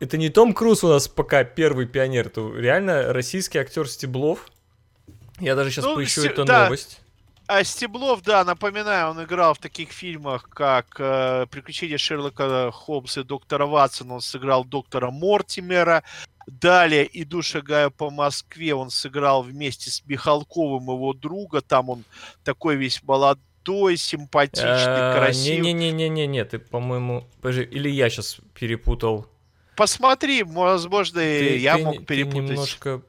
это 0.00 0.16
не 0.18 0.28
Том 0.28 0.52
Круз 0.52 0.84
у 0.84 0.88
нас 0.88 1.08
пока 1.08 1.44
первый 1.44 1.86
пионер, 1.86 2.26
это 2.26 2.50
реально 2.54 3.12
российский 3.12 3.58
актер 3.58 3.88
Стеблов. 3.88 4.48
Я 5.40 5.54
даже 5.56 5.70
сейчас 5.70 5.84
Ну, 5.86 5.94
поищу 5.94 6.20
Сте- 6.20 6.30
эту 6.30 6.44
да. 6.44 6.64
новость. 6.64 7.00
А 7.46 7.62
Стеблов, 7.62 8.22
да, 8.22 8.42
напоминаю, 8.44 9.10
он 9.10 9.22
играл 9.22 9.52
в 9.52 9.58
таких 9.58 9.90
фильмах, 9.90 10.48
как 10.48 10.96
э, 10.98 11.46
«Приключения 11.50 11.98
Шерлока 11.98 12.70
Холмса 12.72 13.20
и 13.20 13.24
доктора 13.24 13.66
Ватсона». 13.66 14.14
Он 14.14 14.20
сыграл 14.22 14.64
доктора 14.64 15.10
Мортимера. 15.10 16.02
Далее 16.46 17.08
«Иду, 17.12 17.42
шагаю 17.42 17.90
по 17.90 18.08
Москве». 18.10 18.74
Он 18.74 18.88
сыграл 18.88 19.42
вместе 19.42 19.90
с 19.90 20.02
Михалковым 20.06 20.84
его 20.84 21.12
друга. 21.12 21.60
Там 21.60 21.90
он 21.90 22.04
такой 22.44 22.76
весь 22.76 23.02
молодой, 23.02 23.98
симпатичный, 23.98 24.70
А, 24.70 25.18
красивый. 25.18 25.74
Не-не-не-не-не, 25.74 26.44
ты, 26.46 26.58
по-моему... 26.58 27.28
Подожди, 27.42 27.62
или 27.64 27.90
я 27.90 28.08
сейчас 28.08 28.38
перепутал. 28.58 29.26
Посмотри, 29.76 30.44
возможно, 30.44 31.20
Ты- 31.20 31.58
я 31.58 31.76
ты 31.76 31.84
мог 31.84 31.98
ты 31.98 32.04
перепутать. 32.04 32.50
немножко... 32.50 33.02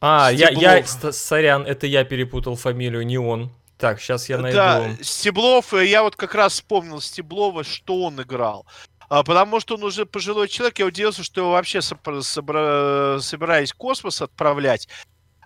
А, 0.00 0.30
я, 0.30 0.50
я, 0.50 0.84
сорян, 0.84 1.62
это 1.64 1.86
я 1.86 2.04
перепутал 2.04 2.54
фамилию, 2.54 3.04
не 3.06 3.18
он. 3.18 3.50
Так, 3.78 4.00
сейчас 4.00 4.28
я 4.28 4.38
найду. 4.38 4.56
Да, 4.56 4.90
Стеблов, 5.00 5.72
э, 5.72 5.86
я 5.86 6.02
вот 6.02 6.16
как 6.16 6.34
раз 6.34 6.54
вспомнил 6.54 7.00
Стеблова, 7.00 7.62
что 7.64 8.02
он 8.02 8.20
играл. 8.20 8.66
А, 9.08 9.22
потому 9.22 9.60
что 9.60 9.76
он 9.76 9.84
уже 9.84 10.04
пожилой 10.04 10.48
человек, 10.48 10.80
я 10.80 10.86
удивился, 10.86 11.22
что 11.22 11.40
его 11.40 11.52
вообще 11.52 11.78
собра- 11.78 13.20
собирались 13.20 13.72
в 13.72 13.76
космос 13.76 14.20
отправлять. 14.20 14.88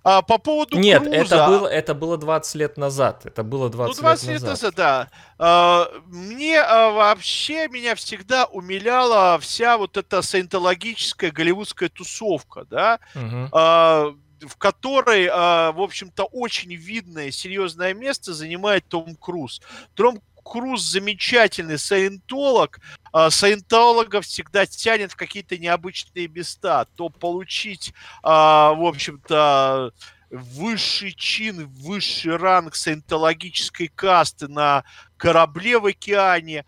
А, 0.05 0.23
по 0.23 0.39
поводу 0.39 0.79
Нет, 0.79 1.03
Круза, 1.05 1.17
это 1.17 1.47
было, 1.47 1.69
это 1.69 1.95
было 1.95 2.19
20 2.19 2.55
лет 2.57 2.77
назад. 2.77 3.25
Это 3.25 3.45
было 3.45 3.71
20, 3.71 3.97
ну, 3.97 4.03
20 4.03 4.25
лет 4.25 4.33
лет 4.33 4.43
назад. 4.43 4.63
назад, 4.63 4.75
да. 4.75 5.09
А, 5.39 5.89
мне 6.07 6.61
а, 6.61 6.91
вообще, 6.91 7.69
меня 7.69 7.95
всегда 7.95 8.47
умиляла 8.47 9.39
вся 9.39 9.79
вот 9.79 9.97
эта 9.97 10.23
саентологическая 10.23 11.31
голливудская 11.31 11.89
тусовка, 11.89 12.65
да, 12.65 12.99
Мгм. 13.15 13.49
а, 13.53 14.13
в 14.43 14.57
которой, 14.57 15.29
а, 15.31 15.73
в 15.73 15.81
общем-то, 15.81 16.25
очень 16.25 16.75
видное, 16.75 17.31
серьезное 17.31 17.95
место 17.95 18.35
занимает 18.35 18.87
Том 18.89 19.17
Круз. 19.17 19.61
Том 19.95 20.21
Круз 20.43 20.83
замечательный 20.83 21.79
саентолог. 21.79 22.81
А, 23.13 23.31
Саентологов 23.31 24.27
всегда 24.27 24.67
тянет 24.67 25.13
в 25.13 25.17
какие-то 25.17 25.57
необычные 25.57 26.29
места. 26.29 26.87
То 26.97 27.09
получить, 27.09 27.95
а, 28.23 28.73
в 28.75 28.85
общем-то, 28.85 29.93
высший 30.31 31.13
чин, 31.13 31.69
высший 31.69 32.37
ранг 32.37 32.75
саентологической 32.75 33.89
касты 33.89 34.49
на 34.49 34.85
корабле 35.17 35.79
в 35.79 35.87
океане, 35.87 36.65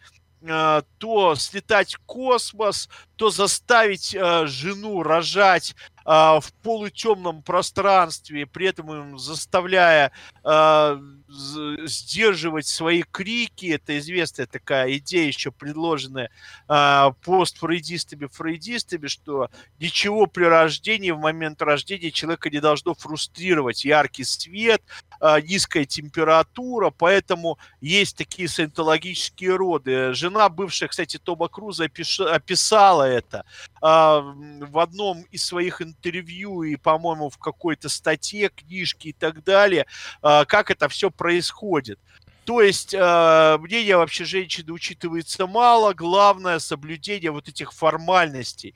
то 0.98 1.34
слетать 1.36 1.94
в 1.94 2.00
космос, 2.00 2.90
то 3.16 3.30
заставить 3.30 4.14
а, 4.14 4.46
жену 4.46 5.02
рожать 5.02 5.74
а, 6.04 6.40
в 6.40 6.52
полутемном 6.54 7.42
пространстве, 7.42 8.46
при 8.46 8.66
этом 8.66 9.18
заставляя 9.18 10.12
з- 10.44 11.86
сдерживать 11.86 12.66
свои 12.66 13.02
крики. 13.10 13.66
Это 13.66 13.98
известная 13.98 14.46
такая 14.46 14.98
идея, 14.98 15.26
еще 15.26 15.50
предложенная 15.50 16.30
а, 16.68 17.12
постфрейдистами, 17.22 18.26
фрейдистами, 18.26 19.06
что 19.06 19.48
ничего 19.78 20.26
при 20.26 20.44
рождении, 20.44 21.10
в 21.10 21.18
момент 21.18 21.62
рождения 21.62 22.10
человека 22.10 22.50
не 22.50 22.60
должно 22.60 22.94
фрустрировать. 22.94 23.84
Яркий 23.84 24.24
свет, 24.24 24.82
а, 25.20 25.40
низкая 25.40 25.84
температура, 25.86 26.90
поэтому 26.90 27.58
есть 27.80 28.16
такие 28.16 28.48
саентологические 28.48 29.56
роды. 29.56 30.12
Жена 30.12 30.48
бывшая, 30.48 30.88
кстати, 30.88 31.18
Тома 31.18 31.48
Круза 31.48 31.86
опиш- 31.86 32.24
описала 32.26 33.03
это 33.06 33.44
а, 33.80 34.20
в 34.20 34.78
одном 34.78 35.22
из 35.30 35.44
своих 35.44 35.82
интервью 35.82 36.62
и, 36.62 36.76
по-моему, 36.76 37.30
в 37.30 37.38
какой-то 37.38 37.88
статье, 37.88 38.48
книжке 38.48 39.10
и 39.10 39.12
так 39.12 39.44
далее, 39.44 39.86
а, 40.22 40.44
как 40.44 40.70
это 40.70 40.88
все 40.88 41.10
происходит. 41.10 41.98
То 42.44 42.60
есть 42.60 42.94
а, 42.96 43.58
мнение 43.58 43.96
вообще 43.96 44.24
женщины 44.24 44.72
учитывается 44.72 45.46
мало, 45.46 45.94
главное 45.94 46.58
соблюдение 46.58 47.30
вот 47.30 47.48
этих 47.48 47.72
формальностей. 47.72 48.74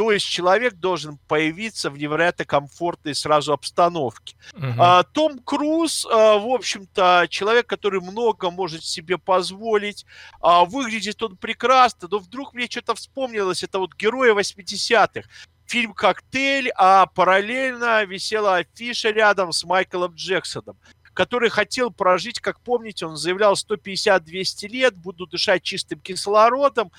То 0.00 0.12
есть 0.12 0.24
человек 0.24 0.76
должен 0.76 1.18
появиться 1.28 1.90
в 1.90 1.98
невероятно 1.98 2.46
комфортной 2.46 3.14
сразу 3.14 3.52
обстановке. 3.52 4.34
Мгм. 4.54 4.80
А, 4.80 5.02
Том 5.02 5.38
Круз, 5.40 6.06
а, 6.10 6.38
в 6.38 6.48
общем-то, 6.48 7.26
человек, 7.28 7.66
который 7.66 8.00
много 8.00 8.50
может 8.50 8.82
себе 8.82 9.18
позволить. 9.18 10.06
А, 10.40 10.64
Выглядит 10.64 11.22
он 11.22 11.36
прекрасно, 11.36 12.08
но 12.10 12.18
вдруг 12.18 12.54
мне 12.54 12.66
что-то 12.66 12.94
вспомнилось. 12.94 13.62
Это 13.62 13.78
вот 13.78 13.94
герои 13.94 14.32
80-х. 14.32 15.28
Фильм 15.66 15.92
«Коктейль», 15.92 16.70
а 16.76 17.04
параллельно 17.04 18.02
висела 18.06 18.56
афиша 18.56 19.10
рядом 19.10 19.52
с 19.52 19.64
Майклом 19.64 20.14
Джексоном 20.14 20.78
который 21.12 21.50
хотел 21.50 21.90
прожить, 21.90 22.40
как 22.40 22.60
помните, 22.60 23.04
он 23.04 23.16
заявлял 23.16 23.52
150-200 23.52 24.68
лет, 24.68 24.96
буду 24.96 25.26
дышать 25.26 25.62
чистым 25.62 26.00
кислородом. 26.00 26.90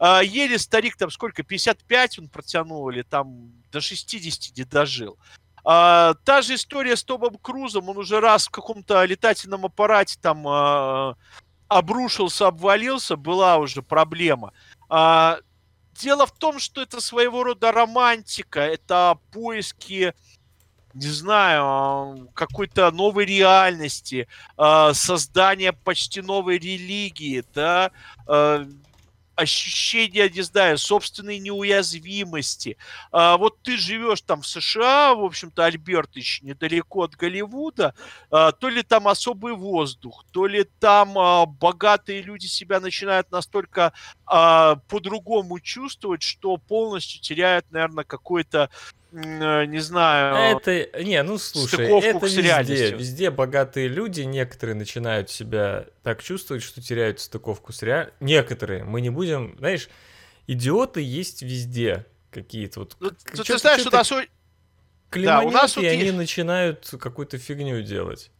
А, 0.00 0.22
еле 0.22 0.58
старик 0.58 0.96
там 0.96 1.10
сколько, 1.10 1.42
55 1.42 2.20
он 2.20 2.28
протянул 2.28 2.88
или 2.88 3.02
там 3.02 3.52
до 3.70 3.82
60 3.82 4.56
не 4.56 4.64
дожил. 4.64 5.18
А, 5.62 6.14
та 6.24 6.40
же 6.40 6.54
история 6.54 6.96
с 6.96 7.04
Томом 7.04 7.36
Крузом, 7.36 7.90
он 7.90 7.98
уже 7.98 8.18
раз 8.18 8.46
в 8.46 8.50
каком-то 8.50 9.04
летательном 9.04 9.66
аппарате 9.66 10.18
там 10.18 10.48
а, 10.48 11.16
обрушился, 11.68 12.46
обвалился, 12.46 13.16
была 13.16 13.58
уже 13.58 13.82
проблема. 13.82 14.54
А, 14.88 15.38
дело 15.92 16.26
в 16.26 16.32
том, 16.32 16.58
что 16.58 16.80
это 16.80 17.02
своего 17.02 17.44
рода 17.44 17.70
романтика, 17.70 18.60
это 18.60 19.18
поиски, 19.30 20.14
не 20.94 21.08
знаю, 21.08 22.30
какой-то 22.32 22.90
новой 22.90 23.26
реальности, 23.26 24.28
а, 24.56 24.94
создание 24.94 25.74
почти 25.74 26.22
новой 26.22 26.56
религии, 26.56 27.44
да, 27.54 27.90
а, 28.26 28.66
ощущение, 29.40 30.28
не 30.28 30.42
знаю, 30.42 30.78
собственной 30.78 31.38
неуязвимости. 31.38 32.76
А, 33.10 33.36
вот 33.36 33.62
ты 33.62 33.76
живешь 33.76 34.20
там 34.22 34.42
в 34.42 34.46
США, 34.46 35.14
в 35.14 35.24
общем-то, 35.24 35.64
Альбертович, 35.64 36.42
недалеко 36.42 37.04
от 37.04 37.16
Голливуда, 37.16 37.94
а, 38.30 38.52
то 38.52 38.68
ли 38.68 38.82
там 38.82 39.08
особый 39.08 39.54
воздух, 39.54 40.24
то 40.30 40.46
ли 40.46 40.64
там 40.78 41.18
а, 41.18 41.46
богатые 41.46 42.22
люди 42.22 42.46
себя 42.46 42.80
начинают 42.80 43.30
настолько 43.30 43.92
а, 44.26 44.76
по-другому 44.88 45.58
чувствовать, 45.60 46.22
что 46.22 46.56
полностью 46.56 47.20
теряют, 47.20 47.70
наверное, 47.70 48.04
какой-то 48.04 48.70
не 49.12 49.78
знаю... 49.80 50.56
Это, 50.56 51.02
не, 51.02 51.22
ну 51.22 51.38
слушай, 51.38 51.86
это 51.86 52.26
везде, 52.26 52.90
везде 52.92 53.30
богатые 53.30 53.88
люди, 53.88 54.22
некоторые 54.22 54.76
начинают 54.76 55.30
себя 55.30 55.86
так 56.02 56.22
чувствовать, 56.22 56.62
что 56.62 56.80
теряют 56.80 57.20
стыковку 57.20 57.72
с 57.72 57.82
реальностью. 57.82 58.16
Некоторые, 58.20 58.84
мы 58.84 59.00
не 59.00 59.10
будем, 59.10 59.56
знаешь, 59.58 59.88
идиоты 60.46 61.00
есть 61.00 61.42
везде 61.42 62.06
какие-то 62.30 62.80
вот. 62.80 62.96
Ну, 63.00 63.10
ты, 63.10 63.42
ты 63.42 63.58
знаешь, 63.58 63.80
что 63.80 63.90
у 63.90 63.92
нас... 63.92 64.12
Да, 65.12 65.40
у 65.40 65.50
нас 65.50 65.76
и 65.76 65.80
вот 65.80 65.86
они 65.86 66.04
есть... 66.04 66.16
начинают 66.16 66.88
какую-то 67.00 67.38
фигню 67.38 67.82
делать. 67.82 68.30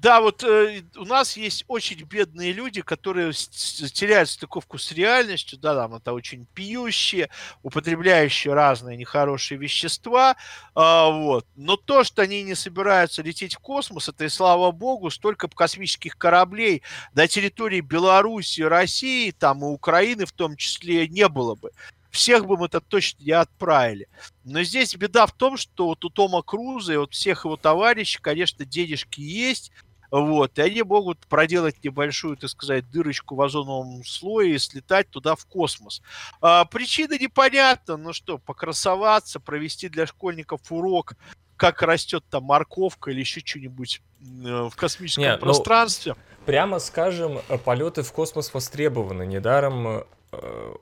Да, 0.00 0.20
вот 0.20 0.44
э, 0.44 0.82
у 0.96 1.04
нас 1.04 1.36
есть 1.36 1.64
очень 1.66 2.04
бедные 2.04 2.52
люди, 2.52 2.82
которые 2.82 3.32
теряют 3.32 4.28
стыковку 4.30 4.78
с 4.78 4.92
реальностью, 4.92 5.58
да, 5.58 5.74
там 5.74 5.94
это 5.94 6.12
очень 6.12 6.46
пьющие, 6.54 7.30
употребляющие 7.64 8.54
разные 8.54 8.96
нехорошие 8.96 9.58
вещества, 9.58 10.36
э, 10.76 10.76
вот. 10.76 11.46
Но 11.56 11.76
то, 11.76 12.04
что 12.04 12.22
они 12.22 12.44
не 12.44 12.54
собираются 12.54 13.22
лететь 13.22 13.56
в 13.56 13.58
космос, 13.58 14.08
это 14.08 14.24
и 14.24 14.28
слава 14.28 14.70
богу, 14.70 15.10
столько 15.10 15.48
космических 15.48 16.16
кораблей 16.16 16.82
до 17.12 17.26
территории 17.26 17.80
Беларуси, 17.80 18.60
России, 18.60 19.32
там 19.32 19.64
и 19.64 19.66
Украины 19.66 20.26
в 20.26 20.32
том 20.32 20.56
числе 20.56 21.08
не 21.08 21.28
было 21.28 21.56
бы 21.56 21.72
всех 22.10 22.46
бы 22.46 22.56
мы 22.56 22.66
это 22.66 22.80
точно 22.80 23.22
не 23.22 23.32
отправили. 23.32 24.08
Но 24.44 24.62
здесь 24.62 24.94
беда 24.96 25.26
в 25.26 25.32
том, 25.32 25.56
что 25.56 25.86
вот 25.86 26.04
у 26.04 26.10
Тома 26.10 26.42
Круза 26.42 26.94
и 26.94 26.96
вот 26.96 27.12
всех 27.12 27.44
его 27.44 27.56
товарищей, 27.56 28.18
конечно, 28.20 28.64
денежки 28.64 29.20
есть, 29.20 29.72
вот, 30.10 30.58
и 30.58 30.62
они 30.62 30.82
могут 30.82 31.18
проделать 31.26 31.82
небольшую, 31.84 32.36
так 32.36 32.50
сказать, 32.50 32.90
дырочку 32.90 33.34
в 33.34 33.42
озоновом 33.42 34.04
слое 34.04 34.54
и 34.54 34.58
слетать 34.58 35.10
туда 35.10 35.34
в 35.36 35.44
космос. 35.46 36.02
А, 36.40 36.64
причина 36.64 37.18
непонятна, 37.18 37.96
ну 37.96 38.12
что, 38.12 38.38
покрасоваться, 38.38 39.40
провести 39.40 39.88
для 39.88 40.06
школьников 40.06 40.60
урок, 40.70 41.14
как 41.56 41.82
растет 41.82 42.24
там 42.30 42.44
морковка 42.44 43.10
или 43.10 43.20
еще 43.20 43.40
что-нибудь 43.44 44.00
э, 44.20 44.68
в 44.70 44.76
космическом 44.76 45.24
Не, 45.24 45.32
ну, 45.32 45.38
пространстве. 45.38 46.14
Ну, 46.14 46.44
прямо 46.46 46.78
скажем, 46.78 47.40
полеты 47.64 48.02
в 48.02 48.12
космос 48.12 48.54
востребованы. 48.54 49.26
Недаром 49.26 50.04
э, 50.32 50.74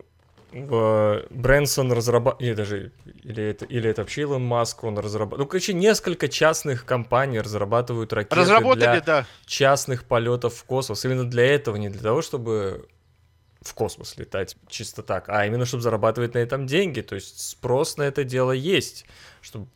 Брэнсон 0.52 1.92
разрабатывает, 1.92 2.48
или 2.48 2.54
даже, 2.54 2.92
или 3.22 3.42
это, 3.42 3.64
или 3.64 3.90
это 3.90 4.02
вообще 4.02 4.22
Илон 4.22 4.44
Маск, 4.44 4.84
он 4.84 4.98
разрабатывает, 4.98 5.40
ну, 5.40 5.46
короче, 5.46 5.74
несколько 5.74 6.28
частных 6.28 6.84
компаний 6.84 7.40
разрабатывают 7.40 8.12
ракеты 8.12 8.44
для 8.74 9.00
да. 9.00 9.26
частных 9.44 10.04
полетов 10.04 10.54
в 10.54 10.64
космос. 10.64 11.04
Именно 11.04 11.28
для 11.28 11.46
этого, 11.46 11.76
не 11.76 11.88
для 11.88 12.00
того, 12.00 12.22
чтобы 12.22 12.88
в 13.60 13.74
космос 13.74 14.16
летать 14.16 14.56
чисто 14.68 15.02
так, 15.02 15.28
а 15.28 15.44
именно 15.46 15.66
чтобы 15.66 15.82
зарабатывать 15.82 16.34
на 16.34 16.38
этом 16.38 16.66
деньги. 16.66 17.00
То 17.00 17.16
есть 17.16 17.40
спрос 17.40 17.96
на 17.96 18.04
это 18.04 18.24
дело 18.24 18.52
есть, 18.52 19.06
чтобы 19.40 19.66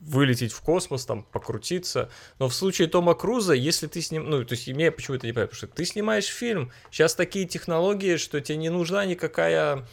вылететь 0.00 0.52
в 0.52 0.60
космос, 0.62 1.04
там, 1.04 1.22
покрутиться. 1.22 2.10
Но 2.38 2.48
в 2.48 2.54
случае 2.54 2.88
Тома 2.88 3.14
Круза, 3.14 3.52
если 3.52 3.86
ты 3.86 4.00
с 4.00 4.10
ним... 4.10 4.28
Ну, 4.28 4.44
то 4.44 4.54
есть, 4.54 4.66
мне 4.68 4.90
почему 4.90 5.16
это 5.16 5.26
не 5.26 5.32
понятно, 5.32 5.54
потому 5.54 5.68
что 5.68 5.76
ты 5.76 5.84
снимаешь 5.84 6.26
фильм, 6.26 6.72
сейчас 6.90 7.14
такие 7.14 7.46
технологии, 7.46 8.16
что 8.16 8.40
тебе 8.40 8.56
не 8.56 8.70
нужна 8.70 9.04
никакая 9.04 9.86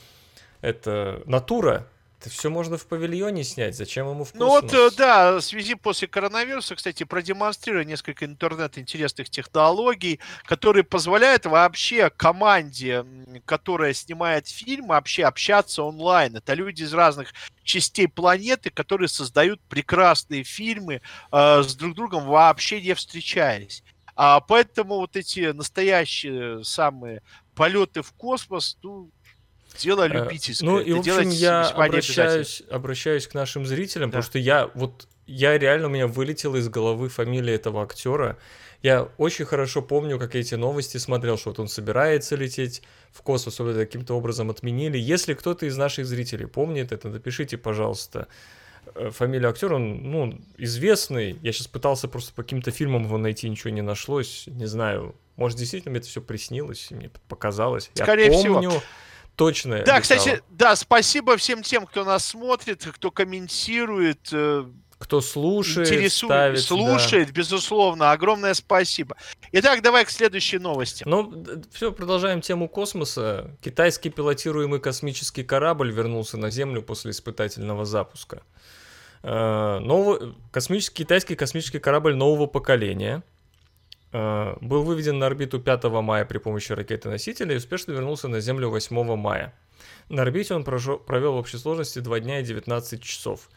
это 0.62 1.22
натура, 1.26 1.88
это 2.20 2.30
все 2.32 2.50
можно 2.50 2.78
в 2.78 2.88
павильоне 2.88 3.44
снять, 3.44 3.76
зачем 3.76 4.10
ему 4.10 4.24
в 4.24 4.32
космос? 4.32 4.40
Ну 4.40 4.48
вот, 4.48 4.74
э, 4.74 4.90
да, 4.98 5.36
в 5.36 5.42
связи 5.42 5.76
после 5.76 6.08
коронавируса, 6.08 6.76
кстати, 6.76 7.04
продемонстрирую 7.04 7.86
несколько 7.86 8.26
интернет-интересных 8.26 9.30
технологий, 9.30 10.20
которые 10.46 10.84
позволяют 10.84 11.46
вообще 11.46 12.10
команде, 12.10 13.06
которая 13.46 13.94
снимает 13.94 14.48
фильм, 14.48 14.88
вообще 14.88 15.26
общаться 15.26 15.84
онлайн. 15.84 16.38
Это 16.38 16.56
люди 16.56 16.84
из 16.84 16.94
разных 16.94 17.34
частей 17.64 18.08
планеты, 18.08 18.72
которые 18.72 19.10
создают 19.10 19.62
прекрасные 19.70 20.44
фильмы, 20.44 21.02
э, 21.32 21.62
с 21.62 21.76
друг 21.76 21.94
другом 21.94 22.26
вообще 22.26 22.82
не 22.82 22.96
встречаясь. 22.96 23.84
А 24.16 24.40
поэтому 24.40 24.96
вот 24.96 25.16
эти 25.16 25.52
настоящие 25.52 26.64
самые 26.64 27.22
полеты 27.54 28.02
в 28.02 28.12
космос, 28.14 28.78
ну, 28.82 29.12
дело 29.78 30.04
э, 30.04 30.08
любительское. 30.10 30.70
Ну 30.70 30.80
и, 30.80 30.94
в 30.94 31.00
общем, 31.00 31.30
я 31.30 31.68
обращаюсь, 31.70 32.64
обращаюсь 32.70 33.28
к 33.28 33.34
нашим 33.34 33.66
зрителям, 33.66 34.10
да. 34.10 34.18
потому 34.18 34.24
что 34.24 34.40
я 34.40 34.70
вот, 34.74 35.08
я 35.26 35.58
реально, 35.58 35.88
у 35.88 35.90
меня 35.90 36.08
вылетела 36.08 36.58
из 36.58 36.70
головы 36.70 37.10
фамилия 37.10 37.56
этого 37.56 37.84
актера. 37.84 38.38
Я 38.84 39.10
очень 39.18 39.46
хорошо 39.46 39.82
помню, 39.82 40.20
как 40.20 40.36
эти 40.36 40.56
новости 40.56 40.98
смотрел, 40.98 41.38
что 41.38 41.50
вот 41.50 41.60
он 41.60 41.68
собирается 41.68 42.36
лететь 42.36 42.84
в 43.12 43.22
космос, 43.22 43.60
вот 43.60 43.76
каким-то 43.76 44.14
образом 44.14 44.50
отменили. 44.50 44.98
Если 44.98 45.34
кто-то 45.34 45.66
из 45.66 45.76
наших 45.78 46.06
зрителей 46.06 46.46
помнит 46.46 46.92
это, 46.92 47.10
напишите, 47.10 47.58
пожалуйста, 47.58 48.28
э, 48.94 49.10
фамилию 49.10 49.50
актера, 49.50 49.76
он, 49.76 50.12
ну, 50.12 50.40
известный. 50.58 51.40
Я 51.42 51.52
сейчас 51.54 51.68
пытался 51.68 52.08
просто 52.08 52.34
по 52.34 52.44
каким-то 52.44 52.70
фильмам 52.70 53.06
его 53.06 53.18
найти, 53.18 53.50
ничего 53.50 53.72
не 53.72 53.82
нашлось. 53.82 54.44
Не 54.46 54.68
знаю, 54.68 55.16
может, 55.38 55.58
действительно 55.58 55.92
мне 55.92 56.00
это 56.00 56.08
все 56.08 56.22
приснилось, 56.22 56.92
мне 56.92 57.10
показалось. 57.28 57.90
Скорее 57.94 58.28
Я 58.28 58.32
помню, 58.32 58.70
всего 58.70 58.84
точно. 59.38 59.72
Да, 59.72 59.78
летало. 59.80 60.02
кстати, 60.02 60.42
да, 60.50 60.76
спасибо 60.76 61.38
всем 61.38 61.64
тем, 61.64 61.86
кто 61.86 62.04
нас 62.04 62.26
смотрит, 62.26 62.86
кто 62.86 63.12
комментирует. 63.12 64.28
Э, 64.34 64.66
кто 65.00 65.22
слушает, 65.22 65.88
интересует, 65.88 66.32
ставит, 66.32 66.60
слушает, 66.62 67.28
да. 67.28 67.34
безусловно, 67.34 68.12
огромное 68.12 68.54
спасибо. 68.56 69.16
Итак, 69.52 69.84
давай 69.84 70.06
к 70.06 70.10
следующей 70.10 70.58
новости. 70.58 71.04
Ну, 71.06 71.46
все, 71.72 71.92
продолжаем 71.92 72.42
тему 72.42 72.68
космоса. 72.68 73.56
Китайский 73.62 74.10
пилотируемый 74.10 74.80
космический 74.80 75.44
корабль 75.44 75.92
вернулся 75.92 76.38
на 76.38 76.50
Землю 76.50 76.82
после 76.82 77.12
испытательного 77.12 77.86
запуска. 77.86 78.42
Э, 79.22 79.78
новый, 79.80 80.36
космический, 80.52 81.04
китайский 81.04 81.36
космический 81.36 81.80
корабль 81.80 82.16
нового 82.16 82.48
поколения– 82.48 83.24
был 84.62 84.84
выведен 84.84 85.20
на 85.20 85.26
орбиту 85.28 85.60
5 85.60 85.84
мая 85.86 86.26
при 86.26 86.38
помощи 86.38 86.72
ракеты-носителя 86.72 87.54
и 87.54 87.58
успешно 87.58 87.92
вернулся 87.92 88.28
на 88.28 88.40
Землю 88.40 88.70
8 88.70 89.16
мая. 89.16 89.54
На 90.10 90.22
орбите 90.22 90.54
он 90.56 90.64
провел 90.64 91.34
в 91.34 91.38
общей 91.38 91.58
сложности 91.58 92.00
2 92.00 92.20
дня 92.22 92.40
и 92.40 92.44
19 92.44 93.02
часов. 93.02 93.50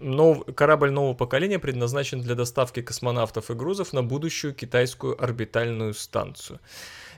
Нов... 0.00 0.44
Корабль 0.54 0.90
нового 0.90 1.14
поколения 1.14 1.58
предназначен 1.58 2.20
для 2.20 2.34
доставки 2.34 2.82
космонавтов 2.82 3.50
и 3.50 3.54
грузов 3.54 3.92
на 3.92 4.02
будущую 4.02 4.54
китайскую 4.54 5.22
орбитальную 5.22 5.94
станцию. 5.94 6.60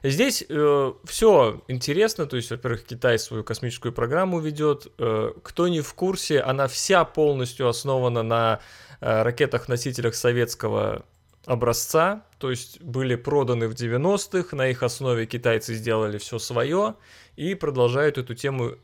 Здесь 0.04 0.44
э, 0.48 0.92
все 1.04 1.62
интересно, 1.66 2.26
то 2.26 2.36
есть, 2.36 2.50
во-первых, 2.50 2.84
Китай 2.84 3.18
свою 3.18 3.42
космическую 3.42 3.92
программу 3.92 4.38
ведет. 4.38 4.86
Э, 4.98 5.32
кто 5.42 5.66
не 5.66 5.80
в 5.80 5.92
курсе, 5.94 6.40
она 6.40 6.68
вся 6.68 7.04
полностью 7.04 7.68
основана 7.68 8.22
на 8.22 8.60
э, 9.00 9.22
ракетах-носителях 9.22 10.14
советского 10.14 11.04
образца, 11.48 12.24
то 12.38 12.50
есть 12.50 12.80
были 12.82 13.16
проданы 13.16 13.68
в 13.68 13.72
90-х, 13.72 14.54
на 14.54 14.68
их 14.68 14.82
основе 14.82 15.24
китайцы 15.24 15.74
сделали 15.74 16.18
все 16.18 16.38
свое 16.38 16.94
и 17.36 17.54
продолжают 17.54 18.18
эту 18.18 18.34
тему 18.34 18.74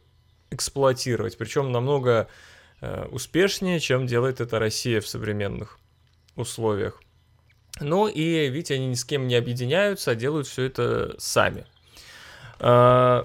эксплуатировать, 0.50 1.36
причем 1.36 1.72
намного 1.72 2.26
э, 2.80 3.04
успешнее, 3.10 3.80
чем 3.80 4.06
делает 4.06 4.40
это 4.40 4.58
Россия 4.58 5.02
в 5.02 5.06
современных 5.06 5.78
условиях. 6.36 7.02
Ну 7.80 8.08
и, 8.08 8.48
видите, 8.48 8.74
они 8.74 8.86
ни 8.86 8.94
с 8.94 9.04
кем 9.04 9.26
не 9.28 9.34
объединяются, 9.34 10.12
а 10.12 10.14
делают 10.14 10.46
все 10.46 10.62
это 10.62 11.16
сами. 11.18 11.66
Э, 12.60 13.24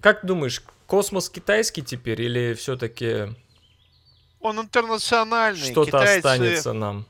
как 0.00 0.26
думаешь, 0.26 0.64
космос 0.88 1.30
китайский 1.30 1.82
теперь 1.82 2.20
или 2.20 2.54
все-таки... 2.54 3.28
Он 4.40 4.58
интернациональный. 4.58 5.70
Что-то 5.70 5.92
Китайцы... 5.92 6.18
останется 6.18 6.72
нам 6.72 7.06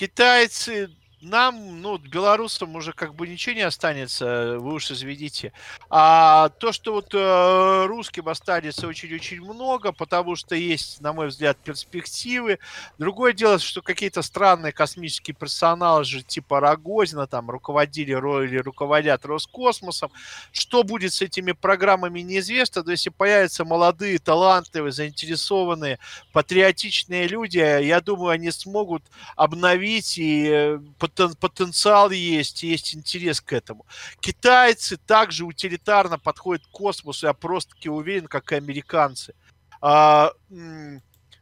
китайцы 0.00 0.88
нам, 1.20 1.82
ну, 1.82 1.98
белорусам 1.98 2.76
уже 2.76 2.92
как 2.92 3.14
бы 3.14 3.28
ничего 3.28 3.54
не 3.54 3.62
останется, 3.62 4.56
вы 4.58 4.74
уж 4.74 4.90
изведите. 4.90 5.52
А 5.90 6.48
то, 6.48 6.72
что 6.72 6.94
вот 6.94 7.12
э, 7.12 7.84
русским 7.86 8.28
останется 8.28 8.86
очень-очень 8.86 9.40
много, 9.42 9.92
потому 9.92 10.34
что 10.36 10.54
есть, 10.54 11.00
на 11.00 11.12
мой 11.12 11.28
взгляд, 11.28 11.58
перспективы. 11.58 12.58
Другое 12.98 13.32
дело, 13.34 13.58
что 13.58 13.82
какие-то 13.82 14.22
странные 14.22 14.72
космические 14.72 15.34
персоналы 15.34 16.04
же 16.04 16.22
типа 16.22 16.60
Рогозина 16.60 17.26
там 17.26 17.50
руководили 17.50 18.12
или 18.12 18.56
руководят 18.58 19.26
Роскосмосом. 19.26 20.10
Что 20.52 20.84
будет 20.84 21.12
с 21.12 21.20
этими 21.20 21.52
программами, 21.52 22.20
неизвестно. 22.20 22.82
Но 22.82 22.92
если 22.92 23.10
появятся 23.10 23.64
молодые, 23.64 24.18
талантливые, 24.18 24.92
заинтересованные, 24.92 25.98
патриотичные 26.32 27.28
люди, 27.28 27.58
я 27.58 28.00
думаю, 28.00 28.30
они 28.30 28.50
смогут 28.50 29.02
обновить 29.36 30.16
и 30.16 30.48
э, 30.48 30.78
потенциал 31.10 32.10
есть, 32.10 32.62
есть 32.62 32.94
интерес 32.94 33.40
к 33.40 33.52
этому. 33.52 33.86
Китайцы 34.20 34.96
также 34.96 35.44
утилитарно 35.44 36.18
подходят 36.18 36.66
к 36.66 36.70
космосу, 36.70 37.26
я 37.26 37.32
просто-таки 37.32 37.88
уверен, 37.88 38.26
как 38.26 38.52
и 38.52 38.56
американцы. 38.56 39.34
А, 39.80 40.32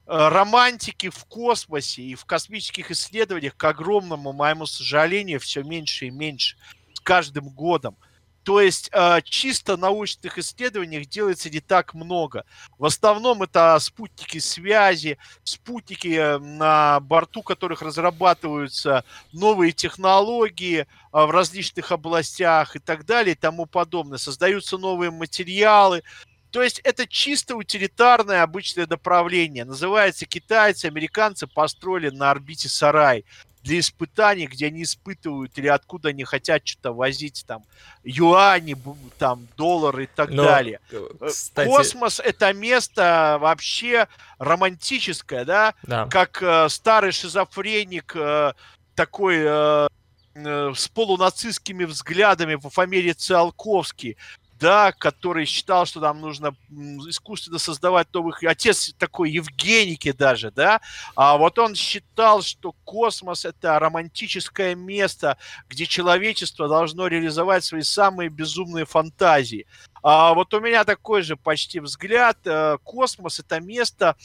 романтики 0.07 1.11
в 1.11 1.25
космосе 1.27 2.03
и 2.03 2.15
в 2.15 2.25
космических 2.25 2.91
исследованиях, 2.91 3.57
к 3.57 3.65
огромному 3.65 4.33
моему 4.33 4.67
сожалению, 4.67 5.39
все 5.39 5.63
меньше 5.63 6.07
и 6.07 6.11
меньше 6.11 6.57
с 6.95 7.01
каждым 7.01 7.51
годом. 7.51 7.97
То 8.49 8.63
есть 8.63 8.89
э, 8.95 9.21
чисто 9.25 9.77
научных 9.77 10.39
исследованиях 10.39 11.05
делается 11.05 11.51
не 11.51 11.61
так 11.61 11.93
много. 11.93 12.47
В 12.79 12.87
основном 12.87 13.43
это 13.43 13.79
спутники 13.79 14.39
связи, 14.39 15.19
спутники, 15.45 16.17
э, 16.17 16.39
на 16.39 16.99
борту 17.01 17.43
которых 17.43 17.83
разрабатываются 17.83 19.05
новые 19.35 19.73
технологии 19.73 20.79
э, 20.79 20.87
в 21.13 21.31
различных 21.31 21.93
областях 21.93 22.75
и 22.75 22.79
так 22.79 23.05
далее 23.05 23.35
и 23.35 23.39
тому 23.39 23.67
подобное. 23.67 24.17
Создаются 24.17 24.79
новые 24.79 25.11
материалы. 25.11 26.03
То 26.51 26.63
есть 26.63 26.79
это 26.85 27.07
чисто 27.07 27.55
утилитарное 27.55 28.43
обычное 28.43 28.87
направление. 28.87 29.67
Называется 29.67 30.25
китайцы, 30.25 30.87
американцы 30.87 31.47
построили 31.47 32.09
на 32.09 32.31
орбите 32.31 32.71
сарай 32.71 33.27
для 33.63 33.81
испытаний, 33.81 34.47
где 34.47 34.67
они 34.67 34.83
испытывают 34.83 35.57
или 35.59 35.69
откуда 35.69 36.11
они 36.11 36.25
хотят 36.25 36.67
что-то 36.67 36.93
возить, 36.93 37.45
там, 37.47 37.65
юани, 38.05 38.77
там, 39.19 39.47
доллары 39.57 40.05
и 40.05 40.09
так 40.15 40.31
Но, 40.31 40.45
далее. 40.45 40.81
Э, 40.91 41.09
э, 41.21 41.29
кстати... 41.29 41.69
Космос— 41.69 42.21
это 42.25 42.53
место 42.53 43.39
вообще 43.41 44.09
романтическое, 44.39 45.45
да? 45.45 45.75
да. 45.83 46.07
Как 46.07 46.43
э, 46.43 46.69
старый 46.69 47.13
шизофреник, 47.13 48.13
э, 48.15 48.53
такой 48.95 49.37
э, 49.45 49.89
э, 50.35 50.73
с 50.75 50.89
полунацистскими 50.89 51.85
взглядами 51.85 52.57
по 52.57 52.71
фамилии 52.71 53.13
Циолковский, 53.13 54.17
да, 54.59 54.93
который 54.93 55.45
считал, 55.45 55.87
что 55.87 56.01
нам 56.01 56.21
нужно 56.21 56.55
искусственно 57.09 57.59
создавать 57.59 58.13
новых... 58.13 58.43
Отец 58.43 58.95
такой 58.99 59.31
Евгеники 59.31 60.13
даже, 60.13 60.51
да, 60.51 60.81
а 61.15 61.37
вот 61.37 61.59
он 61.59 61.75
считал, 61.75 62.43
что 62.43 62.73
космос— 62.85 63.45
это 63.45 63.79
романтическое 63.79 64.75
место, 64.75 65.39
где 65.69 65.87
человечество 65.87 66.69
должно 66.69 67.07
реализовать 67.07 67.65
свои 67.65 67.83
самые 67.83 68.29
безумные 68.29 68.85
фантазии. 68.85 69.67
А 70.03 70.35
вот 70.35 70.55
у 70.55 70.61
меня 70.61 70.85
такой 70.85 71.23
же 71.23 71.37
почти 71.37 71.81
взгляд. 71.81 72.39
Э, 72.45 72.79
космос— 72.85 73.39
это 73.41 73.61
место, 73.61 74.17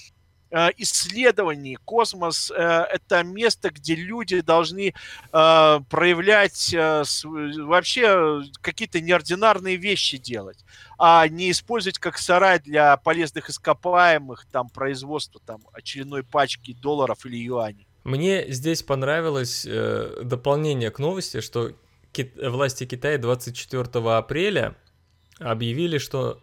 исследований. 0.78 1.78
Космос 1.84 2.52
э,— 2.52 2.56
это 2.94 3.24
место, 3.24 3.70
где 3.70 3.96
люди 3.96 4.42
должны 4.42 4.94
э, 5.32 5.80
проявлять 5.90 6.74
вообще 6.74 8.44
какие-то 8.62 9.02
неординарные 9.02 9.78
вещи 9.78 10.18
делать, 10.18 10.64
а 11.00 11.28
не 11.28 11.52
использовать 11.52 12.00
как 12.00 12.18
сарай 12.18 12.60
для 12.60 12.98
полезных 12.98 13.50
ископаемых, 13.50 14.46
там, 14.52 14.70
производства 14.70 15.42
там, 15.46 15.62
очередной 15.74 16.24
пачки 16.24 16.74
долларов 16.74 17.26
или 17.26 17.38
юаней. 17.38 17.88
Мне 18.04 18.52
здесь 18.52 18.84
понравилось 18.84 19.66
э, 19.66 20.22
дополнение 20.24 20.92
к 20.92 21.00
новости, 21.00 21.42
что 21.42 21.72
власти 22.42 22.86
Китая 22.86 23.18
24 23.18 23.84
апреля 24.16 24.76
объявили, 25.40 25.98
что 25.98 26.43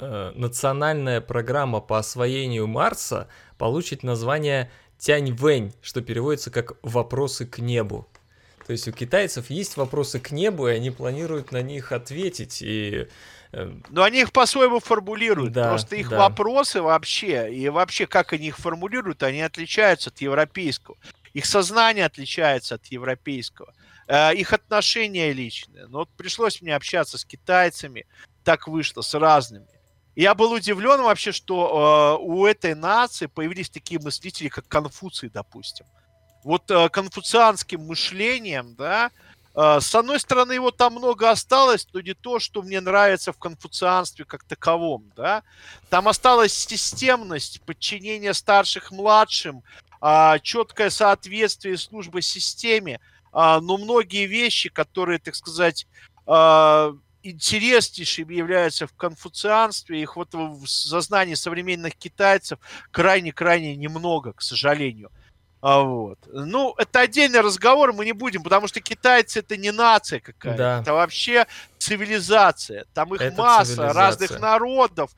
национальная 0.00 1.20
программа 1.20 1.80
по 1.80 1.98
освоению 1.98 2.66
Марса 2.66 3.28
получит 3.58 4.02
название 4.02 4.70
Тянь-Вэнь, 4.98 5.72
что 5.82 6.02
переводится 6.02 6.50
как 6.50 6.74
«вопросы 6.82 7.46
к 7.46 7.58
небу». 7.58 8.06
То 8.70 8.72
есть 8.72 8.86
у 8.86 8.92
китайцев 8.92 9.50
есть 9.50 9.76
вопросы 9.76 10.20
к 10.20 10.30
небу, 10.30 10.68
и 10.68 10.72
они 10.72 10.92
планируют 10.92 11.50
на 11.50 11.60
них 11.60 11.90
ответить. 11.90 12.62
И 12.62 13.08
э, 13.50 13.72
но 13.88 14.04
они 14.04 14.20
их 14.20 14.30
по-своему 14.30 14.78
формулируют. 14.78 15.52
Да, 15.52 15.70
Просто 15.70 15.96
их 15.96 16.10
да. 16.10 16.18
вопросы 16.18 16.80
вообще, 16.80 17.52
и 17.52 17.68
вообще 17.68 18.06
как 18.06 18.32
они 18.32 18.46
их 18.46 18.58
формулируют, 18.58 19.24
они 19.24 19.42
отличаются 19.42 20.10
от 20.10 20.20
европейского. 20.20 20.96
Их 21.32 21.46
сознание 21.46 22.04
отличается 22.04 22.76
от 22.76 22.86
европейского. 22.86 23.74
Э, 24.06 24.32
их 24.34 24.52
отношения 24.52 25.32
личные. 25.32 25.88
Но 25.88 25.98
вот 25.98 26.10
пришлось 26.16 26.62
мне 26.62 26.76
общаться 26.76 27.18
с 27.18 27.24
китайцами, 27.24 28.06
так 28.44 28.68
вышло, 28.68 29.00
с 29.02 29.18
разными. 29.18 29.66
Я 30.16 30.34
был 30.34 30.52
удивлен 30.52 31.02
вообще, 31.02 31.32
что 31.32 32.18
э, 32.18 32.24
у 32.24 32.44
этой 32.44 32.74
нации 32.74 33.26
появились 33.26 33.70
такие 33.70 34.00
мыслители, 34.00 34.48
как 34.48 34.66
Конфуций, 34.66 35.30
допустим. 35.30 35.86
Вот 36.42 36.70
э, 36.70 36.88
конфуцианским 36.88 37.86
мышлением, 37.86 38.74
да, 38.74 39.10
э, 39.54 39.80
с 39.80 39.94
одной 39.94 40.18
стороны, 40.18 40.52
его 40.52 40.70
там 40.72 40.94
много 40.94 41.30
осталось, 41.30 41.86
но 41.92 42.00
не 42.00 42.14
то, 42.14 42.38
что 42.38 42.62
мне 42.62 42.80
нравится 42.80 43.32
в 43.32 43.38
конфуцианстве 43.38 44.24
как 44.24 44.42
таковом, 44.44 45.12
да. 45.16 45.42
Там 45.90 46.08
осталась 46.08 46.54
системность, 46.54 47.60
подчинение 47.62 48.34
старших 48.34 48.90
младшим, 48.90 49.62
э, 50.02 50.38
четкое 50.42 50.90
соответствие 50.90 51.76
службы 51.76 52.20
системе, 52.22 52.94
э, 53.32 53.58
но 53.60 53.76
многие 53.76 54.26
вещи, 54.26 54.70
которые, 54.70 55.18
так 55.20 55.36
сказать, 55.36 55.86
э, 56.26 56.92
интереснейшими 57.22 58.34
являются 58.34 58.86
в 58.86 58.92
конфуцианстве, 58.94 60.00
их 60.00 60.16
вот 60.16 60.34
в 60.34 60.66
сознании 60.66 61.34
современных 61.34 61.96
китайцев 61.96 62.58
крайне-крайне 62.90 63.76
немного, 63.76 64.32
к 64.32 64.42
сожалению. 64.42 65.10
А 65.60 65.80
вот. 65.80 66.18
Ну, 66.32 66.74
это 66.78 67.00
отдельный 67.00 67.40
разговор, 67.40 67.92
мы 67.92 68.06
не 68.06 68.12
будем, 68.12 68.42
потому 68.42 68.66
что 68.66 68.80
китайцы 68.80 69.40
это 69.40 69.58
не 69.58 69.72
нация 69.72 70.20
какая-то, 70.20 70.58
да. 70.58 70.80
это 70.80 70.94
вообще 70.94 71.46
цивилизация. 71.78 72.86
Там 72.94 73.14
их 73.14 73.20
это 73.20 73.36
масса 73.36 73.92
разных 73.92 74.40
народов, 74.40 75.10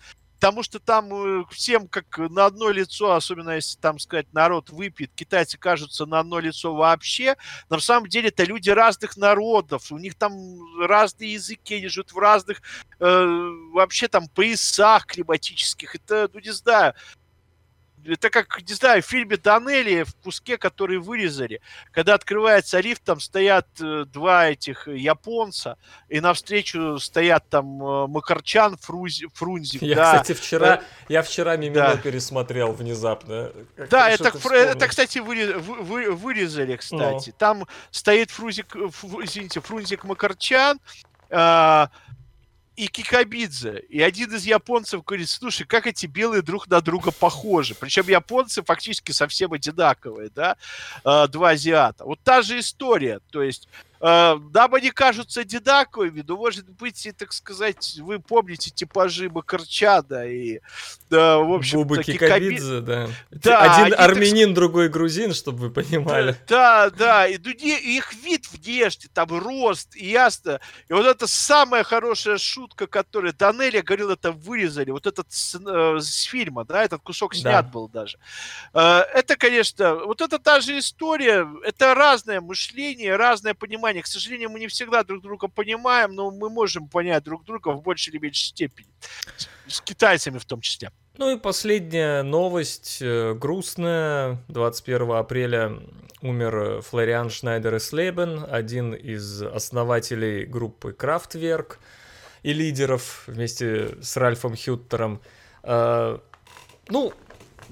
потому 0.42 0.64
что 0.64 0.80
там 0.80 1.14
э, 1.14 1.44
всем 1.52 1.86
как 1.86 2.18
на 2.18 2.46
одно 2.46 2.70
лицо, 2.70 3.12
особенно 3.12 3.50
если 3.50 3.78
там 3.78 4.00
сказать 4.00 4.26
народ 4.32 4.70
выпьет, 4.70 5.12
китайцы 5.14 5.56
кажутся 5.56 6.04
на 6.04 6.18
одно 6.18 6.40
лицо 6.40 6.74
вообще, 6.74 7.36
но 7.70 7.76
на 7.76 7.82
самом 7.82 8.08
деле 8.08 8.30
это 8.30 8.42
люди 8.42 8.68
разных 8.68 9.16
народов, 9.16 9.92
у 9.92 9.98
них 9.98 10.16
там 10.16 10.32
разные 10.80 11.34
языки, 11.34 11.76
они 11.76 11.86
живут 11.86 12.10
в 12.10 12.18
разных 12.18 12.60
э, 12.98 13.24
вообще 13.72 14.08
там 14.08 14.26
поясах 14.26 15.06
климатических, 15.06 15.94
это, 15.94 16.28
ну 16.32 16.40
не 16.40 16.52
знаю, 16.52 16.94
это 18.04 18.30
как, 18.30 18.60
не 18.66 18.74
знаю, 18.74 19.02
в 19.02 19.06
фильме 19.06 19.36
Данелли 19.36 20.02
в 20.02 20.14
куске, 20.16 20.58
который 20.58 20.98
вырезали. 20.98 21.60
Когда 21.90 22.14
открывается 22.14 22.80
рифт, 22.80 23.02
там 23.04 23.20
стоят 23.20 23.66
э, 23.80 24.04
два 24.06 24.48
этих 24.48 24.88
японца, 24.88 25.76
и 26.08 26.20
навстречу 26.20 26.98
стоят 26.98 27.48
там 27.48 27.82
э, 27.82 28.06
Макарчан, 28.08 28.76
Фрузи, 28.76 29.28
Фрунзик. 29.34 29.82
Я, 29.82 29.96
да. 29.96 30.12
кстати, 30.12 30.38
вчера, 30.38 30.66
да. 30.66 30.82
я 31.08 31.22
вчера 31.22 31.56
Мимино 31.56 31.94
да. 31.94 31.96
пересмотрел 31.96 32.72
внезапно. 32.72 33.52
Как 33.76 33.88
да, 33.88 34.10
это, 34.10 34.32
это, 34.50 34.88
кстати, 34.88 35.18
вы, 35.18 35.54
вы, 35.58 36.10
вырезали, 36.12 36.76
кстати. 36.76 37.30
Ну. 37.30 37.34
Там 37.38 37.66
стоит 37.90 38.30
Фрузик, 38.30 38.74
извините, 38.76 39.60
Фрунзик 39.60 40.04
Макарчан, 40.04 40.80
э, 41.30 41.86
и 42.76 42.86
Кикабидзе. 42.86 43.80
И 43.88 44.00
один 44.00 44.34
из 44.34 44.44
японцев 44.44 45.04
говорит, 45.04 45.28
слушай, 45.28 45.66
как 45.66 45.86
эти 45.86 46.06
белые 46.06 46.42
друг 46.42 46.68
на 46.68 46.80
друга 46.80 47.10
похожи. 47.10 47.74
Причем 47.74 48.08
японцы 48.08 48.62
фактически 48.62 49.12
совсем 49.12 49.52
одинаковые, 49.52 50.30
да, 50.34 50.56
э, 51.04 51.28
два 51.28 51.50
азиата. 51.50 52.04
Вот 52.04 52.20
та 52.22 52.42
же 52.42 52.58
история. 52.58 53.20
То 53.30 53.42
есть 53.42 53.68
Э, 54.02 54.36
нам 54.52 54.74
они 54.74 54.90
кажутся 54.90 55.42
одинаковыми, 55.42 56.24
но, 56.26 56.36
может 56.36 56.68
быть, 56.68 57.06
и, 57.06 57.12
так 57.12 57.32
сказать, 57.32 57.98
вы 58.00 58.18
помните 58.18 58.72
типажи 58.72 59.30
Макарчана 59.30 60.26
и, 60.26 60.58
да, 61.08 61.38
в 61.38 61.52
общем 61.52 61.78
Бубы 61.78 62.02
Кикабидзе, 62.02 62.80
да. 62.80 63.08
да. 63.30 63.84
Один 63.84 63.94
армянин, 63.96 64.48
так... 64.48 64.56
другой 64.56 64.88
грузин, 64.88 65.32
чтобы 65.32 65.68
вы 65.68 65.70
понимали. 65.70 66.36
Да, 66.48 66.90
да, 66.90 67.28
и, 67.28 67.38
ну, 67.38 67.50
их 67.52 68.12
вид 68.14 68.50
внешне, 68.50 69.08
там, 69.14 69.28
рост, 69.30 69.94
ясно. 69.94 70.58
И 70.88 70.92
вот 70.92 71.06
это 71.06 71.28
самая 71.28 71.84
хорошая 71.84 72.38
шутка, 72.38 72.88
которая 72.88 73.32
Данелия 73.32 73.82
говорил, 73.82 74.10
это 74.10 74.32
вырезали, 74.32 74.90
вот 74.90 75.06
этот 75.06 75.30
с, 75.30 75.54
э, 75.54 76.00
с 76.00 76.22
фильма, 76.24 76.64
да, 76.64 76.82
этот 76.82 77.02
кусок 77.02 77.36
снят 77.36 77.66
да. 77.66 77.70
был 77.70 77.88
даже. 77.88 78.18
Э, 78.74 79.02
это, 79.14 79.36
конечно, 79.36 79.94
вот 79.94 80.20
это 80.20 80.40
та 80.40 80.60
же 80.60 80.76
история, 80.76 81.46
это 81.62 81.94
разное 81.94 82.40
мышление, 82.40 83.14
разное 83.14 83.54
понимание 83.54 83.91
понимание. 83.92 84.02
К 84.02 84.06
сожалению, 84.06 84.50
мы 84.50 84.60
не 84.60 84.66
всегда 84.66 85.04
друг 85.04 85.22
друга 85.22 85.48
понимаем, 85.48 86.14
но 86.14 86.30
мы 86.30 86.48
можем 86.50 86.88
понять 86.88 87.24
друг 87.24 87.44
друга 87.44 87.68
в 87.68 87.82
большей 87.82 88.12
или 88.12 88.18
меньшей 88.18 88.48
степени. 88.48 88.88
С 89.66 89.80
китайцами 89.80 90.38
в 90.38 90.44
том 90.44 90.60
числе. 90.60 90.90
Ну 91.18 91.30
и 91.30 91.38
последняя 91.38 92.22
новость, 92.22 92.98
э, 93.02 93.34
грустная. 93.34 94.38
21 94.48 95.12
апреля 95.12 95.78
умер 96.22 96.80
Флориан 96.82 97.30
Шнайдер 97.30 97.78
Слейбен, 97.80 98.44
один 98.50 98.94
из 98.94 99.42
основателей 99.42 100.46
группы 100.46 100.96
Kraftwerk 100.98 101.76
и 102.42 102.52
лидеров 102.52 103.24
вместе 103.26 103.96
с 104.00 104.16
Ральфом 104.16 104.56
Хюттером. 104.56 105.20
Э, 105.62 106.18
ну, 106.88 107.12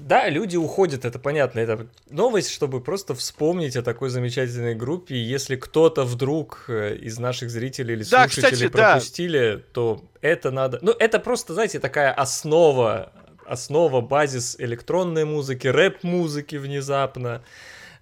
Да, 0.07 0.27
люди 0.29 0.57
уходят, 0.57 1.05
это 1.05 1.19
понятно. 1.19 1.59
Это 1.59 1.87
новость, 2.09 2.49
чтобы 2.49 2.81
просто 2.81 3.13
вспомнить 3.13 3.75
о 3.75 3.83
такой 3.83 4.09
замечательной 4.09 4.73
группе. 4.73 5.15
Если 5.15 5.55
кто-то 5.55 6.03
вдруг 6.03 6.65
э, 6.67 6.95
из 6.95 7.19
наших 7.19 7.49
зрителей 7.49 7.95
или 7.95 8.03
да, 8.03 8.27
слушателей 8.27 8.67
кстати, 8.67 8.71
пропустили, 8.71 9.55
да. 9.55 9.63
то 9.73 10.03
это 10.21 10.51
надо... 10.51 10.79
Ну, 10.81 10.91
это 10.91 11.19
просто, 11.19 11.53
знаете, 11.53 11.79
такая 11.79 12.11
основа, 12.11 13.11
основа, 13.45 14.01
базис 14.01 14.55
электронной 14.57 15.25
музыки, 15.25 15.67
рэп-музыки 15.67 16.55
внезапно. 16.55 17.43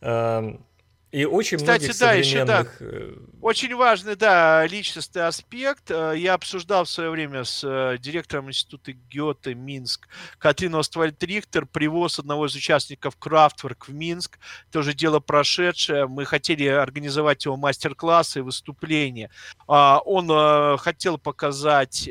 Эм, 0.01 0.65
и 1.11 1.25
очень 1.25 1.57
Кстати, 1.57 1.85
многих 1.85 1.99
да, 1.99 2.11
еще, 2.13 2.45
да, 2.45 2.67
э, 2.79 3.15
очень 3.41 3.73
важный, 3.73 4.15
да, 4.15 4.67
личностный 4.67 5.25
аспект. 5.25 5.89
Э, 5.89 6.13
я 6.15 6.35
обсуждал 6.35 6.83
в 6.83 6.89
свое 6.89 7.09
время 7.09 7.45
с 7.45 7.63
э, 7.63 7.97
директором 7.97 8.49
института 8.49 8.93
Гёте 8.93 9.55
Минск 9.55 10.07
Катрин 10.37 10.75
Оствальд 10.75 11.21
Рихтер 11.23 11.65
привоз 11.65 12.19
одного 12.19 12.45
из 12.45 12.53
участников 12.53 13.15
Крафтворк 13.17 13.87
в 13.87 13.93
Минск. 13.93 14.37
Тоже 14.71 14.93
дело 14.93 15.19
прошедшее. 15.19 16.05
Мы 16.07 16.25
хотели 16.25 16.67
организовать 16.67 17.43
его 17.43 17.57
мастер-классы 17.57 18.39
и 18.39 18.43
выступления. 18.43 19.31
А, 19.67 20.01
он 20.05 20.77
хотел 20.77 21.17
показать 21.17 22.07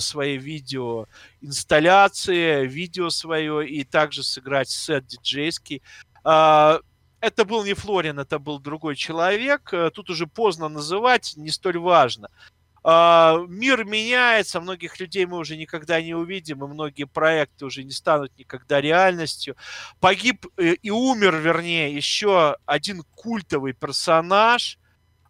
свои 0.00 0.36
видео 0.36 1.06
инсталляции, 1.40 2.66
видео 2.66 3.08
свое 3.08 3.66
и 3.66 3.84
также 3.84 4.22
сыграть 4.22 4.68
сет 4.68 5.06
диджейский 5.06 5.82
а, 6.24 6.80
это 7.24 7.44
был 7.44 7.64
не 7.64 7.74
Флорин, 7.74 8.18
это 8.18 8.38
был 8.38 8.58
другой 8.58 8.96
человек. 8.96 9.72
Э, 9.72 9.90
тут 9.90 10.10
уже 10.10 10.26
поздно 10.26 10.68
называть, 10.68 11.34
не 11.36 11.50
столь 11.50 11.78
важно. 11.78 12.28
А, 12.86 13.38
мир 13.48 13.84
меняется, 13.86 14.60
многих 14.60 15.00
людей 15.00 15.24
мы 15.24 15.38
уже 15.38 15.56
никогда 15.56 16.02
не 16.02 16.14
увидим, 16.14 16.62
и 16.62 16.68
многие 16.68 17.04
проекты 17.04 17.64
уже 17.64 17.82
не 17.82 17.92
станут 17.92 18.36
никогда 18.38 18.80
реальностью. 18.80 19.56
Погиб 20.00 20.46
э, 20.58 20.74
и 20.74 20.90
умер, 20.90 21.36
вернее, 21.36 21.94
еще 21.94 22.56
один 22.66 23.02
культовый 23.14 23.72
персонаж, 23.72 24.78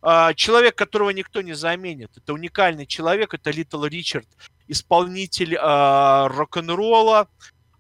а, 0.03 0.35
человек, 0.35 0.75
которого 0.75 1.11
никто 1.11 1.43
не 1.43 1.55
заменит. 1.55 2.11
Это 2.17 2.35
уникальный 2.35 2.87
человек, 2.87 3.35
это 3.35 3.51
Литл 3.53 3.85
Ричард, 3.85 4.29
исполнитель 4.67 5.57
а, 5.61 6.29
рок-н-ролла, 6.29 7.29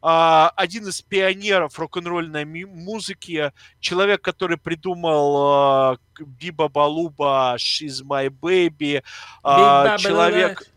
один 0.06 0.88
из 0.88 1.00
пионеров 1.00 1.78
рок-н-ролльной 1.78 2.44
музыки, 2.44 3.52
человек, 3.80 4.20
который 4.20 4.58
придумал 4.58 5.98
Биба 6.20 6.68
Балуба, 6.68 7.56
She's 7.58 8.04
My 8.04 8.28
Baby, 8.28 9.02
а, 9.42 9.96
человек... 9.98 10.68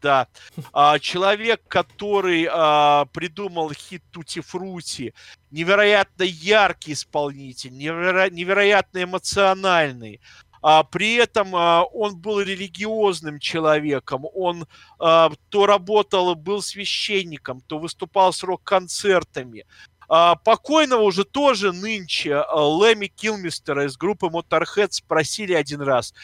Да. 0.00 0.28
А, 0.72 1.00
человек, 1.00 1.62
который 1.66 2.48
а, 2.48 3.06
придумал 3.06 3.72
хит 3.72 4.02
Тути 4.12 4.40
Фрути, 4.40 5.12
невероятно 5.50 6.22
яркий 6.22 6.92
исполнитель, 6.92 7.72
неверо- 7.72 8.30
невероятно 8.30 9.02
эмоциональный. 9.02 10.20
А, 10.62 10.84
при 10.84 11.14
этом 11.14 11.54
а, 11.56 11.82
он 11.82 12.16
был 12.16 12.40
религиозным 12.40 13.40
человеком, 13.40 14.24
он 14.32 14.66
а, 14.98 15.32
то 15.48 15.66
работал, 15.66 16.34
был 16.36 16.62
священником, 16.62 17.60
то 17.60 17.78
выступал 17.78 18.32
с 18.32 18.44
рок-концертами. 18.44 19.66
А, 20.08 20.36
покойного 20.36 21.02
уже 21.02 21.24
тоже 21.24 21.72
нынче 21.72 22.44
Лэми 22.52 23.08
Килмистера 23.08 23.86
из 23.86 23.96
группы 23.96 24.26
Motorhead 24.26 24.92
спросили 24.92 25.52
один 25.52 25.80
раз, 25.80 26.14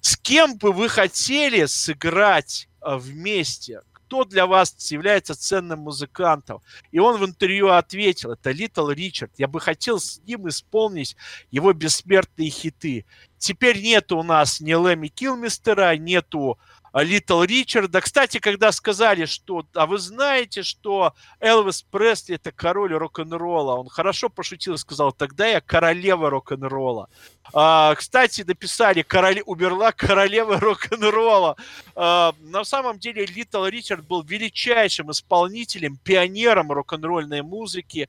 с 0.00 0.16
кем 0.16 0.58
бы 0.58 0.72
вы 0.72 0.88
хотели 0.88 1.64
сыграть 1.66 2.68
вместе? 2.80 3.80
кто 4.14 4.24
для 4.24 4.46
вас 4.46 4.74
является 4.92 5.34
ценным 5.34 5.80
музыкантом. 5.80 6.60
И 6.92 6.98
он 6.98 7.18
в 7.18 7.24
интервью 7.24 7.70
ответил, 7.70 8.32
это 8.32 8.52
Литл 8.52 8.88
Ричард. 8.90 9.32
Я 9.38 9.48
бы 9.48 9.60
хотел 9.60 9.98
с 9.98 10.20
ним 10.20 10.48
исполнить 10.48 11.16
его 11.50 11.72
бессмертные 11.72 12.50
хиты. 12.50 13.06
Теперь 13.44 13.82
нет 13.82 14.10
у 14.10 14.22
нас 14.22 14.58
ни 14.58 14.72
Лэми 14.72 15.08
Килмистера, 15.08 15.94
нету 15.98 16.58
Литл 16.94 17.42
Ричарда. 17.42 18.00
Кстати, 18.00 18.38
когда 18.38 18.72
сказали, 18.72 19.26
что... 19.26 19.66
А 19.74 19.84
вы 19.84 19.98
знаете, 19.98 20.62
что 20.62 21.12
Элвис 21.40 21.82
Пресли 21.82 22.36
это 22.36 22.52
король 22.52 22.94
рок-н-ролла? 22.94 23.74
Он 23.74 23.90
хорошо 23.90 24.30
пошутил 24.30 24.74
и 24.74 24.78
сказал, 24.78 25.12
тогда 25.12 25.46
я 25.46 25.60
королева 25.60 26.30
рок-н-ролла. 26.30 27.10
А, 27.52 27.94
кстати, 27.96 28.40
написали, 28.46 29.02
короле... 29.02 29.42
умерла 29.42 29.92
королева 29.92 30.58
рок-н-ролла. 30.58 31.56
А, 31.94 32.32
на 32.40 32.64
самом 32.64 32.98
деле 32.98 33.26
Литл 33.26 33.66
Ричард 33.66 34.06
был 34.06 34.22
величайшим 34.22 35.10
исполнителем, 35.10 35.98
пионером 35.98 36.72
рок-н-ролльной 36.72 37.42
музыки 37.42 38.08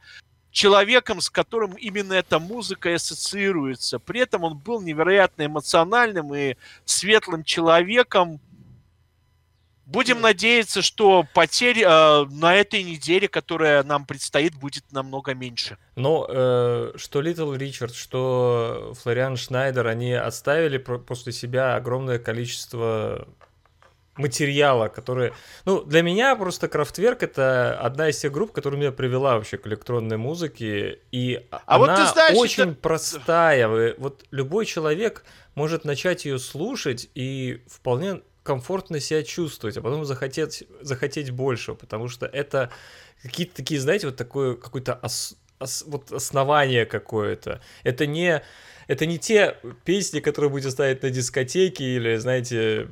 человеком, 0.55 1.19
с 1.19 1.29
которым 1.29 1.73
именно 1.73 2.13
эта 2.13 2.39
музыка 2.39 2.95
ассоциируется. 2.95 3.99
При 3.99 4.21
этом 4.21 4.45
он 4.45 4.57
был 4.57 4.81
невероятно 4.81 5.45
эмоциональным 5.45 6.33
и 6.33 6.55
светлым 6.85 7.43
человеком, 7.43 8.39
Будем 9.87 10.19
надеяться, 10.19 10.81
что 10.81 11.27
потерь 11.35 11.83
э, 11.85 12.25
на 12.31 12.55
этой 12.55 12.81
неделе, 12.81 13.27
которая 13.27 13.83
нам 13.83 14.07
предстоит, 14.07 14.55
будет 14.55 14.83
намного 14.91 15.35
меньше. 15.35 15.77
Но 15.95 16.25
э, 16.27 16.93
что 16.95 17.21
Литл 17.21 17.53
Ричард, 17.53 17.93
что 17.93 18.95
Флориан 18.99 19.37
Шнайдер, 19.37 19.85
они 19.85 20.13
оставили 20.13 20.79
после 20.79 21.31
себя 21.31 21.75
огромное 21.75 22.17
количество 22.17 23.27
материала, 24.17 24.87
которые... 24.87 25.33
Ну, 25.65 25.83
для 25.83 26.01
меня 26.01 26.35
просто 26.35 26.67
Крафтверк— 26.67 27.23
это 27.23 27.77
одна 27.79 28.09
из 28.09 28.17
тех 28.19 28.31
групп, 28.31 28.51
которая 28.51 28.79
меня 28.79 28.91
привела 28.91 29.35
вообще 29.35 29.57
к 29.57 29.67
электронной 29.67 30.17
музыке, 30.17 30.99
и 31.11 31.45
а 31.51 31.61
она 31.65 31.77
вот 31.79 31.95
ты 31.95 32.13
знаешь, 32.13 32.37
очень 32.37 32.71
это... 32.71 32.81
простая. 32.81 33.67
Вы, 33.67 33.95
вот 33.97 34.25
любой 34.31 34.65
человек 34.65 35.23
может 35.53 35.85
начать 35.85 36.25
ее 36.25 36.39
слушать 36.39 37.09
и 37.13 37.63
вполне 37.67 38.21
комфортно 38.43 38.99
себя 38.99 39.23
чувствовать, 39.23 39.75
а 39.77 39.81
потом 39.81 40.05
захотеть, 40.05 40.63
захотеть 40.81 41.31
больше, 41.31 41.73
потому 41.73 42.07
что 42.07 42.25
это 42.25 42.71
какие-то 43.21 43.55
такие, 43.55 43.79
знаете, 43.79 44.07
вот 44.07 44.15
такое 44.15 44.55
какое-то 44.55 44.99
ос, 45.01 45.35
ос, 45.59 45.83
вот 45.87 46.11
основание 46.11 46.85
какое-то. 46.85 47.59
Это 47.83 48.05
не, 48.05 48.43
это 48.87 49.05
не 49.07 49.17
те 49.17 49.57
песни, 49.83 50.19
которые 50.19 50.51
будете 50.51 50.71
ставить 50.71 51.01
на 51.03 51.09
дискотеке 51.09 51.83
или, 51.83 52.15
знаете... 52.17 52.89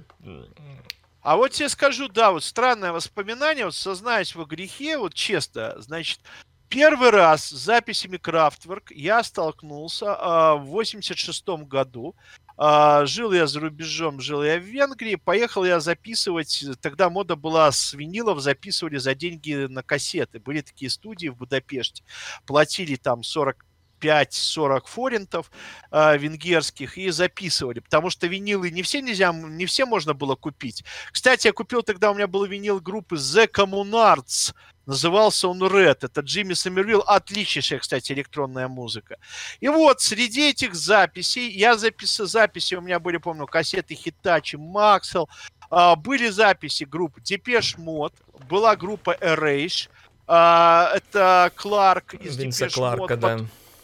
А 1.23 1.37
вот 1.37 1.51
тебе 1.51 1.69
скажу, 1.69 2.09
да, 2.09 2.31
вот 2.31 2.43
странное 2.43 2.91
воспоминание, 2.91 3.65
вот 3.65 3.75
сознаюсь 3.75 4.35
во 4.35 4.43
грехе, 4.43 4.97
вот 4.97 5.13
честно, 5.13 5.73
значит, 5.81 6.19
первый 6.67 7.11
раз 7.11 7.47
с 7.47 7.51
записями 7.51 8.17
Крафтворк 8.17 8.91
я 8.91 9.23
столкнулся 9.23 10.05
э, 10.05 10.55
в 10.59 10.65
86 10.65 11.47
году. 11.65 12.15
А, 12.55 13.05
жил 13.05 13.31
я 13.31 13.47
за 13.47 13.61
рубежом, 13.61 14.19
жил 14.19 14.43
я 14.43 14.59
в 14.59 14.63
Венгрии, 14.63 15.15
поехал 15.15 15.65
я 15.65 15.79
записывать, 15.79 16.63
тогда 16.81 17.09
мода 17.09 17.35
была 17.35 17.71
с 17.71 17.93
винилов, 17.93 18.41
записывали 18.41 18.97
за 18.97 19.15
деньги 19.15 19.65
на 19.67 19.81
кассеты. 19.81 20.39
Были 20.39 20.61
такие 20.61 20.91
студии 20.91 21.29
в 21.29 21.37
Будапеште, 21.37 22.03
платили 22.45 22.95
там 22.95 23.23
40 23.23 23.65
5-40 24.03 24.81
форинтов 24.85 25.51
э, 25.91 26.17
венгерских 26.17 26.97
и 26.97 27.09
записывали, 27.09 27.79
потому 27.79 28.09
что 28.09 28.27
винилы 28.27 28.69
не 28.71 28.83
все 28.83 29.01
нельзя, 29.01 29.31
не 29.31 29.65
все 29.65 29.85
можно 29.85 30.13
было 30.13 30.35
купить. 30.35 30.83
Кстати, 31.11 31.47
я 31.47 31.53
купил 31.53 31.83
тогда, 31.83 32.11
у 32.11 32.13
меня 32.13 32.27
был 32.27 32.45
винил 32.45 32.79
группы 32.79 33.15
The 33.15 33.49
Communards, 33.49 34.53
Назывался 34.85 35.47
он 35.47 35.63
Red. 35.63 35.99
Это 36.01 36.21
Джимми 36.21 36.53
Сомервилл. 36.53 36.99
Отличнейшая, 37.07 37.79
кстати, 37.79 38.11
электронная 38.11 38.67
музыка. 38.67 39.17
И 39.61 39.69
вот 39.69 40.01
среди 40.01 40.49
этих 40.49 40.75
записей, 40.75 41.49
я 41.51 41.77
записал 41.77 42.27
записи, 42.27 42.75
у 42.75 42.81
меня 42.81 42.99
были, 42.99 43.17
помню, 43.17 43.45
кассеты 43.45 43.93
Maxwell, 43.93 45.27
а, 45.69 45.95
были 45.95 46.29
записи 46.29 46.83
групп 46.83 47.17
Depeche 47.19 47.77
Mode, 47.77 48.13
была 48.49 48.75
группа 48.75 49.15
Erase, 49.21 49.89
а, 50.27 50.91
это 50.93 51.51
Кларк 51.55 52.15
из 52.15 52.37
Винса 52.37 52.65
Depeche 52.65 52.73
Кларка, 52.75 53.13
Mode, 53.13 53.17
да. 53.17 53.39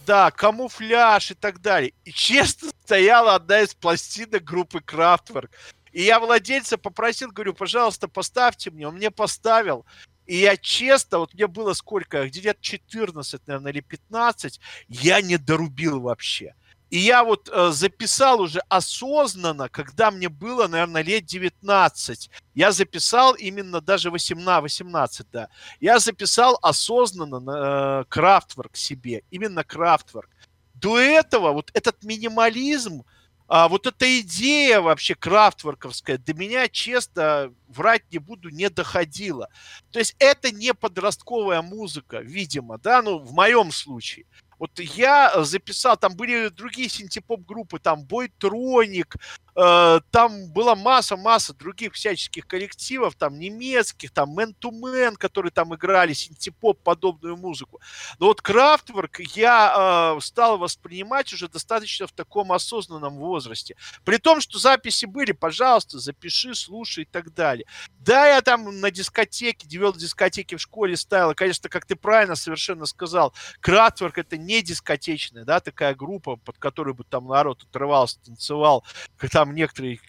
Да, 0.10 0.32
камуфляж 0.32 1.30
и 1.30 1.34
так 1.36 1.62
далее. 1.62 1.94
И 2.04 2.12
честно 2.12 2.72
стояла 2.84 3.36
одна 3.36 3.62
из 3.62 3.76
пластинок 3.76 4.44
группы 4.44 4.80
Kraftwerk. 4.80 5.52
И 5.92 6.02
я 6.02 6.20
владельца 6.20 6.80
попросил, 6.80 7.30
говорю, 7.30 7.54
пожалуйста, 7.54 8.08
поставьте 8.08 8.72
мне. 8.72 8.88
Он 8.88 8.96
мне 8.96 9.12
поставил. 9.12 9.86
И 10.26 10.38
я 10.38 10.58
честно, 10.58 11.20
вот 11.20 11.36
мне 11.36 11.46
было 11.46 11.74
сколько, 11.74 12.28
где-то 12.28 12.60
14, 12.60 13.46
наверное, 13.46 13.72
или 13.72 13.82
15, 13.82 14.60
я 14.88 15.22
не 15.22 15.38
дорубил 15.38 16.00
вообще. 16.02 16.56
И 16.90 16.98
я 16.98 17.24
вот 17.24 17.50
э, 17.52 17.70
записал 17.72 18.42
уже 18.42 18.62
осознанно, 18.68 19.70
когда 19.70 20.10
мне 20.10 20.28
было, 20.28 20.68
наверное, 20.68 21.04
лет 21.04 21.26
19. 21.26 22.32
Я 22.56 22.72
записал 22.72 23.34
именно 23.36 23.80
даже 23.80 24.10
18, 24.10 24.64
18 24.64 25.28
да. 25.32 25.50
Я 25.80 26.00
записал 26.00 26.58
осознанно 26.62 28.02
э, 28.02 28.06
Крафтворк 28.10 28.76
себе, 28.76 29.24
именно 29.30 29.64
Крафтворк. 29.64 30.30
До 30.74 30.98
этого 30.98 31.52
вот 31.52 31.70
этот 31.74 32.04
минимализм, 32.04 33.04
А 33.48 33.68
вот 33.68 33.86
эта 33.88 34.20
идея 34.22 34.80
вообще 34.80 35.16
крафтворковская 35.16 36.18
до 36.18 36.34
меня, 36.34 36.68
честно, 36.68 37.52
врать 37.68 38.04
не 38.12 38.20
буду, 38.20 38.50
не 38.50 38.70
доходила. 38.70 39.50
То 39.92 40.00
есть 40.00 40.16
это 40.20 40.52
не 40.52 40.74
подростковая 40.74 41.62
музыка, 41.62 42.20
видимо, 42.20 42.78
да, 42.78 43.02
ну, 43.02 43.18
в 43.20 43.34
моем 43.34 43.72
случае. 43.72 44.26
Вот 44.60 44.78
я 44.80 45.44
записал, 45.44 45.96
там 45.98 46.16
были 46.16 46.50
другие 46.50 46.90
синтепоп-группы, 46.90 47.80
там 47.80 48.04
Бойтроник, 48.04 49.16
там 50.12 50.52
была 50.52 50.76
масса-масса 50.76 51.54
других 51.54 51.94
всяческих 51.94 52.48
коллективов, 52.48 53.16
там 53.16 53.38
немецких, 53.38 54.12
там 54.12 54.38
Man 54.38 54.54
to 54.60 54.72
Man, 54.72 55.16
которые 55.16 55.52
там 55.52 55.76
играли 55.76 56.14
синтепоп 56.14 56.82
подобную 56.82 57.36
музыку. 57.36 57.82
Но 58.20 58.28
вот 58.28 58.42
Крафтворк 58.42 59.20
я 59.20 60.16
э, 60.18 60.22
стал 60.22 60.58
воспринимать 60.58 61.34
уже 61.34 61.48
достаточно 61.48 62.08
в 62.08 62.12
таком 62.12 62.52
осознанном 62.52 63.18
возрасте. 63.18 63.76
При 64.04 64.18
том, 64.18 64.42
что 64.42 64.60
записи 64.60 65.06
были, 65.06 65.32
пожалуйста, 65.32 66.00
запиши, 66.00 66.56
слушай 66.56 67.04
и 67.04 67.08
так 67.08 67.34
далее. 67.34 67.66
Да, 68.00 68.28
я 68.28 68.42
там 68.42 68.80
на 68.80 68.92
дискотеке, 68.92 69.68
где 69.68 69.79
вёл 69.79 69.94
дискотеки 69.94 70.56
в 70.56 70.62
школе 70.62 70.96
ставил. 70.96 71.34
конечно, 71.34 71.70
как 71.70 71.86
ты 71.86 71.96
правильно 71.96 72.36
совершенно 72.36 72.86
сказал, 72.86 73.34
Крафтворк 73.60 74.18
это 74.18 74.38
не 74.38 74.62
дискотечная, 74.62 75.44
да, 75.44 75.60
такая 75.60 75.96
группа, 75.96 76.38
под 76.38 76.58
которой 76.58 76.94
бы 76.94 77.04
там 77.04 77.28
народ 77.28 77.64
отрывался, 77.64 78.20
танцевал, 78.22 78.84
как 79.18 79.30
там 79.50 79.56
некоторые 79.56 80.00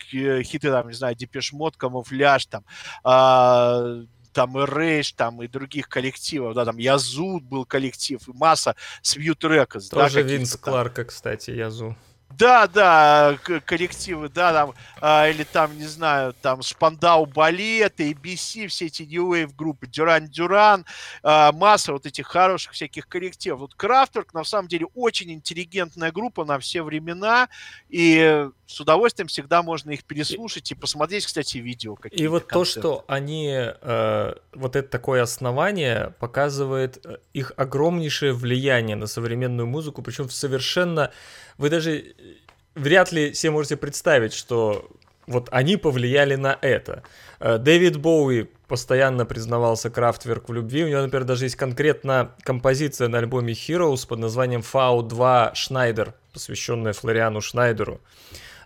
хиты, 0.43 0.71
там, 0.71 0.89
не 0.89 0.95
знаю, 0.95 1.15
Depeche 1.15 1.53
Mode, 1.53 1.77
Camouflage, 1.77 2.47
там, 2.47 2.65
а, 3.03 4.03
там 4.33 4.59
Erasure, 4.59 5.13
там 5.13 5.43
и 5.43 5.49
других 5.49 5.89
коллективов, 5.89 6.55
да, 6.55 6.65
там 6.65 6.77
Yazoo 6.77 7.41
был 7.41 7.65
коллектив, 7.65 8.21
и 8.29 8.33
масса 8.33 8.77
Свьют 9.03 9.43
Records. 9.45 9.89
Тоже 9.89 10.23
да, 10.23 10.29
Винс 10.29 10.57
Кларка, 10.57 11.05
кстати, 11.05 11.51
Yazoo. 11.51 11.97
Да, 12.39 12.67
да, 12.69 13.39
коллективы, 13.67 14.29
да, 14.29 14.53
там, 14.53 14.75
а, 15.01 15.29
или 15.29 15.43
там, 15.45 15.77
не 15.77 15.87
знаю, 15.87 16.35
там 16.41 16.63
Spandau 16.63 17.27
Ballet, 17.27 18.01
ABC, 18.01 18.69
все 18.69 18.87
эти 18.87 19.03
New 19.03 19.35
Wave 19.35 19.53
группы, 19.57 19.87
Duran 19.87 20.27
Duran, 20.27 20.87
а, 21.23 21.53
масса 21.53 21.93
вот 21.93 22.07
этих 22.07 22.27
хороших 22.27 22.73
всяких 22.73 23.09
коллективов. 23.09 23.61
Вот 23.61 23.75
Крафтворк, 23.75 24.33
на 24.33 24.45
самом 24.45 24.69
деле, 24.69 24.87
очень 24.95 25.33
интеллигентная 25.33 26.13
группа 26.13 26.45
на 26.45 26.59
все 26.59 26.83
времена, 26.83 27.49
и 27.89 28.49
с 28.67 28.81
удовольствием 28.81 29.27
всегда 29.27 29.63
можно 29.63 29.91
их 29.91 30.05
переслушать 30.05 30.71
и, 30.71 30.77
посмотреть, 30.77 31.27
кстати, 31.27 31.59
видео. 31.59 31.97
И 32.13 32.29
вот 32.29 32.45
концерты. 32.45 32.53
то, 32.53 32.65
что 32.65 33.05
они, 33.09 33.53
э, 33.53 34.35
вот 34.55 34.77
это 34.77 34.89
такое 34.89 35.23
основание, 35.23 36.15
показывает 36.21 37.05
э, 37.05 37.19
их 37.33 37.53
огромнейшее 37.57 38.33
влияние 38.33 38.95
на 38.95 39.09
современную 39.09 39.67
музыку, 39.67 40.03
причем 40.03 40.29
в 40.29 40.33
совершенно 40.33 41.11
вы 41.61 41.69
даже 41.69 41.99
э, 41.99 42.13
вряд 42.75 43.13
ли 43.13 43.35
себе 43.35 43.53
можете 43.53 43.77
представить, 43.77 44.33
что 44.33 44.91
вот 45.27 45.49
они 45.53 45.77
повлияли 45.77 46.35
на 46.35 46.59
это. 46.61 47.03
Э, 47.39 47.59
Дэвид 47.59 47.97
Боуи 47.99 48.49
постоянно 48.67 49.25
признавался 49.25 49.91
Крафтверк 49.91 50.49
в 50.49 50.53
любви. 50.53 50.85
У 50.85 50.89
него, 50.89 51.03
например, 51.03 51.25
даже 51.25 51.47
есть 51.47 51.57
конкретно 51.57 52.33
композиция 52.43 53.09
на 53.09 53.19
альбоме 53.19 53.53
Heroes 53.53 54.07
под 54.07 54.19
названием 54.19 54.63
Фау 54.63 55.03
2 55.03 55.53
Шнайдер, 55.55 56.15
посвященная 56.33 56.93
Флориану 56.93 57.41
Шнайдеру. 57.41 58.01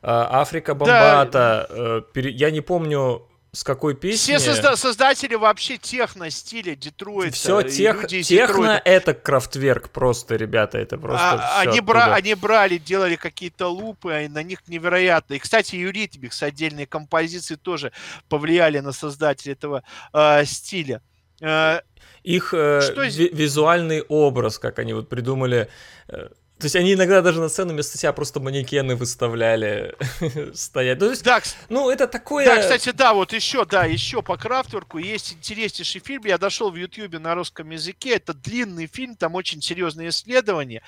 Э, 0.02 0.26
Afrika 0.30 0.74
Bambaataa. 0.74 2.05
Да. 2.14 2.20
Я 2.20 2.50
не 2.50 2.61
помню, 2.61 3.26
с 3.55 3.62
какой 3.64 3.94
песни... 3.94 4.36
Все 4.36 4.52
созда- 4.52 4.76
создатели 4.76 5.34
вообще 5.34 5.78
техно-стиля 5.78 6.74
Детройта. 6.74 7.32
Все 7.34 7.62
тех, 7.62 8.07
техно 8.09 8.82
это 8.84 9.14
крафтверк 9.14 9.90
просто, 9.90 10.36
ребята, 10.36 10.78
это 10.78 10.98
просто 10.98 11.24
а, 11.24 11.61
они, 11.61 11.80
бра- 11.80 12.14
они 12.14 12.34
брали, 12.34 12.78
делали 12.78 13.16
какие-то 13.16 13.68
лупы, 13.68 14.12
а 14.12 14.28
на 14.28 14.42
них 14.42 14.66
невероятно. 14.68 15.34
И, 15.34 15.38
кстати, 15.38 15.76
Eurythmics, 15.76 16.43
отдельные 16.42 16.86
композиции 16.86 17.55
тоже 17.55 17.92
повлияли 18.28 18.80
на 18.80 18.92
создателей 18.92 19.52
этого 19.52 19.82
э, 20.12 20.44
стиля. 20.44 21.00
Э, 21.40 21.80
Их 22.24 22.52
э, 22.52 22.80
ви- 22.96 23.30
визуальный 23.32 24.02
образ, 24.02 24.59
как 24.59 24.78
они 24.78 24.92
вот 24.92 25.09
придумали... 25.09 25.68
Э, 26.09 26.28
то 26.59 26.66
есть 26.66 26.76
они 26.76 26.94
иногда 26.94 27.20
даже 27.20 27.40
на 27.40 27.48
сцену 27.48 27.72
вместо 27.72 27.98
себя 27.98 28.12
просто 28.12 28.38
манекены 28.38 28.94
выставляли 28.94 29.96
стоять. 30.55 31.00
Ну, 31.00 31.11
есть, 31.11 31.24
да, 31.24 31.42
ну, 31.68 31.90
это 31.90 32.07
такое... 32.07 32.46
Да, 32.46 32.61
кстати, 32.61 32.90
да, 32.90 33.12
вот 33.12 33.32
еще, 33.32 33.64
да, 33.64 33.84
еще 33.84 34.22
по 34.22 34.36
Крафтворку 34.36 34.98
есть 34.98 35.32
интереснейший 35.32 36.00
фильм. 36.00 36.22
Я 36.24 36.38
дошел 36.38 36.70
в 36.70 36.76
Ютьюбе 36.76 37.18
на 37.18 37.34
русском 37.34 37.70
языке. 37.70 38.16
Это 38.16 38.34
длинный 38.34 38.86
фильм, 38.86 39.16
там 39.16 39.34
очень 39.34 39.61
серьезные 39.61 40.11
исследования 40.11 40.82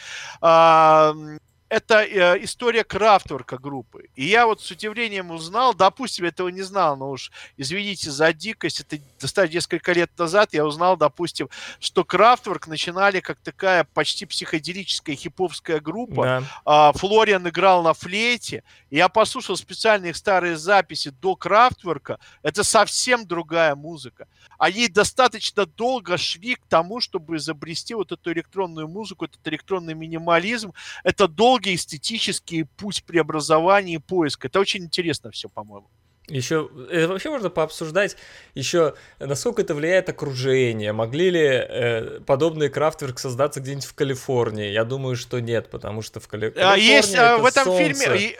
это 1.68 2.04
э, 2.04 2.44
история 2.44 2.84
крафтворка 2.84 3.58
группы. 3.58 4.08
И 4.14 4.24
я 4.24 4.46
вот 4.46 4.60
с 4.60 4.70
удивлением 4.70 5.30
узнал, 5.30 5.74
допустим, 5.74 6.24
этого 6.24 6.48
не 6.48 6.62
знал, 6.62 6.96
но 6.96 7.10
уж 7.10 7.32
извините 7.56 8.10
за 8.10 8.32
дикость, 8.32 8.80
это 8.80 8.98
достаточно 9.20 9.56
несколько 9.56 9.92
лет 9.92 10.10
назад 10.16 10.54
я 10.54 10.64
узнал, 10.64 10.96
допустим, 10.96 11.48
что 11.80 12.04
крафтворк 12.04 12.68
начинали 12.68 13.20
как 13.20 13.38
такая 13.40 13.84
почти 13.84 14.26
психоделическая 14.26 15.16
хиповская 15.16 15.80
группа. 15.80 16.24
Да. 16.24 16.42
А, 16.64 16.92
Флориан 16.92 17.48
играл 17.48 17.82
на 17.82 17.94
флейте. 17.94 18.62
Я 18.90 19.08
послушал 19.08 19.56
специально 19.56 20.06
их 20.06 20.16
старые 20.16 20.56
записи 20.56 21.10
до 21.10 21.34
крафтворка. 21.34 22.18
Это 22.42 22.62
совсем 22.62 23.26
другая 23.26 23.74
музыка. 23.74 24.28
Они 24.59 24.88
достаточно 24.88 25.66
долго 25.66 26.16
шли 26.16 26.54
к 26.54 26.66
тому, 26.68 27.00
чтобы 27.00 27.36
изобрести 27.36 27.94
вот 27.94 28.12
эту 28.12 28.32
электронную 28.32 28.88
музыку, 28.88 29.24
этот 29.24 29.46
электронный 29.46 29.94
минимализм. 29.94 30.72
Это 31.04 31.28
долгий 31.28 31.74
эстетический 31.74 32.64
путь 32.64 33.04
преобразования 33.04 33.94
и 33.94 33.98
поиска. 33.98 34.48
Это 34.48 34.61
очень 34.61 34.84
интересно 34.84 35.30
все, 35.30 35.48
по-моему. 35.48 35.88
Еще 36.28 36.68
это 36.90 37.07
вообще 37.07 37.30
можно 37.30 37.50
пообсуждать 37.50 38.16
еще, 38.54 38.94
насколько 39.20 39.62
это 39.62 39.76
влияет 39.76 40.09
окружение. 40.09 40.92
Могли 40.92 41.30
ли 41.30 41.40
э, 41.40 42.20
подобные 42.26 42.68
крафтверк 42.68 43.20
создаться 43.20 43.61
где-нибудь 43.61 43.84
в 43.84 43.94
Калифорнии? 43.94 44.72
Я 44.72 44.82
думаю, 44.82 45.14
что 45.14 45.38
нет, 45.38 45.70
потому 45.70 46.02
что 46.02 46.18
в 46.18 46.26
Кали... 46.26 46.48
А, 46.48 46.50
Калифорнии 46.50 46.84
есть 46.84 47.14
а, 47.14 47.38
в 47.38 47.46
этом 47.46 47.64
солнце. 47.66 47.84
фильме 47.84 48.36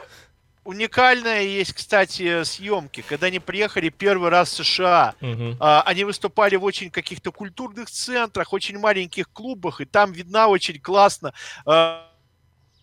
уникальная 0.67 1.43
есть, 1.43 1.71
кстати, 1.73 2.43
съемки, 2.43 3.01
когда 3.01 3.27
они 3.27 3.39
приехали 3.39 3.87
первый 3.87 4.29
раз 4.29 4.49
в 4.49 4.65
США. 4.65 5.15
Угу. 5.21 5.55
А, 5.61 5.81
они 5.83 6.03
выступали 6.03 6.57
в 6.57 6.65
очень 6.65 6.91
каких-то 6.91 7.31
культурных 7.31 7.89
центрах, 7.89 8.51
очень 8.51 8.77
маленьких 8.77 9.31
клубах, 9.31 9.79
и 9.79 9.85
там 9.85 10.11
видна 10.11 10.49
очень 10.49 10.77
классно. 10.79 11.33
А, 11.65 12.05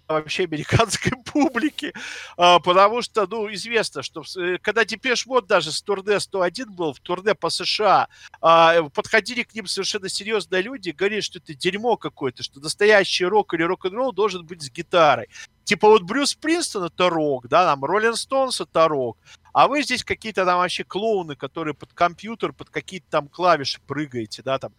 вообще 0.09 0.45
американской 0.45 1.13
публики, 1.25 1.93
а, 2.37 2.59
потому 2.59 3.03
что, 3.03 3.27
ну, 3.27 3.53
известно, 3.53 4.03
что 4.03 4.23
э, 4.37 4.59
когда 4.59 4.85
Depeche 4.85 5.27
Mode 5.27 5.47
даже 5.47 5.73
с 5.73 5.83
турне 5.83 6.21
101 6.21 6.73
был, 6.73 6.93
в 6.93 7.01
турне 7.01 7.35
по 7.35 7.51
США, 7.51 8.09
а, 8.41 8.83
подходили 8.91 9.43
к 9.43 9.55
ним 9.55 9.67
совершенно 9.67 10.09
серьезные 10.09 10.63
люди, 10.63 10.91
говорили, 10.91 11.21
что 11.21 11.39
это 11.39 11.55
дерьмо 11.55 11.97
какое-то, 11.97 12.43
что 12.43 12.61
настоящий 12.61 13.25
рок 13.25 13.55
или 13.55 13.63
рок-н-ролл 13.63 14.13
должен 14.13 14.45
быть 14.45 14.63
с 14.63 14.71
гитарой. 14.71 15.29
Типа 15.65 15.89
вот 15.89 16.03
Брюс 16.03 16.35
Спрингстин 16.35 16.85
это 16.85 17.09
рок, 17.09 17.49
да, 17.49 17.65
там 17.65 17.83
Rolling 17.85 18.16
Stones 18.16 18.61
это 18.61 18.87
рок, 18.87 19.17
а 19.55 19.67
вы 19.67 19.83
здесь 19.83 20.05
какие-то 20.05 20.45
там 20.45 20.59
вообще 20.59 20.85
клоуны, 20.85 21.37
которые 21.37 21.73
под 21.73 21.95
компьютер, 21.95 22.53
под 22.53 22.69
какие-то 22.69 23.07
там 23.09 23.29
клавиши 23.29 23.81
прыгаете, 23.87 24.43
да, 24.43 24.59
там. 24.59 24.73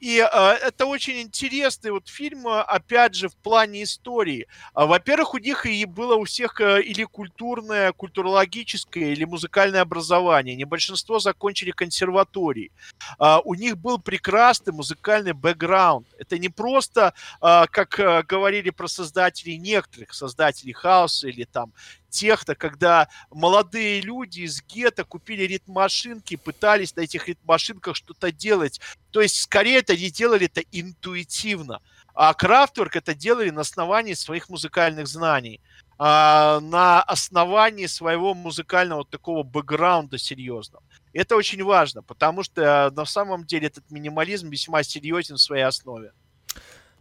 И 0.00 0.18
э, 0.18 0.26
это 0.26 0.84
очень 0.86 1.22
интересный 1.22 1.90
вот 1.90 2.08
фильм, 2.08 2.46
а, 2.46 2.62
опять 2.62 3.14
же, 3.14 3.28
в 3.28 3.36
плане 3.36 3.82
истории. 3.82 4.46
А, 4.74 4.84
во-первых, 4.84 5.34
у 5.34 5.38
них 5.38 5.64
и 5.64 5.84
было 5.86 6.16
у 6.16 6.24
всех 6.24 6.60
э, 6.60 6.82
или 6.82 7.04
культурное, 7.04 7.92
культурологическое, 7.92 9.12
или 9.12 9.24
музыкальное 9.24 9.80
образование. 9.80 10.54
Не 10.54 10.64
большинство 10.64 11.18
закончили 11.18 11.70
консерватории. 11.70 12.72
Э, 13.18 13.38
у 13.44 13.54
них 13.54 13.78
был 13.78 13.98
прекрасный 13.98 14.74
музыкальный 14.74 15.32
бэкграунд. 15.32 16.06
Это 16.18 16.38
не 16.38 16.50
просто, 16.50 17.14
э, 17.40 17.64
как 17.70 17.98
э, 17.98 18.22
говорили 18.22 18.70
про 18.70 18.88
создателей 18.88 19.56
некоторых 19.56 20.12
создателей 20.12 20.74
хаоса 20.74 21.28
или 21.28 21.44
там 21.44 21.72
техно, 22.08 22.54
когда 22.54 23.08
молодые 23.30 24.00
люди 24.00 24.40
из 24.40 24.62
гетто 24.62 25.04
купили 25.04 25.42
ритм-машинки, 25.42 26.36
пытались 26.36 26.96
на 26.96 27.02
этих 27.02 27.28
ритм-машинках 27.28 27.96
что-то 27.96 28.32
делать. 28.32 28.80
То 29.10 29.20
есть, 29.20 29.40
скорее, 29.42 29.78
это 29.78 29.96
не 29.96 30.10
делали 30.10 30.46
это 30.46 30.62
интуитивно. 30.72 31.80
А 32.14 32.32
Крафтворк 32.32 32.96
это 32.96 33.14
делали 33.14 33.50
на 33.50 33.60
основании 33.60 34.14
своих 34.14 34.48
музыкальных 34.48 35.06
знаний, 35.06 35.60
а, 35.98 36.60
на 36.60 37.02
основании 37.02 37.86
своего 37.86 38.34
музыкального 38.34 39.04
такого 39.04 39.42
бэкграунда 39.42 40.18
серьезного. 40.18 40.82
Это 41.12 41.36
очень 41.36 41.62
важно, 41.62 42.02
потому 42.02 42.42
что 42.42 42.90
на 42.94 43.04
самом 43.04 43.44
деле 43.44 43.68
этот 43.68 43.90
минимализм 43.90 44.48
весьма 44.48 44.82
серьезен 44.82 45.36
в 45.36 45.42
своей 45.42 45.64
основе. 45.64 46.12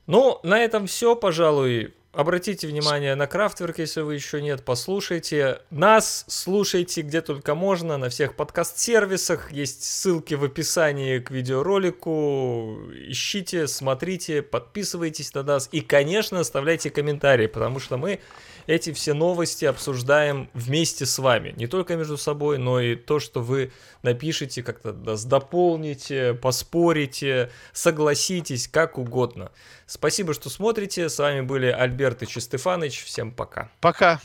Ну, 0.08 0.40
на 0.44 0.60
этом 0.60 0.88
все, 0.88 1.16
пожалуй. 1.16 1.94
Обратите 2.16 2.66
внимание 2.68 3.14
на 3.16 3.28
Крафтверк, 3.28 3.78
если 3.78 4.00
вы 4.00 4.16
еще 4.16 4.42
нет, 4.42 4.64
послушайте. 4.64 5.60
Нас 5.70 6.24
слушайте 6.30 7.02
где 7.02 7.20
только 7.20 7.56
можно, 7.56 7.98
на 7.98 8.08
всех 8.08 8.38
подкаст-сервисах. 8.38 9.52
Есть 9.52 9.84
ссылки 9.84 10.34
в 10.34 10.46
описании 10.46 11.20
к 11.20 11.30
видеоролику. 11.30 12.80
Ищите, 13.10 13.68
смотрите, 13.68 14.42
подписывайтесь 14.42 15.34
на 15.34 15.44
нас. 15.44 15.68
И, 15.74 15.82
конечно, 15.82 16.40
оставляйте 16.40 16.90
комментарии, 16.90 17.48
потому 17.48 17.82
что 17.82 17.98
мы 17.98 18.22
эти 18.68 18.94
все 18.94 19.14
новости 19.14 19.66
обсуждаем 19.66 20.50
вместе 20.54 21.06
с 21.06 21.20
вами. 21.20 21.54
Не 21.58 21.68
только 21.68 21.96
между 21.96 22.18
собой, 22.18 22.58
но 22.58 22.80
и 22.80 22.96
то, 22.96 23.20
что 23.20 23.42
вы 23.42 23.72
напишите, 24.04 24.64
как-то 24.64 24.94
дополните, 24.94 26.34
поспорите, 26.34 27.52
согласитесь, 27.74 28.68
как 28.68 28.98
угодно. 28.98 29.52
Спасибо, 29.86 30.34
что 30.34 30.50
смотрите. 30.50 31.10
С 31.10 31.20
вами 31.20 31.42
были 31.42 31.68
Альберт 31.68 32.24
и 32.24 32.28
Чистефаныч. 32.28 33.04
Всем 33.04 33.32
пока. 33.32 33.70
Пока. 33.82 34.20